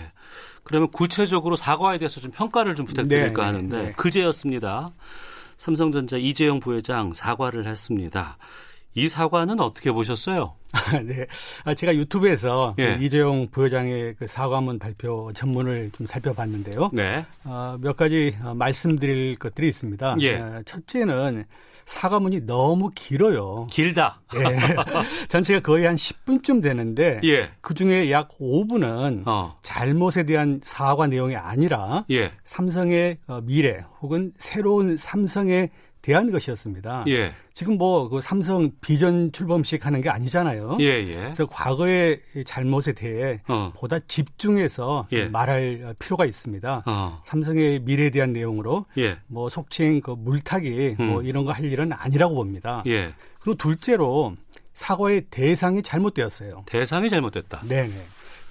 그러면 0.63 0.89
구체적으로 0.91 1.55
사과에 1.55 1.97
대해서 1.97 2.19
좀 2.19 2.31
평가를 2.31 2.75
좀 2.75 2.85
부탁드릴까 2.85 3.41
네, 3.41 3.45
하는데 3.45 3.81
네. 3.81 3.91
그제였습니다. 3.93 4.91
삼성전자 5.55 6.17
이재용 6.17 6.59
부회장 6.59 7.13
사과를 7.13 7.65
했습니다. 7.65 8.37
이 8.93 9.07
사과는 9.07 9.61
어떻게 9.61 9.93
보셨어요? 9.93 10.55
네. 11.05 11.25
아, 11.63 11.73
제가 11.73 11.95
유튜브에서 11.95 12.75
예. 12.79 12.97
그 12.97 13.03
이재용 13.05 13.47
부회장의 13.47 14.15
그 14.19 14.27
사과문 14.27 14.77
발표 14.77 15.31
전문을 15.33 15.91
좀 15.93 16.05
살펴봤는데요. 16.05 16.89
네. 16.91 17.25
어, 17.45 17.77
몇 17.79 17.95
가지 17.95 18.35
어, 18.43 18.53
말씀드릴 18.53 19.37
것들이 19.37 19.69
있습니다. 19.69 20.17
예. 20.19 20.35
어, 20.35 20.61
첫째는 20.65 21.45
사과문이 21.85 22.45
너무 22.45 22.89
길어요. 22.93 23.67
길다. 23.69 24.21
예. 24.35 24.39
전체가 25.27 25.59
거의 25.61 25.85
한 25.85 25.95
10분쯤 25.95 26.61
되는데 26.61 27.19
예. 27.23 27.51
그 27.61 27.73
중에 27.73 28.11
약 28.11 28.29
5분은 28.39 29.23
어. 29.27 29.57
잘못에 29.61 30.23
대한 30.25 30.59
사과 30.63 31.07
내용이 31.07 31.35
아니라 31.35 32.05
예. 32.11 32.31
삼성의 32.43 33.17
어, 33.27 33.41
미래 33.41 33.83
혹은 34.01 34.31
새로운 34.37 34.97
삼성의 34.97 35.69
대한 36.03 36.29
것이었습니다. 36.31 37.05
예. 37.07 37.33
지금 37.53 37.77
뭐 37.77 38.09
그 38.09 38.19
삼성 38.21 38.71
비전 38.81 39.31
출범식 39.31 39.85
하는 39.85 40.01
게 40.01 40.09
아니잖아요. 40.09 40.77
예, 40.81 40.85
예. 40.85 41.15
그래서 41.15 41.45
과거의 41.47 42.19
잘못에 42.45 42.91
대해 42.93 43.41
어. 43.47 43.71
보다 43.75 43.99
집중해서 43.99 45.07
예. 45.13 45.25
말할 45.25 45.95
필요가 45.97 46.25
있습니다. 46.25 46.83
어. 46.85 47.19
삼성의 47.23 47.79
미래에 47.79 48.09
대한 48.09 48.33
내용으로 48.33 48.85
예. 48.97 49.17
뭐 49.27 49.47
속칭 49.49 50.01
그 50.01 50.11
물타기 50.11 50.95
뭐 50.99 51.21
음. 51.21 51.25
이런 51.25 51.45
거 51.45 51.53
할 51.53 51.63
일은 51.65 51.93
아니라고 51.93 52.35
봅니다. 52.35 52.83
예. 52.87 53.13
그리고 53.39 53.55
둘째로 53.57 54.35
사과의 54.73 55.25
대상이 55.29 55.81
잘못되었어요. 55.83 56.63
대상이 56.65 57.07
잘못됐다. 57.09 57.61
네 57.67 57.87
네. 57.87 57.95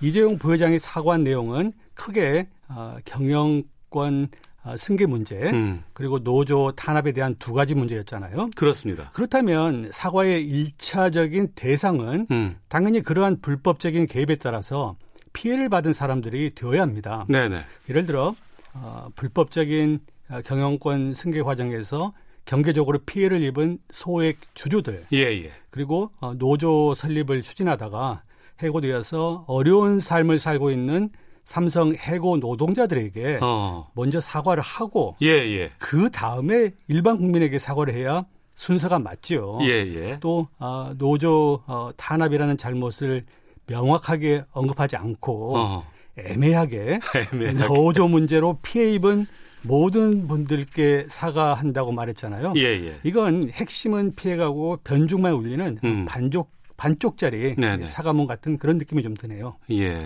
이재용 0.01 0.39
부회장이 0.39 0.79
사과한 0.79 1.23
내용은 1.25 1.73
크게 1.95 2.49
어, 2.69 2.97
경영권 3.05 4.25
어, 4.25 4.27
승계 4.77 5.07
문제 5.07 5.51
음. 5.51 5.83
그리고 5.93 6.23
노조 6.23 6.73
탄압에 6.73 7.13
대한 7.13 7.35
두 7.39 7.53
가지 7.53 7.75
문제였잖아요. 7.75 8.51
그렇습니다. 8.55 9.11
그렇다면 9.13 9.91
사과의 9.93 10.47
일차적인 10.47 11.53
대상은 11.55 12.27
음. 12.31 12.57
당연히 12.69 13.03
그러한 13.03 13.41
불법적인 13.41 14.07
개입에 14.07 14.37
따라서 14.37 14.97
피해를 15.33 15.69
받은 15.69 15.93
사람들이 15.93 16.55
되어야 16.55 16.83
합니다. 16.83 17.27
네네. 17.29 17.65
예를 17.89 18.07
들어 18.07 18.35
어, 18.75 19.09
불법적인 19.17 20.01
어, 20.31 20.41
경영권 20.45 21.15
승계 21.15 21.43
과정에서 21.43 22.13
경제적으로 22.45 22.99
피해를 22.99 23.43
입은 23.43 23.79
소액 23.91 24.39
주주들 24.55 25.07
예, 25.13 25.19
예. 25.19 25.53
그리고 25.71 26.11
어, 26.21 26.35
노조 26.35 26.95
설립을 26.95 27.43
추진하다가 27.43 28.23
해고되어서 28.61 29.45
어려운 29.47 30.01
삶을 30.01 30.39
살고 30.39 30.71
있는 30.71 31.11
삼성 31.45 31.95
해고 31.95 32.39
노동자들에게 32.39 33.39
어. 33.43 33.91
먼저 33.95 34.21
사과를 34.21 34.63
하고 34.63 35.17
예, 35.23 35.29
예. 35.29 35.71
그 35.79 36.11
다음에 36.11 36.71
일반 36.89 37.19
국민에게 37.19 37.59
사과를 37.59 37.95
해야 37.95 38.25
순서가 38.55 38.99
맞지요. 38.99 39.59
예, 39.63 39.69
예. 39.69 40.19
또 40.21 40.49
어, 40.59 40.93
노조 40.97 41.63
어, 41.67 41.91
탄압이라는 41.97 42.57
잘못을 42.59 43.25
명확하게 43.67 44.45
언급하지 44.53 44.97
않고 44.97 45.57
어. 45.57 45.87
애매하게, 46.19 47.01
애매하게. 47.33 47.67
노조 47.67 48.07
문제로 48.07 48.59
피해 48.63 48.93
입은 48.93 49.27
모든 49.63 50.27
분들께 50.29 51.07
사과한다고 51.09 51.93
말했잖아요. 51.93 52.55
예, 52.57 52.63
예. 52.63 52.99
이건 53.05 53.51
핵심은 53.51 54.15
피해가고 54.15 54.79
변죽만 54.85 55.33
울리는 55.33 55.79
음. 55.85 56.05
반쪽 56.07 56.51
반쪽짜리 56.77 57.55
네네. 57.55 57.87
사과문 57.87 58.27
같은 58.27 58.59
그런 58.59 58.77
느낌이 58.77 59.03
좀 59.05 59.15
드네요. 59.15 59.55
예. 59.71 60.03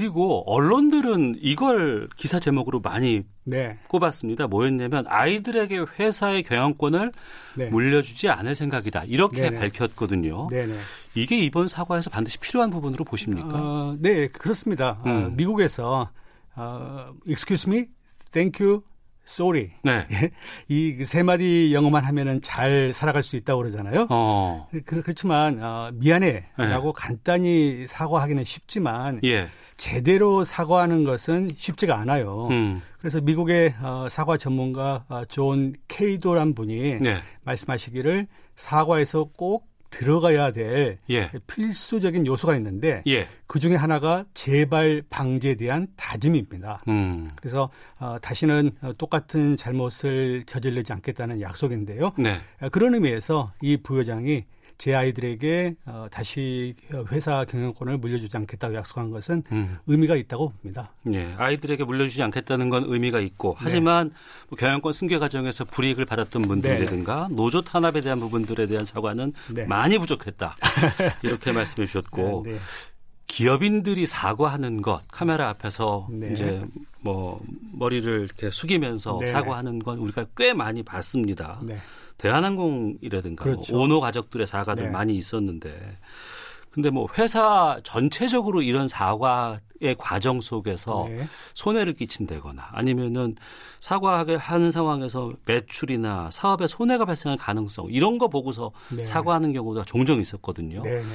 그리고 0.00 0.44
언론들은 0.46 1.38
이걸 1.40 2.08
기사 2.16 2.38
제목으로 2.38 2.78
많이 2.78 3.24
네. 3.42 3.76
꼽았습니다. 3.88 4.46
뭐였냐면 4.46 5.04
아이들에게 5.08 5.84
회사의 5.98 6.44
경영권을 6.44 7.10
네. 7.56 7.64
물려주지 7.70 8.28
않을 8.28 8.54
생각이다. 8.54 9.02
이렇게 9.08 9.50
네네. 9.50 9.58
밝혔거든요. 9.58 10.46
네네. 10.48 10.76
이게 11.16 11.38
이번 11.40 11.66
사과에서 11.66 12.08
반드시 12.08 12.38
필요한 12.38 12.70
부분으로 12.70 13.04
보십니까? 13.04 13.48
어, 13.52 13.96
네, 13.98 14.28
그렇습니다. 14.28 15.00
어, 15.04 15.08
음. 15.10 15.34
미국에서 15.36 16.08
어, 16.54 17.12
excuse 17.26 17.68
me, 17.68 17.86
thank 18.30 18.64
you, 18.64 18.82
sorry. 19.26 19.70
네. 19.82 20.06
이 20.68 21.04
세 21.04 21.24
마디 21.24 21.74
영어만 21.74 22.04
하면은 22.04 22.40
잘 22.42 22.92
살아갈 22.92 23.24
수 23.24 23.34
있다고 23.34 23.62
그러잖아요. 23.62 24.06
어. 24.08 24.68
그- 24.86 25.02
그렇지만 25.02 25.60
어, 25.60 25.90
미안해라고 25.94 26.92
간단히 26.92 27.86
사과하기는 27.88 28.44
쉽지만 28.44 29.18
예. 29.24 29.48
제대로 29.80 30.44
사과하는 30.44 31.04
것은 31.04 31.52
쉽지가 31.56 31.98
않아요. 32.00 32.48
음. 32.50 32.82
그래서 32.98 33.18
미국의 33.22 33.74
어, 33.80 34.08
사과 34.10 34.36
전문가 34.36 35.06
어, 35.08 35.24
존 35.24 35.72
케이도란 35.88 36.54
분이 36.54 36.98
네. 37.00 37.16
말씀하시기를 37.44 38.26
사과에서 38.56 39.30
꼭 39.38 39.70
들어가야 39.88 40.52
될 40.52 40.98
예. 41.08 41.30
필수적인 41.46 42.26
요소가 42.26 42.56
있는데 42.56 43.02
예. 43.06 43.26
그 43.46 43.58
중에 43.58 43.74
하나가 43.74 44.24
재발 44.34 45.02
방지에 45.08 45.54
대한 45.54 45.88
다짐입니다. 45.96 46.82
음. 46.88 47.30
그래서 47.36 47.70
어, 47.98 48.16
다시는 48.20 48.72
어, 48.82 48.92
똑같은 48.98 49.56
잘못을 49.56 50.44
저지르지 50.44 50.92
않겠다는 50.92 51.40
약속인데요. 51.40 52.12
네. 52.18 52.38
어, 52.60 52.68
그런 52.68 52.94
의미에서 52.94 53.54
이 53.62 53.78
부회장이 53.78 54.44
제 54.80 54.94
아이들에게 54.94 55.74
어, 55.84 56.06
다시 56.10 56.74
회사 57.12 57.44
경영권을 57.44 57.98
물려주지 57.98 58.34
않겠다고 58.34 58.74
약속한 58.76 59.10
것은 59.10 59.42
음. 59.52 59.76
의미가 59.86 60.16
있다고 60.16 60.52
봅니다. 60.52 60.90
예, 61.12 61.34
아이들에게 61.36 61.84
물려주지 61.84 62.22
않겠다는 62.22 62.70
건 62.70 62.84
의미가 62.86 63.20
있고 63.20 63.54
하지만 63.58 64.10
뭐 64.48 64.56
경영권 64.56 64.94
승계 64.94 65.18
과정에서 65.18 65.66
불이익을 65.66 66.06
받았던 66.06 66.42
분들이라든가 66.42 67.28
노조 67.30 67.60
탄압에 67.60 68.00
대한 68.00 68.20
부분들에 68.20 68.64
대한 68.64 68.86
사과는 68.86 69.34
네. 69.52 69.66
많이 69.66 69.98
부족했다 69.98 70.56
이렇게 71.24 71.52
말씀해 71.52 71.84
주셨고 71.84 72.44
네, 72.46 72.52
네. 72.52 72.58
기업인들이 73.26 74.06
사과하는 74.06 74.80
것 74.80 75.02
카메라 75.08 75.50
앞에서 75.50 76.08
네. 76.10 76.32
이제 76.32 76.64
뭐 77.02 77.38
머리를 77.72 78.24
이렇게 78.24 78.50
숙이면서 78.50 79.18
네. 79.20 79.26
사과하는 79.26 79.80
건 79.80 79.98
우리가 79.98 80.24
꽤 80.38 80.54
많이 80.54 80.82
봤습니다. 80.82 81.60
네. 81.62 81.76
대한항공이라든가 82.20 83.44
그렇죠. 83.44 83.74
뭐 83.74 83.84
오노 83.84 84.00
가족들의 84.00 84.46
사과들 84.46 84.84
네. 84.84 84.90
많이 84.90 85.16
있었는데 85.16 85.98
근데 86.70 86.90
뭐 86.90 87.08
회사 87.18 87.80
전체적으로 87.82 88.62
이런 88.62 88.86
사과의 88.86 89.96
과정 89.98 90.40
속에서 90.40 91.06
네. 91.08 91.26
손해를 91.54 91.94
끼친다거나 91.94 92.68
아니면은 92.72 93.34
사과하게 93.80 94.36
하는 94.36 94.70
상황에서 94.70 95.30
매출이나 95.46 96.30
사업에 96.30 96.66
손해가 96.66 97.06
발생할 97.06 97.38
가능성 97.38 97.86
이런 97.90 98.18
거 98.18 98.28
보고서 98.28 98.70
네. 98.90 99.02
사과하는 99.02 99.52
경우가 99.52 99.84
종종 99.84 100.20
있었거든요. 100.20 100.82
네, 100.82 101.02
네. 101.02 101.06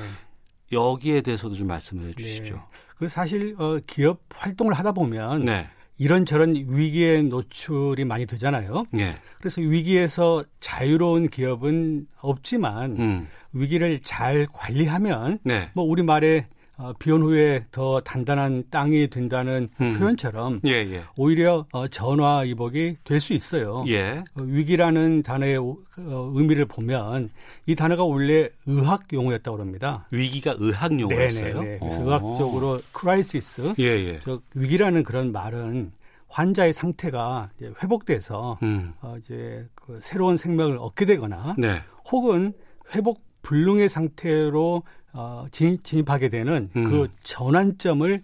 여기에 0.71 1.21
대해서도 1.21 1.53
좀 1.53 1.67
말씀을 1.67 2.09
해 2.09 2.13
주시죠. 2.13 2.61
그 2.97 3.07
사실 3.07 3.55
어, 3.59 3.77
기업 3.87 4.21
활동을 4.33 4.73
하다 4.73 4.91
보면 4.93 5.45
네. 5.45 5.69
이런저런 5.97 6.55
위기에 6.67 7.21
노출이 7.21 8.05
많이 8.05 8.25
되잖아요. 8.25 8.85
예. 8.99 9.15
그래서 9.39 9.61
위기에서 9.61 10.43
자유로운 10.59 11.29
기업은 11.29 12.07
없지만 12.21 12.97
음. 12.97 13.27
위기를 13.53 13.99
잘 13.99 14.47
관리하면 14.51 15.39
네. 15.43 15.69
뭐 15.73 15.85
우리 15.85 16.03
말에 16.03 16.47
어, 16.77 16.91
비온 16.99 17.21
후에 17.21 17.65
더 17.71 18.01
단단한 18.01 18.65
땅이 18.69 19.07
된다는 19.09 19.69
음. 19.79 19.97
표현처럼 19.97 20.59
예, 20.65 20.71
예. 20.71 21.03
오히려 21.17 21.65
어, 21.71 21.87
전화위복이 21.87 22.97
될 23.03 23.21
수 23.21 23.33
있어요. 23.33 23.85
예. 23.87 24.23
어, 24.37 24.41
위기라는 24.41 25.23
단어의 25.23 25.57
오- 25.57 25.79
어, 25.97 26.31
의미를 26.35 26.65
보면 26.65 27.29
이 27.65 27.75
단어가 27.75 28.03
원래 28.03 28.49
의학 28.65 29.03
용어였다고 29.13 29.59
합니다. 29.59 30.05
위기가 30.11 30.55
의학 30.59 30.99
용어였어요. 30.99 31.53
네네네. 31.61 31.79
그래서 31.79 32.01
어. 32.01 32.05
의학적으로 32.05 32.81
crisis, 32.91 33.73
예, 33.79 33.83
예. 33.85 34.19
저 34.21 34.41
위기라는 34.53 35.03
그런 35.03 35.31
말은 35.31 35.93
환자의 36.27 36.73
상태가 36.73 37.49
이제 37.57 37.71
회복돼서 37.81 38.59
음. 38.63 38.93
어, 39.01 39.15
이제 39.17 39.65
그 39.75 39.99
새로운 40.01 40.35
생명을 40.35 40.77
얻게 40.77 41.05
되거나 41.05 41.55
네. 41.57 41.81
혹은 42.11 42.51
회복 42.93 43.21
불능의 43.43 43.87
상태로 43.87 44.83
어, 45.15 45.47
진, 45.51 45.79
진입하게 45.81 46.29
되는 46.29 46.69
음. 46.75 46.89
그 46.91 47.07
전환점을 47.23 48.21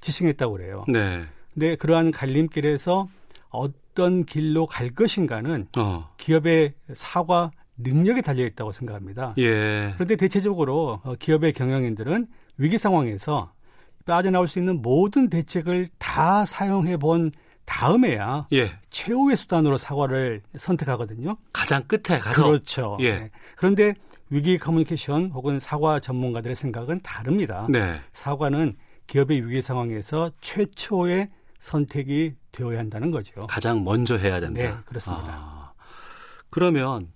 지칭했다고 0.00 0.52
그래요. 0.52 0.84
네. 0.88 1.24
근데 1.54 1.74
그러한 1.76 2.10
갈림길에서 2.10 3.08
어떤 3.48 4.24
길로 4.24 4.66
갈 4.66 4.90
것인가는 4.90 5.68
어. 5.78 6.10
기업의 6.18 6.74
사과 6.94 7.50
능력에 7.78 8.20
달려 8.20 8.44
있다고 8.44 8.72
생각합니다. 8.72 9.34
예. 9.38 9.92
그런데 9.94 10.16
대체적으로 10.16 11.00
어, 11.02 11.14
기업의 11.18 11.52
경영인들은 11.52 12.26
위기 12.58 12.76
상황에서 12.76 13.52
빠져나올 14.04 14.48
수 14.48 14.58
있는 14.58 14.82
모든 14.82 15.28
대책을 15.28 15.88
다 15.98 16.44
사용해 16.44 16.96
본 16.96 17.30
다음에야 17.64 18.48
예. 18.52 18.72
최후의 18.90 19.36
수단으로 19.36 19.76
사과를 19.78 20.42
선택하거든요. 20.56 21.36
가장 21.52 21.82
끝에 21.82 22.18
가서 22.18 22.46
그렇죠. 22.46 22.96
예. 23.00 23.10
네. 23.10 23.30
그런데 23.56 23.94
위기 24.30 24.58
커뮤니케이션 24.58 25.30
혹은 25.30 25.58
사과 25.58 26.00
전문가들의 26.00 26.54
생각은 26.54 27.00
다릅니다. 27.02 27.66
네. 27.70 28.00
사과는 28.12 28.76
기업의 29.06 29.46
위기 29.46 29.62
상황에서 29.62 30.30
최초의 30.40 31.30
선택이 31.60 32.34
되어야 32.52 32.78
한다는 32.78 33.10
거죠. 33.10 33.46
가장 33.46 33.82
먼저 33.84 34.16
해야 34.16 34.38
된다. 34.40 34.62
네, 34.62 34.74
그렇습니다. 34.84 35.32
아, 35.32 35.72
그러면 36.50 37.08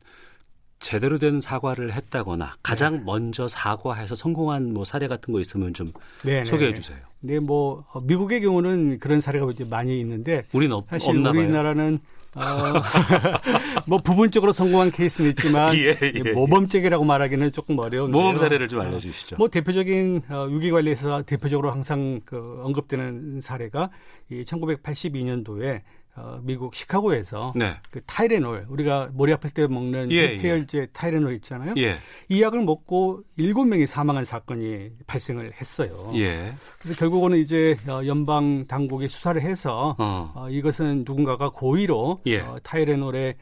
제대로 0.81 1.19
된 1.19 1.41
사과를 1.41 1.93
했다거나 1.93 2.57
가장 2.63 2.97
네. 2.97 3.03
먼저 3.05 3.47
사과해서 3.47 4.15
성공한 4.17 4.73
뭐 4.75 4.85
사례 4.85 5.07
같은 5.07 5.33
거 5.33 5.41
있으면 5.41 5.75
좀 5.75 5.89
네, 6.25 6.43
네, 6.43 6.45
소개해 6.45 6.73
네. 6.73 6.81
주세요. 6.81 6.99
네, 7.21 7.39
뭐 7.39 7.85
어, 7.93 8.01
미국의 8.01 8.41
경우는 8.41 8.99
그런 8.99 9.21
사례가 9.21 9.47
많이 9.71 10.01
있는데 10.01 10.45
우리는 10.53 10.75
없, 10.75 10.89
사실 10.89 11.11
없나 11.11 11.31
봐요. 11.33 11.43
우리나라는 11.43 12.01
어, 12.35 12.41
뭐 13.87 13.99
부분적으로 13.99 14.53
성공한 14.53 14.91
케이스는 14.91 15.31
있지만 15.31 15.75
예, 15.77 15.99
예, 16.03 16.13
이 16.15 16.23
모범적이라고 16.23 17.05
말하기는 17.05 17.53
조금 17.53 17.79
어려운데요. 17.79 18.21
모범 18.21 18.39
사례를 18.39 18.69
좀 18.69 18.81
알려주시죠. 18.81 19.37
뭐 19.37 19.49
대표적인 19.49 20.23
어, 20.31 20.45
위기 20.45 20.71
관리에서 20.71 21.23
대표적으로 21.23 21.71
항상 21.71 22.21
그 22.25 22.61
언급되는 22.65 23.41
사례가 23.41 23.91
이 24.31 24.45
1982년도에 24.45 25.83
어, 26.15 26.39
미국 26.43 26.75
시카고에서 26.75 27.55
네. 27.57 27.75
그 27.91 28.03
타이레놀 28.05 28.67
우리가 28.69 29.11
머리 29.15 29.33
아플 29.33 29.49
때 29.49 29.67
먹는 29.67 30.13
예, 30.13 30.37
그 30.37 30.43
해열제 30.43 30.79
예. 30.79 30.87
타이레놀 30.93 31.33
있잖아요. 31.37 31.73
예. 31.79 31.97
이 32.29 32.43
약을 32.43 32.61
먹고 32.61 33.23
일곱 33.37 33.65
명이 33.65 33.87
사망한 33.87 34.27
사건이 34.27 34.91
발생을 35.07 35.53
했어요. 35.59 36.13
예. 36.15 36.53
그래서 36.79 36.99
결국은 36.99 37.39
이제 37.39 37.77
어, 37.89 38.07
연방 38.07 38.67
당국이 38.67 39.09
수사를 39.09 39.41
해서 39.41 39.97
어. 39.99 40.33
어, 40.35 40.51
이것은 40.51 41.05
누군가가 41.07 41.49
고의로 41.49 42.21
예. 42.27 42.41
어, 42.41 42.59
타이레놀에 42.63 43.35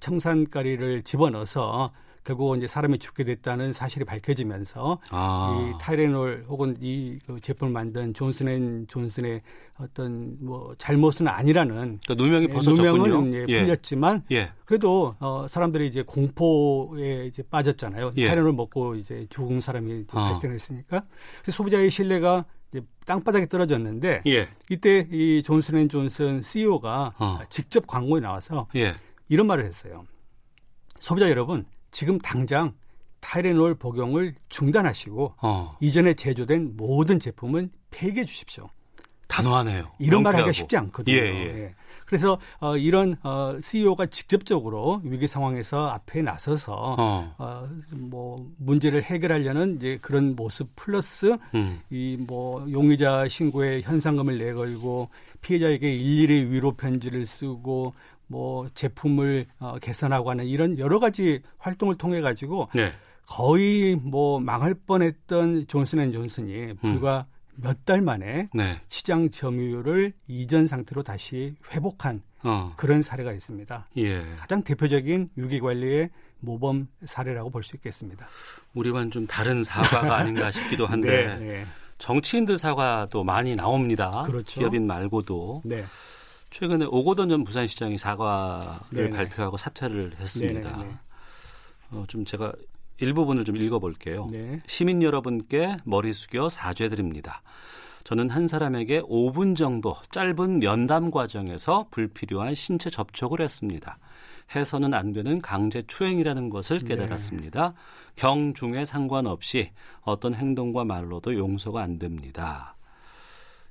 청산가리를 0.00 1.04
집어넣어서 1.04 1.92
결국 2.24 2.56
이제 2.56 2.66
사람이 2.66 2.98
죽게 2.98 3.24
됐다는 3.24 3.72
사실이 3.72 4.04
밝혀지면서 4.04 4.98
아. 5.10 5.72
이 5.74 5.78
타이레놀 5.80 6.44
혹은 6.48 6.76
이 6.80 7.18
그 7.26 7.40
제품을 7.40 7.72
만든 7.72 8.14
존슨앤 8.14 8.86
존슨의 8.88 9.42
어떤 9.78 10.36
뭐 10.40 10.74
잘못은 10.78 11.28
아니라는 11.28 11.98
그러니까 12.06 12.14
누명이 12.14 12.48
벗어졌군요. 12.48 12.96
누명은 13.06 13.34
예, 13.34 13.44
예. 13.48 13.60
풀렸지만 13.60 14.24
예. 14.32 14.50
그래도 14.64 15.14
어 15.20 15.46
사람들이 15.48 15.86
이제 15.86 16.02
공포에 16.02 17.26
이제 17.26 17.42
빠졌잖아요. 17.42 18.12
예. 18.16 18.26
타이레놀 18.26 18.52
먹고 18.52 18.94
이제 18.96 19.26
죽은 19.30 19.60
사람이 19.60 20.06
어. 20.12 20.20
발생했으니까 20.26 21.04
그래서 21.42 21.56
소비자의 21.56 21.90
신뢰가 21.90 22.44
이제 22.72 22.82
땅바닥에 23.06 23.46
떨어졌는데 23.46 24.22
예. 24.26 24.48
이때 24.70 25.06
이 25.10 25.42
존슨앤 25.44 25.88
존슨 25.88 26.42
CEO가 26.42 27.14
어. 27.18 27.38
직접 27.50 27.86
광고에 27.86 28.20
나와서 28.20 28.66
예. 28.74 28.94
이런 29.28 29.46
말을 29.46 29.64
했어요. 29.64 30.06
소비자 30.98 31.28
여러분 31.30 31.66
지금 31.90 32.18
당장 32.18 32.74
타이레놀 33.20 33.74
복용을 33.74 34.34
중단하시고 34.48 35.34
어. 35.42 35.76
이전에 35.80 36.14
제조된 36.14 36.76
모든 36.76 37.18
제품은 37.18 37.70
폐기해 37.90 38.24
주십시오. 38.24 38.68
단호하네요. 39.28 39.90
이런 39.98 40.22
말 40.22 40.34
하기가 40.34 40.52
쉽지 40.52 40.76
않거든요. 40.76 41.14
예, 41.14 41.20
예. 41.20 41.58
예. 41.58 41.74
그래서 42.06 42.38
어, 42.60 42.76
이런 42.78 43.16
어, 43.22 43.58
CEO가 43.60 44.06
직접적으로 44.06 45.02
위기 45.04 45.26
상황에서 45.26 45.88
앞에 45.88 46.22
나서서 46.22 46.72
어. 46.98 47.34
어, 47.36 47.68
뭐 47.92 48.50
문제를 48.56 49.02
해결하려는 49.02 49.76
이제 49.76 49.98
그런 50.00 50.34
모습 50.34 50.74
플러스 50.74 51.36
음. 51.54 51.80
이뭐 51.90 52.66
용의자 52.70 53.28
신고에 53.28 53.82
현상금을 53.82 54.38
내걸고 54.38 55.10
피해자에게 55.42 55.94
일일이 55.94 56.50
위로 56.50 56.72
편지를 56.72 57.26
쓰고 57.26 57.92
뭐 58.28 58.68
제품을 58.74 59.46
어, 59.58 59.76
개선하고 59.80 60.30
하는 60.30 60.46
이런 60.46 60.78
여러 60.78 61.00
가지 61.00 61.42
활동을 61.58 61.96
통해 61.96 62.20
가지고 62.20 62.68
네. 62.74 62.92
거의 63.26 63.96
뭐 63.96 64.38
망할 64.40 64.74
뻔했던 64.74 65.66
존슨앤존슨이 65.66 66.74
불과 66.74 67.26
음. 67.28 67.38
몇달 67.60 68.00
만에 68.00 68.48
네. 68.54 68.80
시장 68.88 69.30
점유율을 69.30 70.12
이전 70.28 70.66
상태로 70.66 71.02
다시 71.02 71.56
회복한 71.72 72.22
어. 72.44 72.72
그런 72.76 73.02
사례가 73.02 73.32
있습니다. 73.32 73.88
예. 73.96 74.24
가장 74.36 74.62
대표적인 74.62 75.30
위기 75.34 75.58
관리의 75.58 76.10
모범 76.40 76.86
사례라고 77.04 77.50
볼 77.50 77.64
수 77.64 77.74
있겠습니다. 77.76 78.28
우리와는 78.74 79.10
좀 79.10 79.26
다른 79.26 79.64
사과가 79.64 80.16
아닌가 80.16 80.50
싶기도 80.52 80.86
한데 80.86 81.36
네, 81.36 81.46
네. 81.46 81.66
정치인들 81.98 82.56
사과도 82.56 83.24
많이 83.24 83.56
나옵니다. 83.56 84.22
그렇죠. 84.24 84.60
기업인 84.60 84.86
말고도. 84.86 85.62
네. 86.50 86.58
최근에 86.58 86.86
오고던 86.86 87.28
전 87.28 87.44
부산시장이 87.44 87.98
사과를 87.98 88.80
네네. 88.90 89.10
발표하고 89.10 89.56
사퇴를 89.56 90.16
했습니다. 90.18 90.78
어, 91.90 92.04
좀 92.08 92.24
제가 92.24 92.52
일부분을 92.98 93.44
좀 93.44 93.56
읽어볼게요. 93.56 94.26
네. 94.30 94.60
시민 94.66 95.02
여러분께 95.02 95.76
머리 95.84 96.12
숙여 96.12 96.48
사죄드립니다. 96.48 97.42
저는 98.04 98.30
한 98.30 98.48
사람에게 98.48 99.02
5분 99.02 99.54
정도 99.54 99.94
짧은 100.10 100.60
면담 100.60 101.10
과정에서 101.10 101.86
불필요한 101.90 102.54
신체 102.54 102.88
접촉을 102.90 103.40
했습니다. 103.40 103.98
해서는 104.54 104.94
안 104.94 105.12
되는 105.12 105.42
강제 105.42 105.82
추행이라는 105.86 106.48
것을 106.48 106.78
네. 106.78 106.86
깨달았습니다. 106.86 107.68
네. 107.68 107.74
경, 108.16 108.54
중에 108.54 108.84
상관없이 108.86 109.70
어떤 110.00 110.34
행동과 110.34 110.84
말로도 110.84 111.36
용서가 111.36 111.82
안 111.82 111.98
됩니다. 111.98 112.77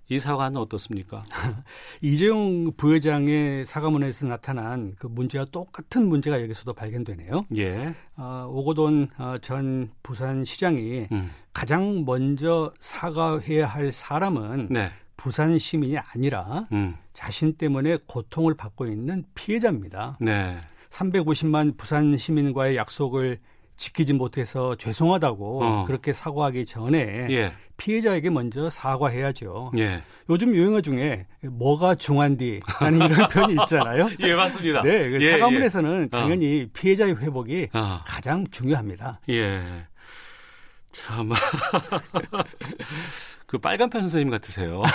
이 0.10 0.20
사과는 0.20 0.58
어떻습니까? 0.58 1.22
이재용 2.02 2.72
부회장의 2.78 3.66
사과문에서 3.66 4.28
나타난 4.28 4.96
그 4.98 5.08
문제와 5.08 5.46
똑같은 5.52 6.08
문제가 6.08 6.42
여기서도 6.42 6.74
발견되네요. 6.74 7.46
예. 7.58 7.94
어, 8.16 8.48
오고돈 8.50 9.10
어, 9.18 9.38
전 9.42 9.92
부산시장이 10.04 11.08
음. 11.12 11.30
가장 11.52 12.06
먼저 12.06 12.72
사과해야 12.80 13.66
할 13.66 13.92
사람은 13.92 14.68
네. 14.70 14.92
부산 15.18 15.60
시민이 15.60 15.98
아니라 15.98 16.68
음. 16.72 16.96
자신 17.12 17.58
때문에 17.58 17.98
고통을 18.08 18.56
받고 18.56 18.88
있는 18.88 19.26
피해자입니다. 19.36 20.18
네. 20.22 20.58
350만 20.90 21.76
부산 21.78 22.16
시민과의 22.16 22.78
약속을 22.78 23.40
지키지 23.78 24.14
못해서 24.14 24.76
죄송하다고 24.76 25.64
어. 25.64 25.84
그렇게 25.86 26.12
사과하기 26.12 26.66
전에 26.66 27.28
예. 27.30 27.54
피해자에게 27.78 28.32
먼저 28.32 28.70
사과해야죠. 28.70 29.72
예. 29.78 30.02
요즘 30.30 30.56
유행어 30.56 30.82
중에 30.82 31.28
뭐가 31.44 31.96
중한디라는 31.96 33.02
이런 33.10 33.30
표현이 33.30 33.56
있잖아요. 33.62 34.10
예, 34.20 34.34
맞습니다. 34.34 34.82
네, 34.82 35.10
그 35.10 35.22
예, 35.22 35.32
사과문에서는 35.32 36.04
예. 36.04 36.08
당연히 36.08 36.64
어. 36.64 36.68
피해자의 36.74 37.18
회복이 37.18 37.70
어. 37.74 38.02
가장 38.06 38.46
중요합니다. 38.50 39.22
예. 39.30 39.86
참. 40.92 41.30
그 43.46 43.60
빨간편 43.60 44.02
선생님 44.02 44.32
같으세요. 44.32 44.82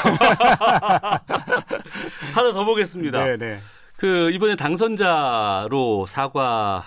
하나 2.35 2.53
더 2.53 2.65
보겠습니다. 2.65 3.25
네, 3.25 3.37
네. 3.37 3.61
그 3.97 4.31
이번에 4.33 4.57
당선자로 4.57 6.07
사과 6.07 6.85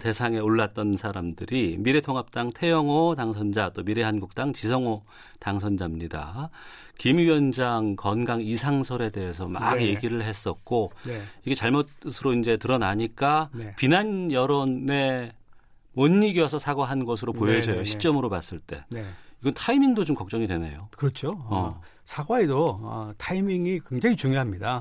대상에 0.00 0.38
올랐던 0.38 0.96
사람들이 0.96 1.76
미래통합당 1.78 2.52
태영호 2.52 3.14
당선자 3.16 3.70
또 3.70 3.82
미래한국당 3.82 4.52
지성호 4.52 5.02
당선자입니다. 5.38 6.50
김 6.98 7.18
위원장 7.18 7.94
건강 7.96 8.40
이상설에 8.40 9.10
대해서 9.10 9.46
막 9.46 9.76
네. 9.76 9.88
얘기를 9.88 10.22
했었고 10.22 10.92
네. 11.04 11.22
이게 11.44 11.54
잘못으로 11.54 12.34
이제 12.34 12.56
드러나니까 12.56 13.50
네. 13.52 13.74
비난 13.76 14.32
여론에 14.32 15.32
못 15.92 16.08
이겨서 16.08 16.58
사과한 16.58 17.04
것으로 17.04 17.32
네, 17.32 17.38
보여져요. 17.38 17.76
네, 17.76 17.82
네. 17.82 17.84
시점으로 17.84 18.28
봤을 18.28 18.58
때. 18.58 18.84
이건 19.40 19.54
타이밍도 19.54 20.04
좀 20.04 20.16
걱정이 20.16 20.46
되네요. 20.46 20.88
그렇죠. 20.96 21.30
어. 21.30 21.48
어. 21.50 21.80
사과에도 22.04 22.78
어, 22.82 23.12
타이밍이 23.18 23.80
굉장히 23.88 24.16
중요합니다. 24.16 24.80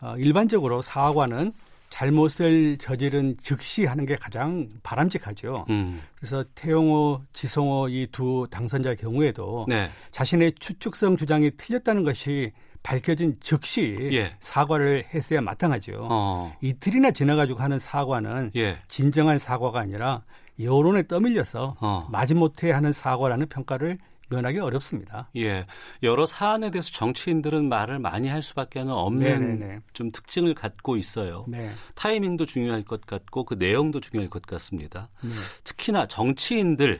어, 0.00 0.14
일반적으로 0.18 0.82
사과는 0.82 1.52
잘못을 1.96 2.76
저지른 2.76 3.36
즉시 3.40 3.86
하는 3.86 4.04
게 4.04 4.16
가장 4.16 4.68
바람직하죠. 4.82 5.64
음. 5.70 6.02
그래서 6.14 6.44
태용호, 6.54 7.22
지성호 7.32 7.88
이 7.88 8.08
두 8.12 8.46
당선자의 8.50 8.96
경우에도 8.96 9.64
네. 9.66 9.88
자신의 10.10 10.52
추측성 10.60 11.16
주장이 11.16 11.52
틀렸다는 11.56 12.04
것이 12.04 12.52
밝혀진 12.82 13.38
즉시 13.40 13.96
예. 14.12 14.36
사과를 14.40 15.06
했어야 15.14 15.40
마땅하죠. 15.40 16.08
어. 16.10 16.54
이틀이나 16.60 17.12
지나가지고 17.12 17.60
하는 17.60 17.78
사과는 17.78 18.52
예. 18.56 18.76
진정한 18.88 19.38
사과가 19.38 19.80
아니라 19.80 20.22
여론에 20.60 21.06
떠밀려서 21.06 21.76
어. 21.80 22.08
마지못해 22.10 22.72
하는 22.72 22.92
사과라는 22.92 23.48
평가를 23.48 23.98
면하기 24.28 24.58
어렵습니다. 24.58 25.30
예. 25.36 25.62
여러 26.02 26.26
사안에 26.26 26.70
대해서 26.70 26.90
정치인들은 26.90 27.68
말을 27.68 27.98
많이 27.98 28.28
할 28.28 28.42
수밖에 28.42 28.80
없는 28.80 29.58
네네네. 29.58 29.80
좀 29.92 30.10
특징을 30.10 30.54
갖고 30.54 30.96
있어요. 30.96 31.44
네. 31.48 31.72
타이밍도 31.94 32.46
중요할 32.46 32.82
것 32.82 33.06
같고 33.06 33.44
그 33.44 33.54
내용도 33.54 34.00
중요할 34.00 34.28
것 34.28 34.42
같습니다. 34.42 35.08
네. 35.22 35.30
특히나 35.64 36.06
정치인들이 36.06 36.98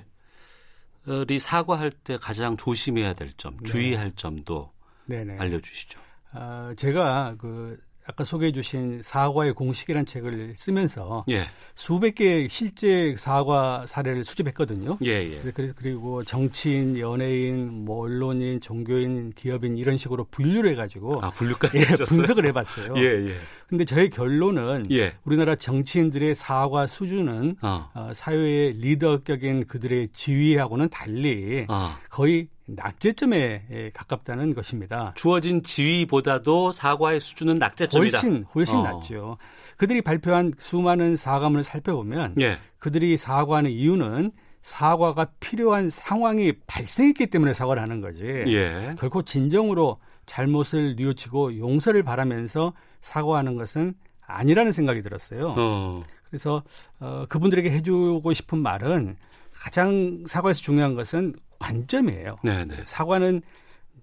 사과할 1.40 1.90
때 1.90 2.16
가장 2.16 2.56
조심해야 2.56 3.14
될 3.14 3.32
점, 3.36 3.56
네. 3.58 3.64
주의할 3.64 4.12
점도 4.12 4.72
네네. 5.06 5.38
알려주시죠. 5.38 6.00
어, 6.32 6.72
제가 6.76 7.36
그 7.38 7.78
아까 8.06 8.22
소개해 8.22 8.52
주신 8.52 9.00
사과의 9.02 9.52
공식이라는 9.54 10.06
책을 10.06 10.54
쓰면서 10.56 11.24
예. 11.28 11.46
수백 11.74 12.14
개의 12.14 12.48
실제 12.48 13.16
사과 13.18 13.84
사례를 13.86 14.24
수집했거든요. 14.24 14.98
예, 15.04 15.10
예. 15.10 15.52
그리고 15.76 16.22
정치인, 16.22 16.98
연예인, 16.98 17.84
뭐 17.84 18.04
언론인, 18.04 18.60
종교인, 18.60 19.32
기업인 19.34 19.76
이런 19.76 19.98
식으로 19.98 20.26
분류를 20.30 20.70
해가지고 20.70 21.20
아, 21.22 21.30
분류까지 21.32 21.78
예, 21.78 22.04
분석을 22.04 22.46
해봤어요. 22.46 22.94
예, 22.96 23.02
예. 23.02 23.34
근데 23.66 23.84
저의 23.84 24.10
결론은 24.10 24.86
예. 24.92 25.14
우리나라 25.24 25.56
정치인들의 25.56 26.36
사과 26.36 26.86
수준은 26.86 27.56
어. 27.60 27.90
어, 27.92 28.10
사회의 28.14 28.72
리더격인 28.74 29.66
그들의 29.66 30.10
지위하고는 30.12 30.88
달리 30.90 31.66
어. 31.68 31.96
거의 32.08 32.48
낙제점에 32.66 33.90
가깝다는 33.94 34.54
것입니다. 34.54 35.12
주어진 35.16 35.62
지위보다도 35.62 36.72
사과의 36.72 37.20
수준은 37.20 37.58
낙제점이다. 37.58 38.18
훨씬 38.18 38.44
훨씬 38.54 38.76
어. 38.76 38.82
낮죠. 38.82 39.38
그들이 39.76 40.02
발표한 40.02 40.52
수많은 40.58 41.16
사과문을 41.16 41.62
살펴보면 41.62 42.34
예. 42.40 42.58
그들이 42.78 43.16
사과하는 43.16 43.70
이유는 43.70 44.32
사과가 44.62 45.26
필요한 45.38 45.90
상황이 45.90 46.52
발생했기 46.66 47.28
때문에 47.28 47.52
사과를 47.52 47.80
하는 47.80 48.00
거지. 48.00 48.24
예. 48.24 48.94
결코 48.98 49.22
진정으로 49.22 49.98
잘못을 50.26 50.96
뉘우치고 50.96 51.58
용서를 51.58 52.02
바라면서 52.02 52.72
사과하는 53.00 53.54
것은 53.56 53.94
아니라는 54.26 54.72
생각이 54.72 55.02
들었어요. 55.02 55.54
어. 55.56 56.02
그래서 56.24 56.64
어, 56.98 57.26
그분들에게 57.28 57.70
해주고 57.70 58.32
싶은 58.32 58.58
말은 58.58 59.16
가장 59.52 60.24
사과에서 60.26 60.60
중요한 60.60 60.94
것은 60.96 61.34
관점이에요. 61.58 62.36
네네. 62.42 62.64
네. 62.64 62.76
사과는 62.84 63.42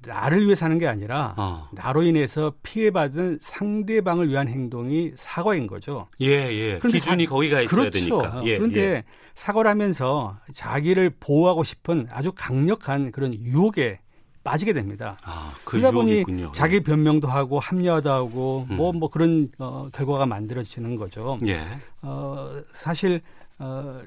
나를 0.06 0.46
위해 0.46 0.56
사는 0.56 0.78
게 0.78 0.88
아니라 0.88 1.34
어. 1.38 1.68
나로 1.72 2.04
인해서 2.04 2.54
피해받은 2.64 3.40
상대방을 3.42 4.30
위한 4.30 4.48
행동이 4.48 5.12
사과인 5.16 5.68
거죠. 5.68 6.08
예, 6.22 6.28
예. 6.28 6.80
기준이 6.80 7.26
사, 7.26 7.30
거기가 7.30 7.62
있어야 7.62 7.90
그렇죠. 7.90 7.92
되니까. 7.92 8.42
예, 8.46 8.58
그런데 8.58 8.82
예. 8.82 9.04
사과를 9.36 9.70
하면서 9.72 10.38
자기를 10.54 11.12
보호하고 11.20 11.64
싶은 11.64 12.08
아주 12.12 12.32
강력한 12.36 13.12
그런 13.12 13.34
유혹에 13.34 14.00
빠지게 14.44 14.74
됩니다. 14.74 15.14
아, 15.24 15.54
그 15.64 15.78
그러다 15.78 15.92
보니 15.92 16.20
있군요. 16.20 16.52
자기 16.54 16.82
변명도 16.82 17.30
하고 17.30 17.60
합리화도 17.60 18.12
하고 18.12 18.66
뭐뭐 18.70 18.92
음. 18.92 19.00
뭐 19.00 19.10
그런 19.10 19.50
어, 19.58 19.88
결과가 19.94 20.26
만들어지는 20.26 20.98
거죠. 20.98 21.40
예. 21.48 21.64
어, 22.02 22.62
사실 22.74 23.22
어, 23.58 24.02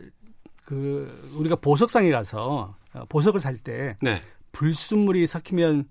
그 0.67 1.33
우리가 1.39 1.57
보석상에 1.57 2.11
가서 2.11 2.75
어, 2.86 2.86
보석을 3.09 3.41
살때 3.41 3.97
네. 4.01 4.21
불순물이 4.53 5.27
섞이면 5.27 5.89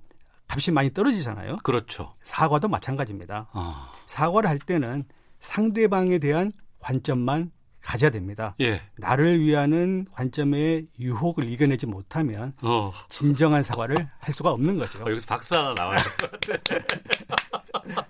값이 0.48 0.72
많이 0.72 0.94
떨어지잖아요. 0.94 1.58
그렇죠. 1.64 2.14
사과도 2.22 2.68
마찬가지입니다. 2.68 3.48
아. 3.52 3.92
사과를 4.06 4.50
할 4.50 4.60
때는 4.60 5.04
상대방에 5.40 6.18
대한 6.20 6.52
관점만 6.80 7.52
가져야 7.82 8.10
됩니다. 8.10 8.56
예. 8.62 8.82
나를 8.98 9.40
위하는 9.42 10.06
관점의 10.12 10.88
유혹을 11.00 11.48
이겨내지 11.52 11.86
못하면 11.86 12.54
어. 12.64 12.92
진정한 13.10 13.62
사과를 13.62 14.10
할 14.18 14.34
수가 14.34 14.52
없는 14.52 14.80
거죠. 14.80 15.04
어, 15.04 15.10
여기서 15.12 15.28
박수 15.28 15.56
하나 15.56 15.74
나와야 15.76 15.98
될 15.98 16.18
것 16.18 16.64
같아. 16.64 18.06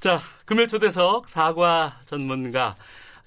자, 0.00 0.20
금요일 0.46 0.68
초대석 0.68 1.28
사과 1.28 2.00
전문가 2.06 2.74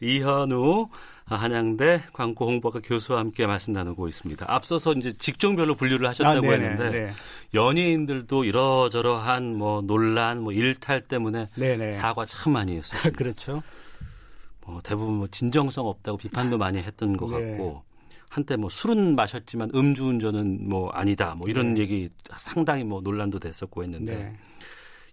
이현우 0.01 0.89
한양대 1.35 2.03
광고 2.13 2.47
홍보학과 2.47 2.81
교수와 2.83 3.19
함께 3.19 3.45
말씀 3.45 3.73
나누고 3.73 4.07
있습니다. 4.07 4.45
앞서서 4.47 4.93
이제 4.93 5.11
직종별로 5.11 5.75
분류를 5.75 6.07
하셨다고 6.09 6.47
아, 6.47 6.51
했는데 6.51 6.89
네. 6.89 7.11
연예인들도 7.53 8.43
이러저러한 8.43 9.55
뭐 9.55 9.81
논란, 9.81 10.41
뭐 10.41 10.51
일탈 10.53 11.01
때문에 11.01 11.47
네네. 11.55 11.93
사과 11.93 12.25
참 12.25 12.53
많이 12.53 12.77
했었어요. 12.77 13.13
그렇죠. 13.17 13.61
뭐 14.65 14.81
대부분 14.81 15.15
뭐 15.15 15.27
진정성 15.27 15.87
없다고 15.87 16.17
비판도 16.17 16.57
많이 16.57 16.79
했던 16.79 17.17
것 17.17 17.29
네. 17.37 17.51
같고 17.51 17.83
한때 18.29 18.55
뭐 18.55 18.69
술은 18.69 19.15
마셨지만 19.15 19.71
음주운전은 19.75 20.67
뭐 20.67 20.89
아니다 20.89 21.35
뭐 21.35 21.47
이런 21.47 21.75
네. 21.75 21.81
얘기 21.81 22.09
상당히 22.37 22.83
뭐 22.83 23.01
논란도 23.01 23.39
됐었고 23.39 23.83
했는데 23.83 24.15
네. 24.15 24.37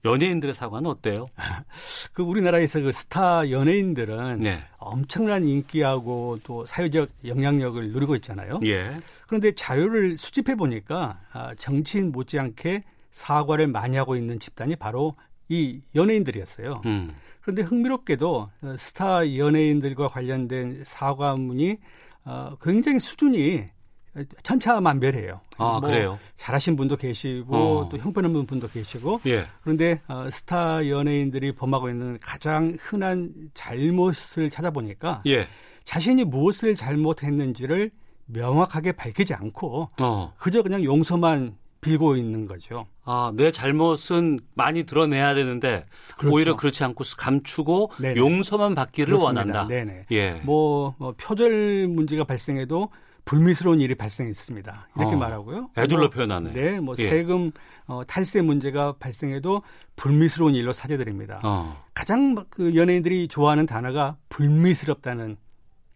연예인들의 0.04 0.54
사과는 0.54 0.88
어때요? 0.90 1.26
그 2.12 2.22
우리나라에서 2.22 2.80
그 2.80 2.92
스타 2.92 3.50
연예인들은 3.50 4.40
네. 4.40 4.62
엄청난 4.78 5.46
인기하고 5.46 6.38
또 6.42 6.64
사회적 6.64 7.08
영향력을 7.24 7.92
누리고 7.92 8.14
있잖아요. 8.16 8.60
예. 8.64 8.96
그런데 9.26 9.52
자료를 9.52 10.16
수집해 10.16 10.54
보니까 10.54 11.20
아, 11.32 11.54
정치인 11.56 12.12
못지않게 12.12 12.84
사과를 13.10 13.66
많이 13.66 13.96
하고 13.96 14.16
있는 14.16 14.40
집단이 14.40 14.76
바로 14.76 15.14
이 15.48 15.80
연예인들이었어요. 15.94 16.82
음. 16.86 17.14
그런데 17.40 17.62
흥미롭게도 17.62 18.50
어, 18.62 18.74
스타 18.78 19.36
연예인들과 19.36 20.08
관련된 20.08 20.82
사과문이 20.84 21.78
어, 22.24 22.56
굉장히 22.60 23.00
수준이 23.00 23.64
천차만별해요. 24.42 25.40
아, 25.58 25.64
뭐 25.64 25.80
그래요? 25.80 26.18
잘하신 26.36 26.76
분도 26.76 26.96
계시고 26.96 27.56
어. 27.56 27.88
또 27.90 27.98
형편없는 27.98 28.46
분도 28.46 28.68
계시고 28.68 29.20
예. 29.26 29.46
그런데 29.62 30.00
어, 30.08 30.28
스타 30.30 30.88
연예인들이 30.88 31.52
범하고 31.52 31.88
있는 31.88 32.18
가장 32.20 32.76
흔한 32.80 33.32
잘못을 33.54 34.50
찾아보니까 34.50 35.22
예. 35.26 35.46
자신이 35.84 36.24
무엇을 36.24 36.74
잘못했는지를 36.74 37.90
명확하게 38.26 38.92
밝히지 38.92 39.34
않고 39.34 39.90
어. 40.00 40.34
그저 40.38 40.62
그냥 40.62 40.84
용서만 40.84 41.56
빌고 41.80 42.16
있는 42.16 42.46
거죠. 42.46 42.86
아, 43.04 43.32
내 43.34 43.50
잘못은 43.50 44.40
많이 44.54 44.84
드러내야 44.84 45.34
되는데 45.34 45.86
그렇죠. 46.18 46.34
오히려 46.34 46.56
그렇지 46.56 46.84
않고 46.84 47.04
감추고 47.16 47.92
네네. 48.00 48.16
용서만 48.20 48.74
받기를 48.74 49.16
그렇습니다. 49.16 49.40
원한다. 49.40 49.66
네네. 49.66 50.06
예. 50.10 50.32
뭐, 50.44 50.94
뭐 50.98 51.14
표절 51.16 51.88
문제가 51.88 52.24
발생해도 52.24 52.90
불미스러운 53.24 53.80
일이 53.80 53.94
발생했습니다. 53.94 54.88
이렇게 54.96 55.14
어, 55.14 55.18
말하고요. 55.18 55.70
애둘러 55.76 56.02
뭐, 56.02 56.10
표현하네. 56.10 56.52
네, 56.52 56.80
뭐 56.80 56.94
예. 56.98 57.02
세금 57.02 57.52
어, 57.86 58.02
탈세 58.06 58.42
문제가 58.42 58.92
발생해도 58.98 59.62
불미스러운 59.96 60.54
일로 60.54 60.72
사죄드립니다. 60.72 61.40
어. 61.42 61.84
가장 61.94 62.36
그 62.50 62.74
연예인들이 62.74 63.28
좋아하는 63.28 63.66
단어가 63.66 64.16
불미스럽다는 64.28 65.36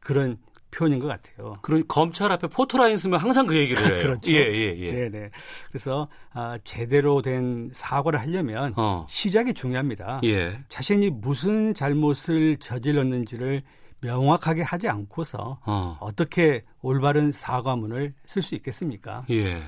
그런 0.00 0.38
표현인 0.74 0.98
것 0.98 1.06
같아요. 1.06 1.56
그럼 1.62 1.84
검찰 1.86 2.32
앞에 2.32 2.48
포토라인 2.48 2.96
쓰면 2.96 3.20
항상 3.20 3.46
그 3.46 3.56
얘기를 3.56 3.80
해요. 3.86 3.98
그렇죠. 4.02 4.32
예, 4.32 4.38
예, 4.38 4.76
예. 4.76 4.92
네, 4.92 5.08
네. 5.08 5.30
그래서 5.68 6.08
아, 6.32 6.58
제대로 6.64 7.22
된 7.22 7.70
사과를 7.72 8.20
하려면 8.20 8.74
어. 8.76 9.06
시작이 9.08 9.54
중요합니다. 9.54 10.20
예. 10.24 10.58
자신이 10.68 11.10
무슨 11.10 11.74
잘못을 11.74 12.56
저질렀는지를 12.56 13.62
명확하게 14.04 14.62
하지 14.62 14.88
않고서 14.88 15.58
어. 15.64 16.08
떻게 16.14 16.64
올바른 16.82 17.32
사과문을 17.32 18.14
쓸 18.26 18.42
수 18.42 18.54
있겠습니까? 18.54 19.24
예. 19.30 19.62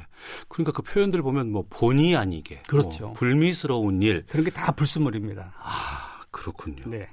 그러니까 0.49 0.73
그 0.73 0.83
표현들 0.83 1.23
보면 1.23 1.51
뭐 1.51 1.65
본의 1.71 2.17
아니게 2.17 2.63
그렇죠. 2.69 3.07
뭐 3.07 3.13
불미스러운 3.15 4.03
일 4.03 4.25
그런 4.29 4.45
게 4.45 4.51
다 4.51 4.73
불순물입니다. 4.73 5.55
아 5.59 6.23
그렇군요. 6.31 6.83
네. 6.87 7.09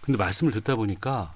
근데 0.00 0.16
말씀을 0.16 0.52
듣다 0.52 0.76
보니까 0.76 1.34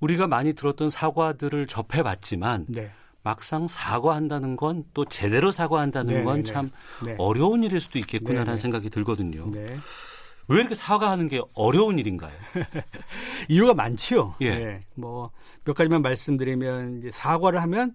우리가 0.00 0.26
많이 0.26 0.52
들었던 0.54 0.90
사과들을 0.90 1.66
접해봤지만 1.66 2.66
네. 2.68 2.90
막상 3.22 3.66
사과한다는 3.68 4.56
건 4.56 4.84
또 4.94 5.04
제대로 5.04 5.50
사과한다는 5.50 6.24
건참 6.24 6.70
네. 7.04 7.14
어려운 7.18 7.62
일일 7.62 7.80
수도 7.80 7.98
있겠구나라는. 7.98 8.56
생각이 8.56 8.88
들거든요. 8.90 9.50
네. 9.50 9.66
왜 10.48 10.60
이렇게 10.60 10.74
사과하는 10.74 11.28
게 11.28 11.40
어려운 11.54 11.98
일인가요? 11.98 12.32
이유가 13.48 13.74
많지요. 13.74 14.34
예. 14.40 14.50
네. 14.50 14.84
뭐몇 14.94 15.74
가지만 15.76 16.02
말씀드리면 16.02 16.98
이제 16.98 17.10
사과를 17.10 17.60
하면 17.62 17.94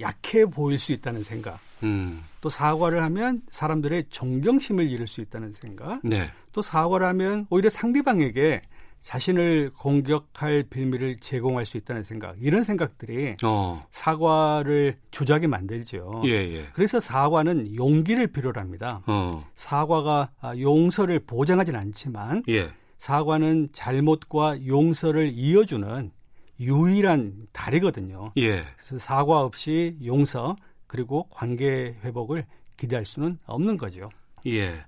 약해 0.00 0.46
보일 0.46 0.78
수 0.78 0.92
있다는 0.92 1.22
생각. 1.22 1.58
음. 1.82 2.22
또 2.40 2.48
사과를 2.48 3.02
하면 3.02 3.42
사람들의 3.50 4.06
존경심을 4.10 4.88
잃을 4.88 5.06
수 5.06 5.20
있다는 5.20 5.52
생각. 5.52 6.00
네. 6.04 6.30
또 6.52 6.62
사과를 6.62 7.06
하면 7.08 7.46
오히려 7.50 7.68
상대방에게 7.68 8.62
자신을 9.02 9.72
공격할 9.76 10.64
빌미를 10.70 11.18
제공할 11.18 11.66
수 11.66 11.76
있다는 11.76 12.02
생각 12.04 12.36
이런 12.40 12.62
생각들이 12.62 13.36
어. 13.42 13.84
사과를 13.90 14.96
조작이 15.10 15.46
만들죠. 15.46 16.22
예, 16.24 16.30
예. 16.30 16.66
그래서 16.72 17.00
사과는 17.00 17.74
용기를 17.74 18.28
필요로 18.28 18.60
합니다. 18.60 19.02
어. 19.06 19.44
사과가 19.54 20.30
아, 20.40 20.56
용서를 20.56 21.20
보장하진 21.20 21.74
않지만 21.74 22.44
예. 22.48 22.70
사과는 22.98 23.70
잘못과 23.72 24.66
용서를 24.66 25.32
이어주는 25.34 26.12
유일한 26.60 27.48
다리거든요. 27.52 28.32
예. 28.38 28.62
그래서 28.76 28.98
사과 28.98 29.40
없이 29.40 29.96
용서 30.04 30.54
그리고 30.86 31.26
관계 31.30 31.96
회복을 32.04 32.46
기대할 32.76 33.04
수는 33.04 33.38
없는 33.46 33.76
거죠. 33.76 34.10
예. 34.46 34.84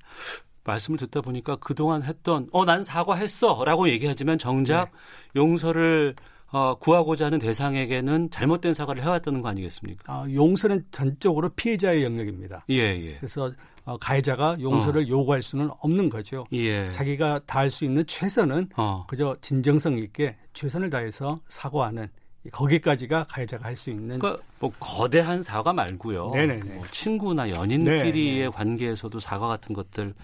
말씀을 0.65 0.99
듣다 0.99 1.21
보니까 1.21 1.57
그동안 1.57 2.03
했던 2.03 2.49
어 2.53 2.65
난 2.65 2.83
사과했어라고 2.83 3.89
얘기하지만 3.91 4.39
정작 4.39 4.91
네. 4.93 5.41
용서를 5.41 6.15
어, 6.51 6.77
구하고자 6.79 7.27
하는 7.27 7.39
대상에게는 7.41 8.31
잘못된 8.31 8.75
사과를 8.75 9.03
해왔다는 9.03 9.43
거 9.43 9.49
아니겠습니까? 9.49 10.13
아, 10.13 10.25
용서는 10.33 10.85
전적으로 10.93 11.49
피해자의 11.51 12.05
영역입니다. 12.05 12.65
예, 12.71 12.77
예. 12.77 13.17
그래서 13.17 13.51
어, 13.85 13.97
가해자가 13.99 14.57
용서를 14.61 15.03
어. 15.03 15.09
요구할 15.09 15.43
수는 15.43 15.69
없는 15.81 16.09
거죠. 16.09 16.47
예. 16.53 16.91
자기가 16.93 17.41
다할 17.47 17.71
수 17.71 17.85
있는 17.85 18.07
최선은 18.07 18.69
어. 18.77 19.05
그저 19.09 19.37
진정성 19.41 19.99
있게 19.99 20.37
최선을 20.55 20.91
다해서 20.91 21.41
사과하는 21.49 22.09
거기까지가 22.53 23.25
가해자가 23.25 23.65
할 23.65 23.77
수 23.77 23.91
있는. 23.91 24.19
그러니까 24.19 24.43
뭐 24.61 24.71
거대한 24.79 25.43
사과 25.43 25.73
말고요. 25.73 26.31
네네네. 26.35 26.75
뭐 26.75 26.87
친구나 26.93 27.51
연인끼리의 27.51 28.39
네네. 28.39 28.49
관계에서도 28.51 29.19
사과 29.19 29.49
같은 29.49 29.75
것들 29.75 30.15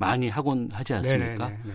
많이 0.00 0.28
하곤 0.28 0.70
하지 0.72 0.94
않습니까? 0.94 1.48
네네네. 1.50 1.74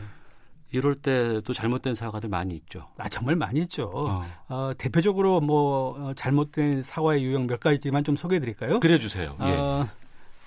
이럴 0.71 0.95
때도 0.95 1.53
잘못된 1.53 1.93
사과들 1.93 2.27
많이 2.27 2.55
있죠. 2.55 2.89
아 2.97 3.07
정말 3.07 3.35
많이 3.35 3.61
있죠. 3.61 3.91
어. 3.93 4.25
어, 4.49 4.71
대표적으로 4.77 5.39
뭐 5.39 5.95
어, 5.97 6.13
잘못된 6.15 6.81
사과의 6.81 7.23
유형 7.23 7.47
몇 7.47 7.59
가지만 7.59 8.03
좀 8.03 8.15
소개해드릴까요? 8.17 8.79
그래 8.79 8.99
주세요. 8.99 9.37
예. 9.41 9.45
어, 9.45 9.87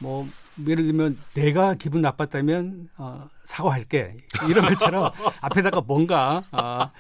뭐 0.00 0.28
예를 0.66 0.84
들면 0.84 1.18
내가 1.34 1.74
기분 1.74 2.00
나빴다면 2.02 2.90
어, 2.98 3.28
사과할게 3.44 4.16
이런 4.48 4.68
것처럼 4.68 5.12
앞에다가 5.40 5.80
뭔가 5.80 6.42
어, 6.50 6.90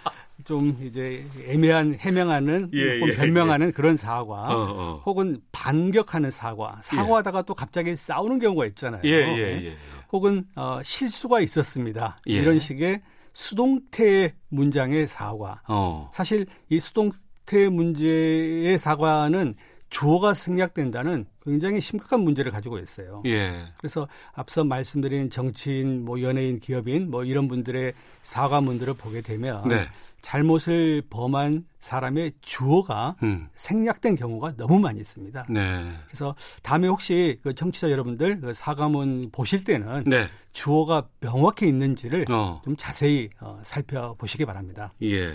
좀 0.48 0.74
이제 0.82 1.26
애매한 1.46 1.94
해명하는 2.00 2.70
예, 2.72 3.02
예, 3.02 3.10
변명하는 3.16 3.66
예. 3.66 3.70
그런 3.70 3.98
사과 3.98 4.44
어, 4.44 4.54
어. 4.56 5.02
혹은 5.04 5.42
반격하는 5.52 6.30
사과 6.30 6.78
사과하다가 6.80 7.38
예. 7.40 7.42
또 7.46 7.52
갑자기 7.52 7.94
싸우는 7.94 8.38
경우가 8.38 8.64
있잖아요. 8.68 9.02
예, 9.04 9.10
예, 9.10 9.66
예. 9.66 9.76
혹은 10.10 10.46
어, 10.56 10.80
실수가 10.82 11.40
있었습니다. 11.40 12.18
이런 12.24 12.58
식의 12.58 13.02
수동태 13.34 14.36
문장의 14.48 15.06
사과. 15.06 15.60
어. 15.68 16.10
사실 16.14 16.46
이 16.70 16.80
수동태 16.80 17.68
문제의 17.68 18.78
사과는 18.78 19.54
주어가 19.90 20.32
생략된다는 20.32 21.26
굉장히 21.42 21.82
심각한 21.82 22.20
문제를 22.20 22.50
가지고 22.52 22.78
있어요. 22.78 23.22
예. 23.26 23.54
그래서 23.76 24.08
앞서 24.32 24.64
말씀드린 24.64 25.28
정치인, 25.28 26.06
뭐 26.06 26.22
연예인, 26.22 26.58
기업인, 26.58 27.10
뭐 27.10 27.24
이런 27.24 27.48
분들의 27.48 27.92
사과문들을 28.22 28.94
보게 28.94 29.20
되면 29.20 29.68
네. 29.68 29.86
잘못을 30.22 31.02
범한 31.08 31.66
사람의 31.78 32.32
주어가 32.40 33.16
음. 33.22 33.48
생략된 33.54 34.16
경우가 34.16 34.56
너무 34.56 34.78
많이 34.78 35.00
있습니다. 35.00 35.46
네. 35.48 35.92
그래서 36.06 36.34
다음에 36.62 36.88
혹시 36.88 37.38
그 37.42 37.54
청취자 37.54 37.90
여러분들 37.90 38.40
그 38.40 38.52
사과문 38.52 39.30
보실 39.30 39.64
때는 39.64 40.04
네. 40.04 40.28
주어가 40.52 41.08
명확히 41.20 41.68
있는지를 41.68 42.26
어. 42.30 42.60
좀 42.64 42.76
자세히 42.76 43.30
어, 43.40 43.60
살펴보시기 43.62 44.44
바랍니다. 44.44 44.92
예. 45.02 45.34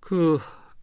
그 0.00 0.38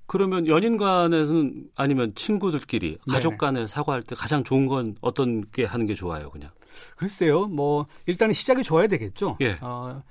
그러면 0.05 0.47
연인 0.47 0.77
간에서는 0.77 1.69
아니면 1.75 2.13
친구들끼리 2.15 2.97
네. 3.07 3.13
가족 3.13 3.37
간에 3.37 3.65
사과할 3.67 4.03
때 4.03 4.15
가장 4.15 4.43
좋은 4.43 4.67
건 4.67 4.95
어떤 5.01 5.49
게 5.51 5.65
하는 5.65 5.87
게 5.87 5.95
좋아요, 5.95 6.29
그냥? 6.29 6.51
글쎄요, 6.95 7.47
뭐 7.47 7.87
일단은 8.05 8.33
시작이 8.33 8.63
좋아야 8.63 8.87
되겠죠. 8.87 9.37
예. 9.41 9.57
어, 9.61 10.03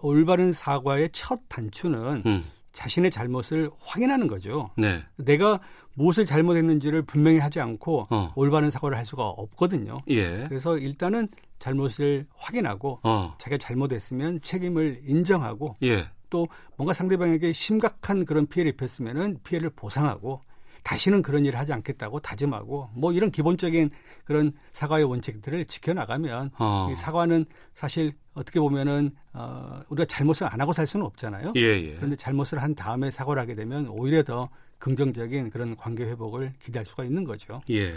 올바른 0.00 0.52
사과의 0.52 1.10
첫 1.12 1.40
단추는 1.48 2.22
음. 2.26 2.44
자신의 2.72 3.10
잘못을 3.10 3.70
확인하는 3.80 4.26
거죠. 4.26 4.70
네. 4.76 5.02
내가 5.16 5.60
무엇을 5.94 6.24
잘못했는지를 6.24 7.02
분명히 7.02 7.38
하지 7.38 7.60
않고 7.60 8.08
어. 8.10 8.32
올바른 8.34 8.70
사과를 8.70 8.96
할 8.96 9.04
수가 9.04 9.24
없거든요. 9.24 10.00
예. 10.08 10.44
그래서 10.48 10.78
일단은 10.78 11.28
잘못을 11.58 12.26
확인하고 12.34 13.00
어. 13.02 13.34
자기가 13.38 13.58
잘못했으면 13.58 14.40
책임을 14.42 15.02
인정하고 15.04 15.76
예. 15.82 16.08
또 16.30 16.48
뭔가 16.76 16.94
상대방에게 16.94 17.52
심각한 17.52 18.24
그런 18.24 18.46
피해를 18.46 18.72
입혔으면은 18.72 19.38
피해를 19.44 19.68
보상하고 19.70 20.40
다시는 20.82 21.22
그런 21.22 21.44
일을 21.44 21.58
하지 21.58 21.72
않겠다고 21.72 22.20
다짐하고 22.20 22.88
뭐 22.94 23.12
이런 23.12 23.30
기본적인 23.30 23.90
그런 24.24 24.52
사과의 24.72 25.04
원칙들을 25.04 25.66
지켜나가면 25.66 26.50
어. 26.58 26.88
이 26.90 26.96
사과는 26.96 27.44
사실 27.74 28.14
어떻게 28.34 28.60
보면은 28.60 29.10
어 29.32 29.82
우리가 29.88 30.06
잘못을 30.06 30.46
안 30.50 30.60
하고 30.60 30.72
살 30.72 30.86
수는 30.86 31.04
없잖아요. 31.06 31.52
예, 31.56 31.60
예. 31.60 31.94
그런데 31.96 32.16
잘못을 32.16 32.62
한 32.62 32.74
다음에 32.74 33.10
사과를 33.10 33.40
하게 33.42 33.54
되면 33.54 33.86
오히려 33.88 34.22
더 34.22 34.48
긍정적인 34.78 35.50
그런 35.50 35.76
관계 35.76 36.04
회복을 36.04 36.52
기대할 36.64 36.86
수가 36.86 37.04
있는 37.04 37.24
거죠. 37.24 37.60
예. 37.70 37.94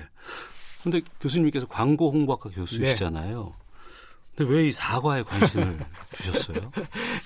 근데 0.84 1.02
교수님께서 1.22 1.68
광고 1.68 2.12
홍보학과 2.12 2.50
교수시잖아요. 2.52 3.44
네. 3.44 3.66
근데 4.36 4.54
왜 4.54 4.68
이 4.68 4.72
사과에 4.74 5.24
관심을 5.24 5.80
주셨어요? 6.14 6.70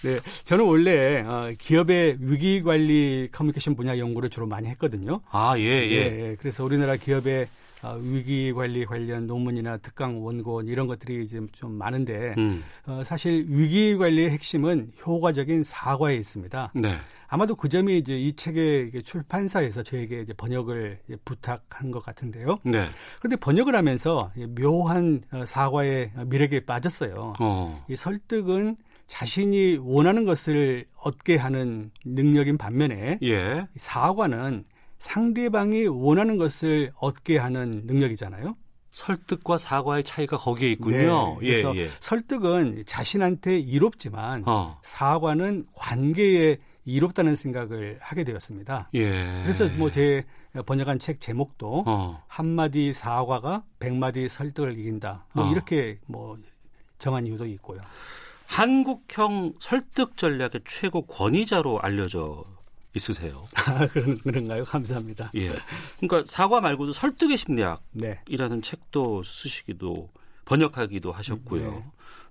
네, 0.04 0.20
저는 0.44 0.64
원래 0.64 1.22
어, 1.24 1.52
기업의 1.58 2.18
위기 2.20 2.62
관리 2.62 3.28
커뮤니케이션 3.32 3.76
분야 3.76 3.98
연구를 3.98 4.30
주로 4.30 4.46
많이 4.46 4.68
했거든요. 4.70 5.20
아, 5.32 5.58
예, 5.58 5.64
예. 5.64 5.90
예, 5.90 6.30
예. 6.30 6.36
그래서 6.40 6.64
우리나라 6.64 6.96
기업의 6.98 7.48
어, 7.82 7.98
위기 8.02 8.52
관리 8.52 8.86
관련 8.86 9.26
논문이나 9.28 9.78
특강 9.78 10.24
원고 10.24 10.62
이런 10.62 10.88
것들이 10.88 11.24
이제 11.24 11.40
좀 11.54 11.74
많은데 11.74 12.36
음. 12.38 12.64
어, 12.86 13.02
사실 13.04 13.46
위기 13.48 13.96
관리의 13.96 14.32
핵심은 14.32 14.92
효과적인 15.06 15.64
사과에 15.64 16.16
있습니다. 16.16 16.74
네. 16.76 16.98
아마도 17.28 17.56
그 17.56 17.70
점이 17.70 18.00
이제 18.00 18.18
이 18.18 18.36
책의 18.36 19.04
출판사에서 19.04 19.84
저에게 19.84 20.22
이제 20.22 20.34
번역을 20.34 21.00
이제 21.08 21.18
부탁한 21.24 21.92
것 21.92 22.04
같은데요. 22.04 22.60
네. 22.64 22.88
그런데 23.20 23.36
번역을 23.38 23.76
하면서 23.76 24.32
묘한 24.60 25.22
어, 25.32 25.46
사과의 25.46 26.12
미래에 26.26 26.62
빠졌어요. 26.66 27.34
어. 27.40 27.86
이 27.88 27.96
설득은 27.96 28.78
자신이 29.08 29.78
원하는 29.82 30.24
것을 30.26 30.86
얻게 30.96 31.36
하는 31.36 31.92
능력인 32.06 32.58
반면에 32.58 33.20
예. 33.24 33.68
사과는 33.76 34.66
상대방이 35.00 35.88
원하는 35.88 36.38
것을 36.38 36.92
얻게 37.00 37.38
하는 37.38 37.84
능력이잖아요. 37.86 38.56
설득과 38.92 39.58
사과의 39.58 40.04
차이가 40.04 40.38
거기에 40.38 40.72
있군요. 40.72 41.38
네, 41.42 41.48
그래서 41.48 41.76
예, 41.76 41.82
예. 41.82 41.90
설득은 42.00 42.84
자신한테 42.86 43.60
이롭지만 43.60 44.44
어. 44.46 44.80
사과는 44.84 45.68
관계에 45.74 46.58
이롭다는 46.86 47.36
생각을 47.36 47.98
하게 48.02 48.24
되었습니다. 48.24 48.90
예. 48.96 49.42
그래서 49.44 49.68
뭐 49.78 49.90
제 49.92 50.24
번역한 50.66 50.98
책 51.00 51.22
제목도 51.22 51.84
어. 51.86 52.24
한마디 52.28 52.92
사과가 52.92 53.64
백마디 53.78 54.28
설득을 54.28 54.80
이긴다. 54.80 55.28
뭐 55.34 55.46
어. 55.46 55.52
이렇게 55.52 56.00
뭐 56.08 56.38
정한 56.98 57.28
이유도 57.28 57.46
있고요. 57.46 57.80
한국형 58.48 59.54
설득 59.60 60.18
전략의 60.18 60.62
최고 60.66 61.04
권위자로 61.06 61.80
알려져 61.82 62.44
있으세요. 62.96 63.46
아, 63.66 63.88
그런, 63.88 64.48
가요 64.48 64.64
감사합니다. 64.64 65.32
예. 65.36 65.52
그러니까 66.00 66.24
사과 66.28 66.60
말고도 66.60 66.92
설득의 66.92 67.38
심리학이라는 67.38 68.62
네. 68.62 68.62
책도 68.62 69.24
쓰시기도 69.24 70.10
번역하기도 70.46 71.12
하셨고요. 71.12 71.72
네. 71.72 71.86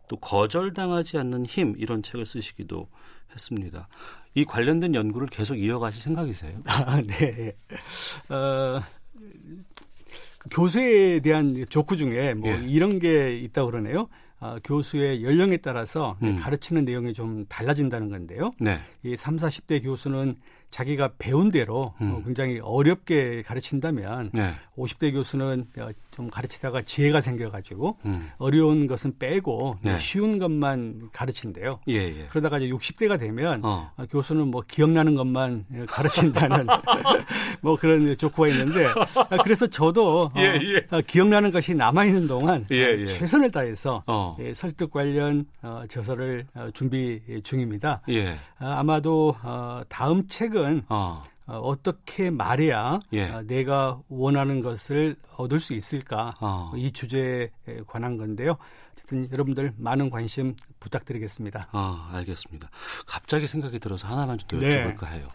또 0.09 0.17
거절당하지 0.17 1.19
않는 1.19 1.47
힘 1.47 1.75
이런 1.79 2.03
책을 2.03 2.27
쓰시기도 2.27 2.89
했습니다. 3.33 3.89
이 4.35 4.45
관련된 4.45 4.95
연구를 4.95 5.29
계속 5.29 5.57
이어가실 5.57 6.03
생각이세요? 6.03 6.61
아, 6.67 7.01
네. 7.03 7.57
어, 8.29 8.83
교수에 10.51 11.21
대한 11.21 11.67
조크 11.69 11.97
중에 11.97 12.35
뭐 12.35 12.51
예. 12.51 12.57
이런 12.67 12.99
게 12.99 13.37
있다고 13.39 13.71
그러네요. 13.71 14.09
어, 14.41 14.57
교수의 14.63 15.25
연령에 15.25 15.57
따라서 15.57 16.17
음. 16.23 16.39
가르치는 16.39 16.85
내용이 16.85 17.13
좀 17.13 17.45
달라진다는 17.47 18.09
건데요. 18.09 18.53
네. 18.61 18.79
이 19.03 19.17
3, 19.17 19.37
40대 19.37 19.83
교수는 19.83 20.37
자기가 20.71 21.13
배운 21.19 21.49
대로 21.49 21.95
음. 22.01 22.13
어, 22.13 22.23
굉장히 22.25 22.61
어렵게 22.63 23.43
가르친다면 23.43 24.31
네. 24.33 24.55
50대 24.77 25.13
교수는 25.13 25.67
어, 25.79 25.91
좀 26.19 26.31
가르치다가 26.31 26.83
지혜가 26.83 27.21
생겨가지고 27.21 27.97
음. 28.05 28.29
어려운 28.39 28.89
것은 28.89 29.19
빼고 29.21 29.77
네. 29.83 30.01
쉬운 30.01 30.41
것만 30.41 31.11
가르친대요. 31.13 31.79
예, 31.87 31.95
예. 31.95 32.27
그러다가 32.29 32.59
이제 32.59 32.75
60대가 32.75 33.21
되면 33.21 33.65
어. 33.65 33.93
어. 33.97 34.05
교수는 34.11 34.49
뭐 34.49 34.65
기억나는 34.67 35.15
것만 35.15 35.67
가르친다는 35.87 36.67
뭐 37.63 37.77
그런 37.77 38.17
조크가 38.17 38.49
있는데 38.49 38.87
아, 38.87 39.43
그래서 39.45 39.69
저도 39.69 40.25
어, 40.25 40.33
예, 40.39 40.59
예. 40.61 40.87
어, 40.91 41.01
기억나는 41.07 41.53
것이 41.53 41.73
남아 41.77 42.07
있는 42.07 42.27
동안 42.27 42.67
예, 42.73 42.97
예. 42.99 43.07
최선을 43.07 43.53
다해서 43.53 44.03
어. 44.09 44.37
예, 44.41 44.53
설득 44.53 44.91
관련 44.91 45.47
어, 45.63 45.85
저서를 45.89 46.47
어, 46.55 46.69
준비 46.75 47.21
중입니다. 47.45 48.03
예. 48.09 48.31
아, 48.59 48.81
아마도 48.81 49.37
어, 49.45 49.83
다음 49.89 50.27
책은 50.27 50.83
어. 51.49 51.59
어, 51.71 51.83
떻게 51.83 52.31
말해야 52.31 53.01
예. 53.13 53.31
어, 53.31 53.43
내가 53.43 54.01
원하는 54.09 54.61
것을 54.61 55.17
얻을 55.37 55.59
수 55.61 55.73
있을까 55.75 56.35
어. 56.41 56.73
이 56.77 56.93
주제에 56.93 57.49
관한 57.87 58.17
건데요. 58.17 58.57
어쨌든 58.93 59.29
여러분들 59.33 59.73
많은 59.77 60.11
관심 60.11 60.55
부탁드리겠습니다. 60.81 61.69
아 61.73 62.11
알겠습니다. 62.13 62.69
갑자기 63.07 63.47
생각이 63.47 63.79
들어서 63.79 64.07
하나만 64.09 64.39
좀 64.39 64.61
더 64.61 64.67
여쭤볼까 64.67 65.01
네. 65.11 65.19
해요. 65.19 65.31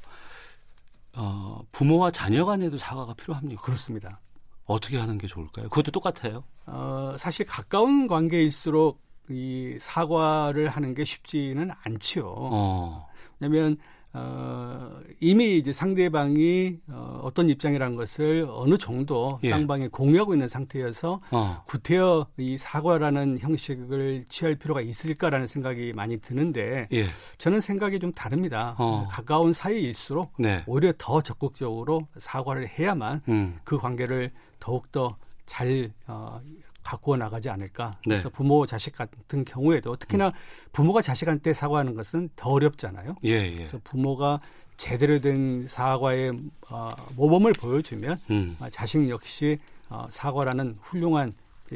어, 1.16 1.62
부모와 1.72 2.12
자녀 2.12 2.46
간에도 2.46 2.78
사과가 2.78 3.14
필요합니까? 3.14 3.62
그렇습니다. 3.62 4.20
어떻게 4.66 4.98
하는 4.98 5.18
게 5.18 5.28
좋을까요? 5.28 5.70
그것도 5.70 5.92
똑같아요? 5.92 6.44
어, 6.66 7.16
사실 7.18 7.46
가까운 7.46 8.08
관계일수록 8.08 9.02
이 9.30 9.78
사과를 9.80 10.70
하는 10.70 10.94
게 10.96 11.04
쉽지는 11.06 11.70
않지요. 11.84 12.26
어. 12.36 13.08
왜냐하면 13.40 13.78
어, 14.16 15.00
이미 15.20 15.58
이제 15.58 15.74
상대방이 15.74 16.78
어, 16.90 17.22
어떤 17.24 17.50
입장이라는 17.50 17.96
것을 17.96 18.48
어느 18.50 18.78
정도 18.78 19.40
예. 19.44 19.50
쌍방에 19.50 19.88
공유하고 19.88 20.36
있는 20.36 20.48
상태여서 20.48 21.22
어. 21.32 21.64
구태여 21.66 22.28
이 22.38 22.58
사과라는 22.58 23.40
형식을 23.40 24.26
취할 24.30 24.56
필요가 24.56 24.82
있을까라는 24.82 25.48
생각이 25.48 25.94
많이 25.94 26.18
드는데 26.20 26.88
예. 26.94 27.06
저는 27.40 27.60
생각이 27.60 28.00
좀 28.00 28.14
다릅니다. 28.14 28.76
어. 28.78 29.08
가까운 29.10 29.52
사이일수록 29.52 30.34
네. 30.38 30.64
오히려 30.68 30.94
더 30.98 31.22
적극적으로 31.22 32.08
사과를 32.18 32.68
해야만 32.68 33.22
음. 33.30 33.60
그 33.64 33.80
관계를 33.80 34.32
더욱더 34.60 35.18
잘 35.48 35.92
어, 36.08 36.40
갖고 36.84 37.18
나가지 37.18 37.50
않을까. 37.50 37.98
네. 38.06 38.16
그래서 38.16 38.30
네. 38.30 38.36
부모 38.36 38.66
자식 38.66 38.96
같은 38.96 39.46
경우에도 39.46 39.96
특히나 39.96 40.28
음. 40.28 40.32
부모가 40.72 41.02
자식한테 41.02 41.54
사과하는 41.54 41.96
것은 41.96 42.30
더 42.36 42.52
어렵잖아요. 42.52 43.16
예, 43.26 43.30
예. 43.30 43.56
그래서 43.56 43.80
부모가 43.84 44.42
제대로 44.78 45.20
된 45.20 45.68
사과의 45.68 46.34
어, 46.70 46.90
모범을 47.16 47.54
보여주면 47.54 48.20
음. 48.32 48.58
어, 48.62 48.70
자식 48.70 49.10
역시 49.10 49.60
어, 49.90 50.08
사과라는 50.10 50.78
훌륭한 50.82 51.34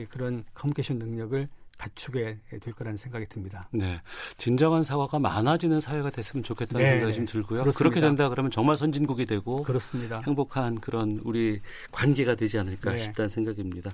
그런 0.09 0.43
커뮤니케이션 0.53 0.99
능력을 0.99 1.47
갖추게 1.77 2.39
될 2.59 2.73
거라는 2.73 2.97
생각이 2.97 3.27
듭니다. 3.27 3.69
네, 3.71 4.01
진정한 4.37 4.83
사과가 4.83 5.19
많아지는 5.19 5.79
사회가 5.79 6.09
됐으면 6.09 6.43
좋겠다는 6.43 6.83
네, 6.83 6.91
생각이 6.91 7.13
좀 7.13 7.25
들고요. 7.25 7.61
그렇습니다. 7.61 7.77
그렇게 7.77 8.01
된다 8.01 8.29
그러면 8.29 8.51
정말 8.51 8.77
선진국이 8.77 9.27
되고 9.27 9.61
그렇습니다. 9.61 10.21
행복한 10.25 10.81
그런 10.81 11.19
우리 11.23 11.61
관계가 11.91 12.35
되지 12.35 12.57
않을까 12.57 12.93
네. 12.93 12.97
싶다는 12.97 13.29
생각입니다. 13.29 13.91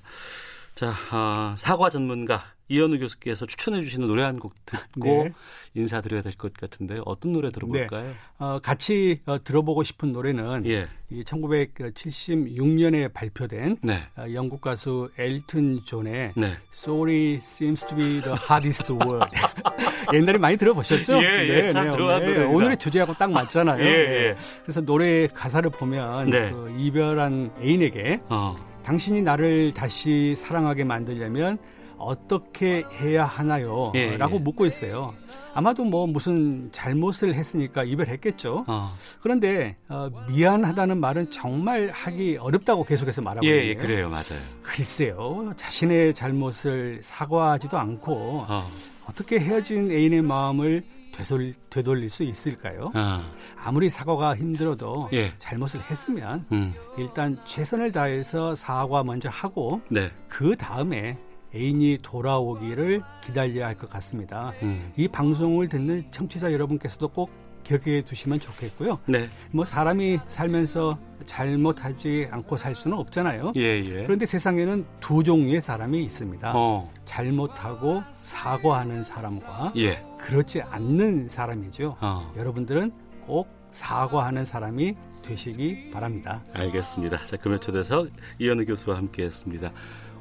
자, 0.76 0.92
아, 1.12 1.54
사과 1.58 1.90
전문가 1.90 2.42
이현우 2.70 2.98
교수께서 3.00 3.46
추천해 3.46 3.82
주시는 3.82 4.08
노래 4.08 4.24
한 4.24 4.40
곡 4.40 4.54
듣고 4.66 5.26
네. 5.26 5.34
인사드려야 5.76 6.22
될 6.24 6.34
것 6.34 6.54
같은데 6.54 7.00
어떤 7.06 7.34
노래 7.34 7.52
들어볼까요? 7.52 8.04
네. 8.04 8.14
어, 8.40 8.60
같이 8.64 9.20
어, 9.26 9.44
들어보고 9.44 9.84
싶은 9.84 10.12
노래는 10.14 10.66
예. 10.68 10.88
이 11.12 11.24
1976년에 11.24 13.14
발표된 13.14 13.78
네. 13.84 14.00
어, 14.18 14.26
영국 14.34 14.62
가수 14.62 15.10
엘튼 15.18 15.82
존의 15.86 16.34
네. 16.36 16.54
Sorry 16.74 17.36
Seems 17.36 17.86
to 17.86 17.96
be 17.96 18.22
the 18.22 18.36
Hardest 18.50 18.92
Word. 18.94 19.30
옛날에 20.14 20.38
많이 20.40 20.58
들어보셨죠? 20.58 21.22
예, 21.22 21.48
예, 21.50 21.62
네, 21.64 21.70
참 21.70 21.86
네, 21.86 21.92
좋아 21.92 22.18
네. 22.20 22.44
오늘의 22.46 22.78
주제하고 22.78 23.14
딱 23.14 23.30
맞잖아요. 23.32 23.84
예, 23.84 23.90
예. 23.90 24.36
그래서 24.64 24.82
노래 24.82 25.28
가사를 25.28 25.70
보면 25.70 26.30
네. 26.32 26.50
그 26.52 26.74
이별한 26.80 27.52
애인에게 27.62 28.22
어. 28.30 28.56
당신이 28.84 29.22
나를 29.22 29.74
다시 29.74 30.34
사랑하게 30.36 30.84
만들려면 30.84 31.58
어떻게 31.98 32.84
해야 33.00 33.24
하나요? 33.24 33.92
예, 33.96 34.18
라고 34.18 34.36
예. 34.36 34.40
묻고 34.40 34.66
있어요. 34.66 35.14
아마도 35.54 35.86
뭐 35.86 36.06
무슨 36.06 36.70
잘못을 36.72 37.34
했으니까 37.34 37.84
이별했겠죠. 37.84 38.66
어. 38.68 38.96
그런데 39.22 39.78
어, 39.88 40.10
미안하다는 40.30 41.00
말은 41.00 41.32
정말 41.32 41.90
하기 41.92 42.38
어렵다고 42.38 42.84
계속해서 42.84 43.22
말하고 43.22 43.46
있는요 43.46 43.64
예, 43.64 43.68
예, 43.70 43.76
그래요. 43.76 44.10
맞아요. 44.10 44.42
글쎄요. 44.62 45.54
자신의 45.56 46.14
잘못을 46.14 47.00
사과하지도 47.02 47.78
않고 47.78 48.46
어. 48.50 48.70
떻게 49.16 49.40
헤어진 49.40 49.92
애인의 49.92 50.24
마음을 50.24 50.84
되돌, 51.14 51.54
되돌릴 51.70 52.10
수 52.10 52.24
있을까요? 52.24 52.92
아. 52.94 53.24
무리 53.72 53.90
사과가 53.90 54.36
힘들어도 54.36 55.10
예. 55.14 55.32
잘못을 55.38 55.80
했으면 55.90 56.46
음. 56.52 56.74
일단 56.98 57.38
최선을 57.46 57.92
다해서 57.94 58.56
사과 58.56 59.04
먼저 59.04 59.30
하고 59.30 59.80
네. 59.90 60.12
그 60.28 60.56
다음에 60.58 61.18
애인이 61.56 62.00
돌아오기를 62.02 63.02
기다려야 63.24 63.68
할 63.68 63.76
것 63.76 63.90
같습니다. 63.92 64.54
음. 64.64 64.92
이 64.98 65.08
방송을 65.08 65.70
듣는 65.70 66.12
청취자 66.12 66.52
여러분께서도 66.52 67.08
꼭 67.10 67.30
기억해 67.64 68.04
두시면 68.04 68.40
좋겠고요. 68.40 69.00
네. 69.06 69.30
뭐 69.52 69.66
사람이 69.66 70.20
살면서 70.28 70.98
잘못하지 71.26 72.28
않고 72.30 72.58
살 72.58 72.76
수는 72.76 72.98
없잖아요. 72.98 73.54
예, 73.56 73.62
예. 73.62 74.04
그런데 74.04 74.26
세상에는 74.26 74.86
두 75.00 75.24
종류의 75.24 75.62
사람이 75.62 76.04
있습니다. 76.04 76.52
어. 76.56 76.92
잘못하고 77.06 78.04
사과하는 78.12 79.04
사람과 79.04 79.74
예. 79.78 80.04
그렇지 80.20 80.62
않는 80.62 81.30
사람이죠. 81.30 81.98
어. 82.02 82.34
여러분들은 82.38 82.92
꼭 83.26 83.48
사과하는 83.72 84.46
사람이 84.46 84.96
되시기 85.26 85.90
바랍니다. 85.92 86.44
알겠습니다. 86.54 87.24
자, 87.24 87.38
금요 87.38 87.58
초대석 87.58 88.10
이현우 88.40 88.66
교수와 88.66 88.98
함께했습니다. 88.98 89.72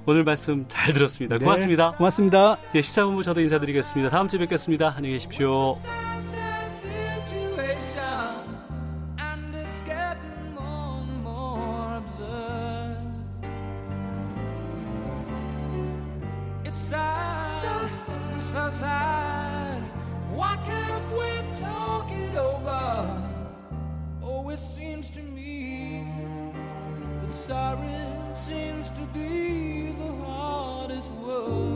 오늘 0.07 0.25
말씀 0.25 0.65
잘 0.69 0.93
들었습니다. 0.93 1.39
네, 1.39 1.45
고맙습니다. 1.45 1.93
고맙습니다. 1.93 2.57
네, 2.73 2.83
시사본부 2.83 3.23
저도 3.23 3.41
인사드리겠습니다. 3.41 4.11
다음 4.11 4.27
주에 4.27 4.41
뵙겠습니다. 4.41 4.95
안녕히 4.97 5.15
계십시오. 5.17 5.77
outside. 18.63 19.83
Why 20.39 20.55
can't 20.71 21.07
we 21.19 21.31
talk 21.67 22.11
it 22.13 22.37
over? 22.37 22.83
Oh, 24.23 24.49
it 24.51 24.59
seems 24.59 25.11
to 25.11 25.23
me 25.23 26.07
that 27.21 27.31
sorry 27.31 28.03
seems 28.35 28.89
to 28.99 29.03
be 29.19 29.93
the 30.03 30.13
hardest 30.25 31.11
word. 31.25 31.72